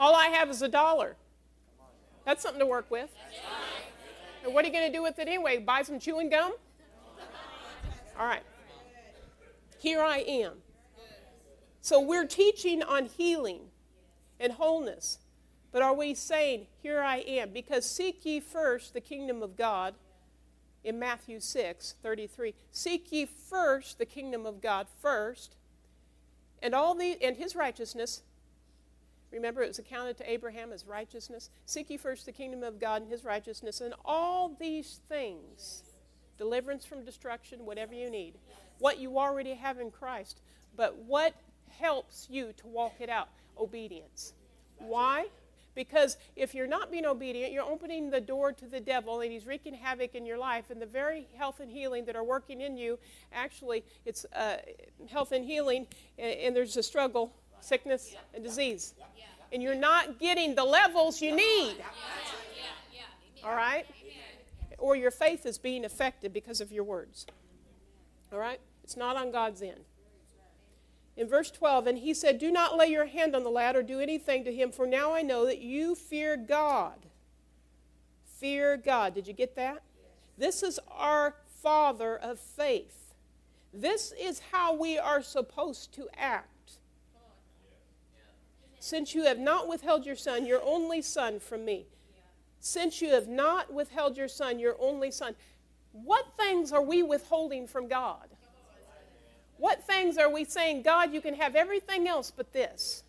All 0.00 0.14
I 0.14 0.26
have 0.28 0.48
is 0.48 0.62
a 0.62 0.68
dollar. 0.68 1.16
That's 2.24 2.42
something 2.42 2.60
to 2.60 2.66
work 2.66 2.90
with. 2.90 3.10
And 4.44 4.54
what 4.54 4.64
are 4.64 4.68
you 4.68 4.72
going 4.72 4.90
to 4.90 4.96
do 4.96 5.02
with 5.02 5.18
it 5.18 5.28
anyway? 5.28 5.58
Buy 5.58 5.82
some 5.82 5.98
chewing 5.98 6.30
gum? 6.30 6.52
All 8.18 8.26
right. 8.26 8.42
Here 9.78 10.00
I 10.00 10.18
am. 10.18 10.54
So 11.80 12.00
we're 12.00 12.26
teaching 12.26 12.82
on 12.82 13.06
healing 13.06 13.60
and 14.40 14.52
wholeness. 14.54 15.18
But 15.72 15.82
are 15.82 15.94
we 15.94 16.14
saying, 16.14 16.66
Here 16.82 17.00
I 17.00 17.18
am? 17.18 17.50
Because 17.50 17.84
seek 17.84 18.24
ye 18.24 18.40
first 18.40 18.94
the 18.94 19.00
kingdom 19.00 19.42
of 19.42 19.56
God 19.56 19.94
in 20.84 20.98
Matthew 20.98 21.40
6 21.40 21.94
33. 22.02 22.54
Seek 22.70 23.12
ye 23.12 23.26
first 23.26 23.98
the 23.98 24.06
kingdom 24.06 24.46
of 24.46 24.60
God 24.60 24.86
first, 25.00 25.56
and 26.62 26.74
all 26.74 26.94
the 26.94 27.16
and 27.22 27.36
his 27.36 27.54
righteousness. 27.54 28.22
Remember, 29.30 29.62
it 29.62 29.68
was 29.68 29.78
accounted 29.78 30.16
to 30.16 30.30
Abraham 30.30 30.72
as 30.72 30.86
righteousness. 30.86 31.50
Seek 31.66 31.90
ye 31.90 31.98
first 31.98 32.24
the 32.24 32.32
kingdom 32.32 32.62
of 32.62 32.80
God 32.80 33.02
and 33.02 33.10
his 33.10 33.24
righteousness, 33.24 33.82
and 33.82 33.92
all 34.04 34.56
these 34.58 35.00
things 35.08 35.82
deliverance 36.38 36.86
from 36.86 37.04
destruction, 37.04 37.66
whatever 37.66 37.92
you 37.92 38.08
need, 38.08 38.34
what 38.78 38.98
you 38.98 39.18
already 39.18 39.54
have 39.54 39.80
in 39.80 39.90
Christ, 39.90 40.40
but 40.76 40.96
what 40.96 41.34
helps 41.78 42.26
you 42.30 42.52
to 42.58 42.66
walk 42.66 42.94
it 43.00 43.08
out? 43.08 43.28
Obedience. 43.58 44.34
Why? 44.78 45.26
Because 45.74 46.16
if 46.34 46.54
you're 46.54 46.66
not 46.66 46.90
being 46.90 47.06
obedient, 47.06 47.52
you're 47.52 47.62
opening 47.62 48.10
the 48.10 48.20
door 48.20 48.52
to 48.52 48.66
the 48.66 48.80
devil 48.80 49.20
and 49.20 49.30
he's 49.30 49.46
wreaking 49.46 49.74
havoc 49.74 50.16
in 50.16 50.26
your 50.26 50.36
life. 50.38 50.70
And 50.70 50.82
the 50.82 50.86
very 50.86 51.28
health 51.36 51.60
and 51.60 51.70
healing 51.70 52.04
that 52.06 52.16
are 52.16 52.24
working 52.24 52.60
in 52.60 52.76
you, 52.76 52.98
actually, 53.32 53.84
it's 54.04 54.26
uh, 54.34 54.56
health 55.08 55.30
and 55.30 55.44
healing, 55.44 55.86
and, 56.18 56.32
and 56.40 56.56
there's 56.56 56.76
a 56.76 56.82
struggle, 56.82 57.32
sickness, 57.60 58.16
and 58.34 58.42
disease. 58.42 58.94
And 59.52 59.62
you're 59.62 59.76
not 59.76 60.18
getting 60.18 60.54
the 60.54 60.64
levels 60.64 61.22
you 61.22 61.34
need. 61.34 61.76
All 63.44 63.54
right? 63.54 63.86
Or 64.78 64.96
your 64.96 65.12
faith 65.12 65.46
is 65.46 65.58
being 65.58 65.84
affected 65.84 66.32
because 66.32 66.60
of 66.60 66.72
your 66.72 66.84
words. 66.84 67.24
All 68.32 68.38
right? 68.38 68.60
It's 68.82 68.96
not 68.96 69.16
on 69.16 69.30
God's 69.30 69.62
end 69.62 69.84
in 71.18 71.28
verse 71.28 71.50
12, 71.50 71.88
and 71.88 71.98
he 71.98 72.14
said, 72.14 72.38
Do 72.38 72.52
not 72.52 72.76
lay 72.76 72.86
your 72.86 73.06
hand 73.06 73.34
on 73.34 73.42
the 73.42 73.50
lad 73.50 73.74
or 73.74 73.82
do 73.82 73.98
anything 73.98 74.44
to 74.44 74.54
him, 74.54 74.70
for 74.70 74.86
now 74.86 75.12
I 75.12 75.22
know 75.22 75.44
that 75.46 75.58
you 75.58 75.96
fear 75.96 76.36
God. 76.36 77.06
Fear 78.38 78.76
God. 78.76 79.14
Did 79.14 79.26
you 79.26 79.34
get 79.34 79.56
that? 79.56 79.82
This 80.38 80.62
is 80.62 80.78
our 80.96 81.34
father 81.60 82.16
of 82.16 82.38
faith. 82.38 83.14
This 83.74 84.14
is 84.18 84.40
how 84.52 84.74
we 84.74 84.96
are 84.96 85.20
supposed 85.20 85.92
to 85.94 86.08
act. 86.16 86.78
Since 88.78 89.12
you 89.12 89.24
have 89.24 89.40
not 89.40 89.68
withheld 89.68 90.06
your 90.06 90.14
son, 90.14 90.46
your 90.46 90.62
only 90.62 91.02
son, 91.02 91.40
from 91.40 91.64
me. 91.64 91.86
Since 92.60 93.02
you 93.02 93.10
have 93.10 93.26
not 93.26 93.72
withheld 93.72 94.16
your 94.16 94.28
son, 94.28 94.60
your 94.60 94.76
only 94.78 95.10
son. 95.10 95.34
What 95.90 96.26
things 96.38 96.72
are 96.72 96.82
we 96.82 97.02
withholding 97.02 97.66
from 97.66 97.88
God? 97.88 98.27
What 99.58 99.86
things 99.86 100.18
are 100.18 100.30
we 100.30 100.44
saying, 100.44 100.82
God, 100.82 101.12
you 101.12 101.20
can 101.20 101.34
have 101.34 101.54
everything 101.54 102.08
else 102.08 102.32
but 102.34 102.52
this? 102.52 103.02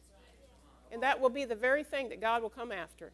And 0.91 1.03
that 1.03 1.19
will 1.19 1.29
be 1.29 1.45
the 1.45 1.55
very 1.55 1.83
thing 1.83 2.09
that 2.09 2.19
God 2.19 2.41
will 2.41 2.49
come 2.49 2.71
after. 2.71 3.11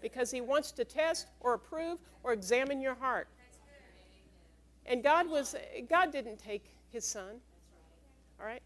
Because 0.00 0.30
He 0.30 0.40
wants 0.40 0.70
to 0.72 0.84
test 0.84 1.26
or 1.40 1.54
approve 1.54 1.98
or 2.22 2.32
examine 2.32 2.80
your 2.80 2.94
heart. 2.94 3.28
And 4.86 5.02
God 5.02 5.28
was 5.28 5.54
God 5.88 6.12
didn't 6.12 6.38
take 6.38 6.64
his 6.90 7.04
son. 7.04 7.40
All 8.40 8.46
right? 8.46 8.62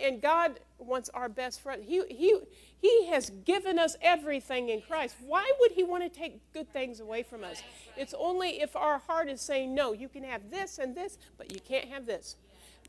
And 0.00 0.22
God 0.22 0.60
wants 0.78 1.10
our 1.10 1.28
best 1.28 1.60
for 1.60 1.72
us. 1.72 1.78
He, 1.84 2.02
he, 2.08 2.38
he 2.80 3.06
has 3.08 3.30
given 3.44 3.78
us 3.78 3.96
everything 4.00 4.70
in 4.70 4.80
Christ. 4.80 5.14
Why 5.26 5.50
would 5.60 5.72
He 5.72 5.82
want 5.82 6.02
to 6.04 6.08
take 6.08 6.40
good 6.54 6.72
things 6.72 7.00
away 7.00 7.22
from 7.22 7.44
us? 7.44 7.62
It's 7.94 8.14
only 8.16 8.62
if 8.62 8.76
our 8.76 8.98
heart 8.98 9.28
is 9.28 9.42
saying, 9.42 9.74
no, 9.74 9.92
you 9.92 10.08
can 10.08 10.24
have 10.24 10.50
this 10.50 10.78
and 10.78 10.94
this, 10.94 11.18
but 11.36 11.52
you 11.52 11.60
can't 11.60 11.86
have 11.88 12.06
this. 12.06 12.36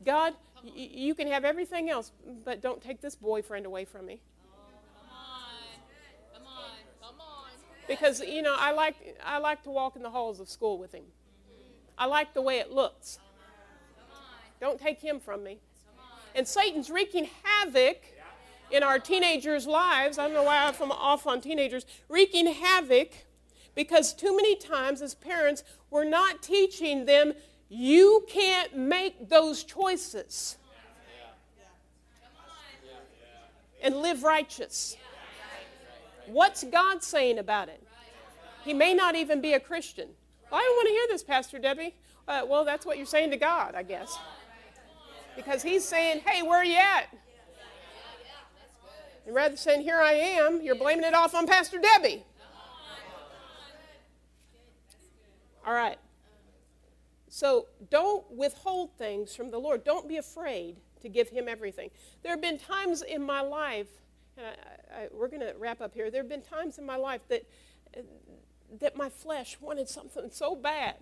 God, 0.04 0.34
y- 0.64 0.70
you 0.74 1.14
can 1.14 1.28
have 1.28 1.44
everything 1.44 1.90
else, 1.90 2.12
but 2.44 2.60
don't 2.60 2.82
take 2.82 3.00
this 3.00 3.14
boyfriend 3.14 3.66
away 3.66 3.84
from 3.84 4.06
me. 4.06 4.20
Because 7.88 8.20
you 8.20 8.42
know, 8.42 8.56
I 8.58 8.72
like 8.72 9.16
I 9.24 9.38
like 9.38 9.62
to 9.62 9.70
walk 9.70 9.96
in 9.96 10.02
the 10.02 10.10
halls 10.10 10.40
of 10.40 10.48
school 10.48 10.78
with 10.78 10.92
him. 10.92 11.04
I 11.96 12.06
like 12.06 12.34
the 12.34 12.42
way 12.42 12.58
it 12.58 12.72
looks. 12.72 13.18
Don't 14.60 14.80
take 14.80 15.00
him 15.00 15.20
from 15.20 15.44
me. 15.44 15.58
And 16.34 16.46
Satan's 16.46 16.90
wreaking 16.90 17.28
havoc 17.44 18.02
in 18.70 18.82
our 18.82 18.98
teenagers' 18.98 19.66
lives. 19.66 20.18
I 20.18 20.24
don't 20.24 20.34
know 20.34 20.42
why 20.42 20.66
I'm 20.66 20.92
off 20.92 21.26
on 21.26 21.40
teenagers. 21.40 21.86
Wreaking 22.08 22.46
havoc 22.52 23.12
because 23.74 24.12
too 24.12 24.34
many 24.34 24.56
times 24.56 25.00
as 25.00 25.14
parents 25.14 25.62
we're 25.90 26.04
not 26.04 26.42
teaching 26.42 27.04
them 27.04 27.34
you 27.68 28.24
can't 28.28 28.76
make 28.76 29.28
those 29.28 29.64
choices 29.64 30.56
and 33.82 33.96
live 33.96 34.22
righteous. 34.22 34.96
What's 36.26 36.64
God 36.64 37.02
saying 37.02 37.38
about 37.38 37.68
it? 37.68 37.82
He 38.64 38.74
may 38.74 38.94
not 38.94 39.14
even 39.14 39.40
be 39.40 39.52
a 39.52 39.60
Christian. 39.60 40.08
I 40.52 40.60
don't 40.60 40.76
want 40.76 40.86
to 40.88 40.92
hear 40.92 41.06
this, 41.08 41.22
Pastor 41.22 41.58
Debbie. 41.58 41.94
Uh, 42.26 42.42
well, 42.48 42.64
that's 42.64 42.84
what 42.84 42.96
you're 42.96 43.06
saying 43.06 43.30
to 43.30 43.36
God, 43.36 43.74
I 43.74 43.82
guess. 43.82 44.16
Because 45.36 45.62
He's 45.62 45.84
saying, 45.84 46.22
hey, 46.24 46.42
where 46.42 46.58
are 46.58 46.64
you 46.64 46.76
at? 46.76 47.06
And 49.26 49.34
rather 49.34 49.50
than 49.50 49.58
saying, 49.58 49.82
here 49.82 50.00
I 50.00 50.12
am, 50.12 50.60
you're 50.62 50.76
blaming 50.76 51.04
it 51.04 51.14
off 51.14 51.34
on 51.34 51.46
Pastor 51.46 51.78
Debbie. 51.78 52.24
All 55.66 55.72
right. 55.72 55.98
So 57.36 57.66
don't 57.90 58.24
withhold 58.34 58.96
things 58.96 59.36
from 59.36 59.50
the 59.50 59.58
Lord. 59.58 59.84
Don't 59.84 60.08
be 60.08 60.16
afraid 60.16 60.76
to 61.02 61.10
give 61.10 61.28
Him 61.28 61.48
everything. 61.48 61.90
There 62.22 62.32
have 62.32 62.40
been 62.40 62.56
times 62.56 63.02
in 63.02 63.22
my 63.22 63.42
life, 63.42 63.88
and 64.38 64.46
I, 64.46 65.02
I, 65.02 65.08
we're 65.12 65.28
going 65.28 65.42
to 65.42 65.52
wrap 65.58 65.82
up 65.82 65.92
here. 65.92 66.10
There 66.10 66.22
have 66.22 66.30
been 66.30 66.40
times 66.40 66.78
in 66.78 66.86
my 66.86 66.96
life 66.96 67.20
that, 67.28 67.42
that 68.80 68.96
my 68.96 69.10
flesh 69.10 69.58
wanted 69.60 69.86
something 69.86 70.30
so 70.30 70.54
bad. 70.54 70.94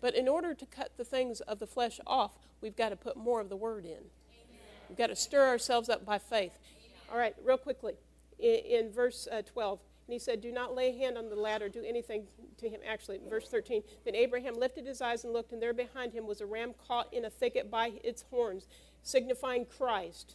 But 0.00 0.14
in 0.14 0.28
order 0.28 0.54
to 0.54 0.66
cut 0.66 0.96
the 0.96 1.04
things 1.04 1.40
of 1.40 1.58
the 1.58 1.66
flesh 1.66 1.98
off, 2.06 2.38
we've 2.60 2.76
got 2.76 2.90
to 2.90 2.96
put 2.96 3.16
more 3.16 3.40
of 3.40 3.48
the 3.48 3.56
word 3.56 3.84
in. 3.84 4.04
We've 4.88 4.96
got 4.96 5.08
to 5.08 5.16
stir 5.16 5.48
ourselves 5.48 5.88
up 5.88 6.06
by 6.06 6.18
faith. 6.18 6.52
All 7.10 7.18
right, 7.18 7.34
real 7.44 7.58
quickly. 7.58 7.94
In, 8.38 8.60
in 8.84 8.92
verse 8.92 9.26
uh, 9.32 9.42
12, 9.42 9.80
and 10.10 10.14
he 10.14 10.18
said, 10.18 10.40
Do 10.40 10.50
not 10.50 10.74
lay 10.74 10.90
hand 10.90 11.16
on 11.16 11.28
the 11.28 11.36
lad 11.36 11.62
or 11.62 11.68
do 11.68 11.84
anything 11.86 12.24
to 12.58 12.68
him. 12.68 12.80
Actually, 12.84 13.20
verse 13.30 13.46
13. 13.48 13.84
Then 14.04 14.16
Abraham 14.16 14.54
lifted 14.54 14.84
his 14.84 15.00
eyes 15.00 15.22
and 15.22 15.32
looked, 15.32 15.52
and 15.52 15.62
there 15.62 15.72
behind 15.72 16.12
him 16.12 16.26
was 16.26 16.40
a 16.40 16.46
ram 16.46 16.74
caught 16.88 17.14
in 17.14 17.24
a 17.24 17.30
thicket 17.30 17.70
by 17.70 17.92
its 18.02 18.24
horns, 18.28 18.66
signifying 19.04 19.66
Christ 19.66 20.34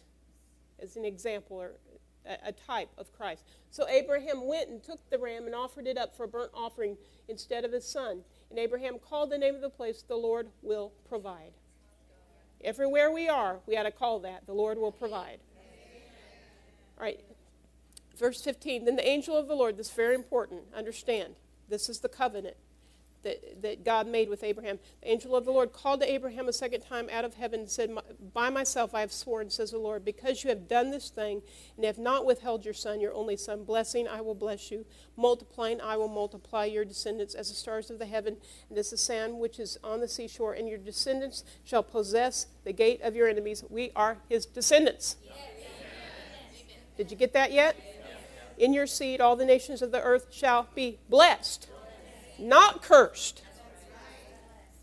as 0.80 0.96
an 0.96 1.04
example 1.04 1.58
or 1.58 1.72
a, 2.24 2.52
type 2.52 2.88
of 2.96 3.12
Christ. 3.12 3.44
So 3.70 3.86
Abraham 3.86 4.46
went 4.46 4.70
and 4.70 4.82
took 4.82 5.10
the 5.10 5.18
ram 5.18 5.44
and 5.44 5.54
offered 5.54 5.86
it 5.86 5.98
up 5.98 6.16
for 6.16 6.24
a 6.24 6.28
burnt 6.28 6.52
offering 6.54 6.96
instead 7.28 7.66
of 7.66 7.70
his 7.70 7.84
son. 7.84 8.22
And 8.48 8.58
Abraham 8.58 8.98
called 8.98 9.30
the 9.30 9.36
name 9.36 9.54
of 9.54 9.60
the 9.60 9.68
place, 9.68 10.02
The 10.08 10.16
Lord 10.16 10.48
will 10.62 10.90
provide. 11.06 11.52
Everywhere 12.64 13.10
we 13.10 13.28
are, 13.28 13.58
we 13.66 13.76
ought 13.76 13.82
to 13.82 13.90
call 13.90 14.20
that, 14.20 14.46
The 14.46 14.54
Lord 14.54 14.78
will 14.78 14.90
provide. 14.90 15.40
All 16.98 17.04
right, 17.04 17.20
Verse 18.18 18.42
15 18.42 18.84
Then 18.84 18.96
the 18.96 19.06
angel 19.06 19.36
of 19.36 19.48
the 19.48 19.54
Lord, 19.54 19.76
this 19.76 19.88
is 19.88 19.92
very 19.94 20.14
important, 20.14 20.62
understand, 20.74 21.36
this 21.68 21.88
is 21.88 22.00
the 22.00 22.08
covenant 22.08 22.56
that, 23.26 23.62
that 23.62 23.84
God 23.84 24.06
made 24.06 24.28
with 24.28 24.44
Abraham. 24.44 24.78
The 25.02 25.10
angel 25.10 25.34
of 25.34 25.44
the 25.44 25.50
Lord 25.50 25.72
called 25.72 26.00
to 26.00 26.10
Abraham 26.10 26.48
a 26.48 26.52
second 26.52 26.82
time 26.82 27.08
out 27.10 27.24
of 27.24 27.34
heaven 27.34 27.60
and 27.60 27.68
said, 27.68 27.90
By 28.32 28.50
myself 28.50 28.94
I 28.94 29.00
have 29.00 29.12
sworn, 29.12 29.50
says 29.50 29.72
the 29.72 29.78
Lord, 29.78 30.04
because 30.04 30.44
you 30.44 30.50
have 30.50 30.68
done 30.68 30.92
this 30.92 31.10
thing 31.10 31.42
and 31.76 31.84
have 31.84 31.98
not 31.98 32.24
withheld 32.24 32.64
your 32.64 32.74
son, 32.74 33.00
your 33.00 33.12
only 33.12 33.36
son. 33.36 33.64
Blessing, 33.64 34.06
I 34.06 34.20
will 34.20 34.36
bless 34.36 34.70
you. 34.70 34.86
Multiplying, 35.16 35.80
I 35.80 35.96
will 35.96 36.08
multiply 36.08 36.66
your 36.66 36.84
descendants 36.84 37.34
as 37.34 37.48
the 37.48 37.56
stars 37.56 37.90
of 37.90 37.98
the 37.98 38.06
heaven 38.06 38.36
and 38.68 38.78
as 38.78 38.90
the 38.90 38.96
sand 38.96 39.40
which 39.40 39.58
is 39.58 39.76
on 39.82 40.00
the 40.00 40.08
seashore. 40.08 40.54
And 40.54 40.68
your 40.68 40.78
descendants 40.78 41.42
shall 41.64 41.82
possess 41.82 42.46
the 42.64 42.72
gate 42.72 43.00
of 43.02 43.16
your 43.16 43.28
enemies. 43.28 43.64
We 43.68 43.90
are 43.96 44.18
his 44.28 44.46
descendants. 44.46 45.16
Did 46.96 47.10
you 47.10 47.16
get 47.16 47.32
that 47.34 47.52
yet? 47.52 47.76
In 48.58 48.72
your 48.72 48.86
seed, 48.86 49.20
all 49.20 49.36
the 49.36 49.44
nations 49.44 49.82
of 49.82 49.92
the 49.92 50.02
earth 50.02 50.28
shall 50.30 50.68
be 50.74 50.98
blessed, 51.08 51.68
not 52.38 52.82
cursed, 52.82 53.42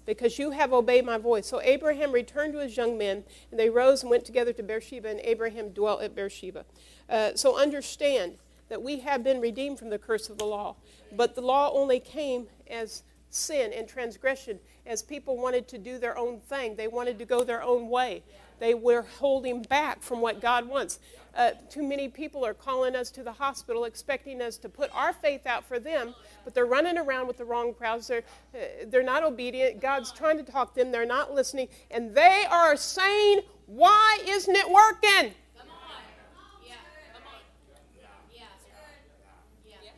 because 0.06 0.38
you 0.38 0.52
have 0.52 0.74
obeyed 0.74 1.06
my 1.06 1.18
voice. 1.18 1.48
So 1.48 1.62
Abraham 1.62 2.12
returned 2.12 2.54
to 2.54 2.60
his 2.60 2.76
young 2.78 2.98
men, 2.98 3.24
and 3.50 3.60
they 3.60 3.70
rose 3.70 4.04
and 4.04 4.10
went 4.10 4.26
together 4.26 4.54
to 4.54 4.64
Beersheba, 4.64 5.10
and 5.10 5.20
Abraham 5.24 5.70
dwelt 5.70 6.02
at 6.02 6.16
Beersheba. 6.16 6.66
Uh, 7.10 7.32
so 7.36 7.58
understand 7.58 8.38
that 8.70 8.82
we 8.82 9.00
have 9.00 9.24
been 9.24 9.40
redeemed 9.40 9.80
from 9.80 9.90
the 9.90 10.00
curse 10.00 10.30
of 10.30 10.38
the 10.38 10.46
law, 10.46 10.76
but 11.12 11.36
the 11.36 11.42
law 11.42 11.72
only 11.74 12.00
came 12.00 12.48
as 12.70 13.04
sin 13.30 13.72
and 13.74 13.88
transgression 13.88 14.60
as 14.86 15.02
people 15.02 15.38
wanted 15.38 15.68
to 15.68 15.78
do 15.78 15.98
their 15.98 16.18
own 16.18 16.40
thing. 16.40 16.76
They 16.76 16.88
wanted 16.88 17.18
to 17.20 17.26
go 17.26 17.44
their 17.44 17.64
own 17.64 17.90
way. 17.90 18.24
They 18.60 18.74
were 18.74 19.04
holding 19.20 19.64
back 19.64 20.02
from 20.02 20.22
what 20.22 20.40
God 20.40 20.68
wants. 20.68 21.00
Uh, 21.36 21.52
too 21.70 21.82
many 21.82 22.08
people 22.08 22.46
are 22.46 22.54
calling 22.54 22.96
us 22.96 23.10
to 23.10 23.24
the 23.24 23.32
hospital 23.32 23.86
expecting 23.86 24.42
us 24.42 24.58
to 24.58 24.70
put 24.70 24.94
our 24.94 25.14
faith 25.14 25.48
out 25.48 25.66
for 25.66 25.80
them, 25.80 26.14
but 26.44 26.54
they're 26.54 26.66
running 26.68 26.98
around 26.98 27.28
with 27.28 27.38
the 27.38 27.46
wrong 27.46 27.74
crowds. 27.74 28.08
They're, 28.08 28.24
uh, 28.54 28.86
they're 28.88 29.02
not 29.02 29.24
obedient. 29.24 29.82
God's 29.82 30.12
trying 30.12 30.38
to 30.38 30.44
talk 30.44 30.76
to 30.76 30.82
them. 30.82 30.92
They're 30.92 31.06
not 31.06 31.34
listening. 31.34 31.70
And 31.90 32.14
they 32.14 32.46
are 32.50 32.76
saying, 32.76 33.42
Why 33.66 34.20
isn't 34.28 34.56
it 34.56 34.70
working? 34.70 35.34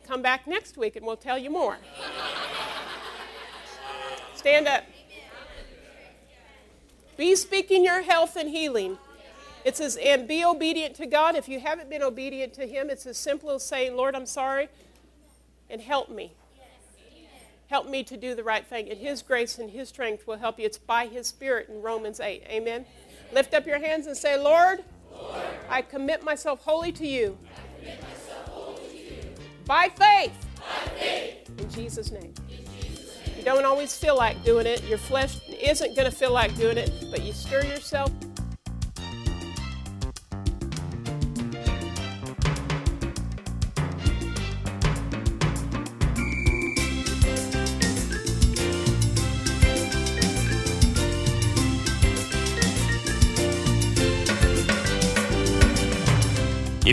Come 0.06 0.22
back 0.22 0.46
next 0.46 0.78
week 0.78 0.94
and 0.94 1.04
we'll 1.04 1.16
tell 1.16 1.36
you 1.36 1.50
more. 1.50 1.76
Stand 4.36 4.68
up. 4.68 4.84
Be 7.16 7.34
speaking 7.34 7.84
your 7.84 8.02
health 8.02 8.36
and 8.36 8.48
healing. 8.48 8.98
It 9.66 9.76
says, 9.76 9.96
and 9.96 10.28
be 10.28 10.44
obedient 10.44 10.94
to 10.94 11.06
God. 11.06 11.34
If 11.34 11.48
you 11.48 11.58
haven't 11.58 11.90
been 11.90 12.00
obedient 12.00 12.52
to 12.54 12.68
Him, 12.68 12.88
it's 12.88 13.04
as 13.04 13.18
simple 13.18 13.50
as 13.50 13.64
saying, 13.64 13.96
Lord, 13.96 14.14
I'm 14.14 14.24
sorry, 14.24 14.68
and 15.68 15.80
help 15.80 16.08
me. 16.08 16.34
Help 17.68 17.88
me 17.88 18.04
to 18.04 18.16
do 18.16 18.36
the 18.36 18.44
right 18.44 18.64
thing. 18.64 18.88
And 18.88 18.96
His 19.00 19.22
grace 19.22 19.58
and 19.58 19.68
His 19.68 19.88
strength 19.88 20.24
will 20.24 20.36
help 20.36 20.60
you. 20.60 20.66
It's 20.66 20.78
by 20.78 21.08
His 21.08 21.26
Spirit 21.26 21.68
in 21.68 21.82
Romans 21.82 22.20
8. 22.20 22.44
Amen. 22.48 22.86
Lift 23.32 23.54
up 23.54 23.66
your 23.66 23.80
hands 23.80 24.06
and 24.06 24.16
say, 24.16 24.38
Lord, 24.38 24.84
Lord 25.10 25.42
I 25.68 25.82
commit 25.82 26.22
myself 26.22 26.62
wholly 26.62 26.92
to 26.92 27.06
you. 27.06 27.36
By 29.64 29.88
faith. 29.88 30.46
By 30.60 30.90
faith. 30.96 31.50
In 31.58 31.68
Jesus' 31.70 32.12
name. 32.12 32.32
You 33.36 33.42
don't 33.42 33.64
always 33.64 33.98
feel 33.98 34.16
like 34.16 34.44
doing 34.44 34.66
it. 34.68 34.84
Your 34.84 34.98
flesh 34.98 35.40
isn't 35.48 35.96
going 35.96 36.08
to 36.08 36.16
feel 36.16 36.32
like 36.32 36.56
doing 36.56 36.78
it, 36.78 36.92
but 37.10 37.24
you 37.24 37.32
stir 37.32 37.64
yourself. 37.64 38.12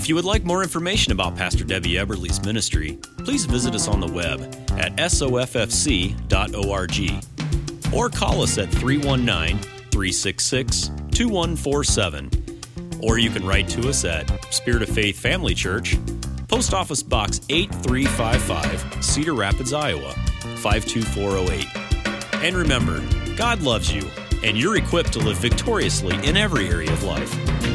If 0.04 0.10
you 0.10 0.16
would 0.16 0.26
like 0.26 0.44
more 0.44 0.64
information 0.64 1.14
about 1.14 1.38
Pastor 1.38 1.64
Debbie 1.64 1.94
Eberly's 1.94 2.44
ministry, 2.44 3.00
please 3.20 3.46
visit 3.46 3.74
us 3.74 3.88
on 3.88 4.02
the 4.02 4.12
web 4.12 4.42
at 4.78 4.98
soffc.org 4.98 5.54
or 7.96 8.10
call 8.10 8.42
us 8.42 8.58
at 8.58 8.68
319 8.68 9.60
366 9.60 10.92
2147. 11.10 12.30
Or 13.02 13.18
you 13.18 13.30
can 13.30 13.48
write 13.48 13.70
to 13.70 13.88
us 13.88 14.04
at 14.04 14.30
Spirit 14.54 14.84
of 14.84 14.90
Faith 14.90 15.18
Family 15.18 15.56
Church, 15.56 15.96
Post 16.50 16.74
Office 16.74 17.02
Box 17.02 17.40
8355, 17.48 19.02
Cedar 19.02 19.34
Rapids, 19.34 19.72
Iowa 19.72 20.14
52408. 20.58 22.44
And 22.44 22.58
remember, 22.58 23.02
God 23.38 23.62
loves 23.62 23.90
you, 23.94 24.06
and 24.44 24.58
you're 24.58 24.76
equipped 24.76 25.14
to 25.14 25.20
live 25.20 25.38
victoriously 25.38 26.16
in 26.28 26.36
every 26.36 26.68
area 26.68 26.92
of 26.92 27.04
life. 27.04 27.73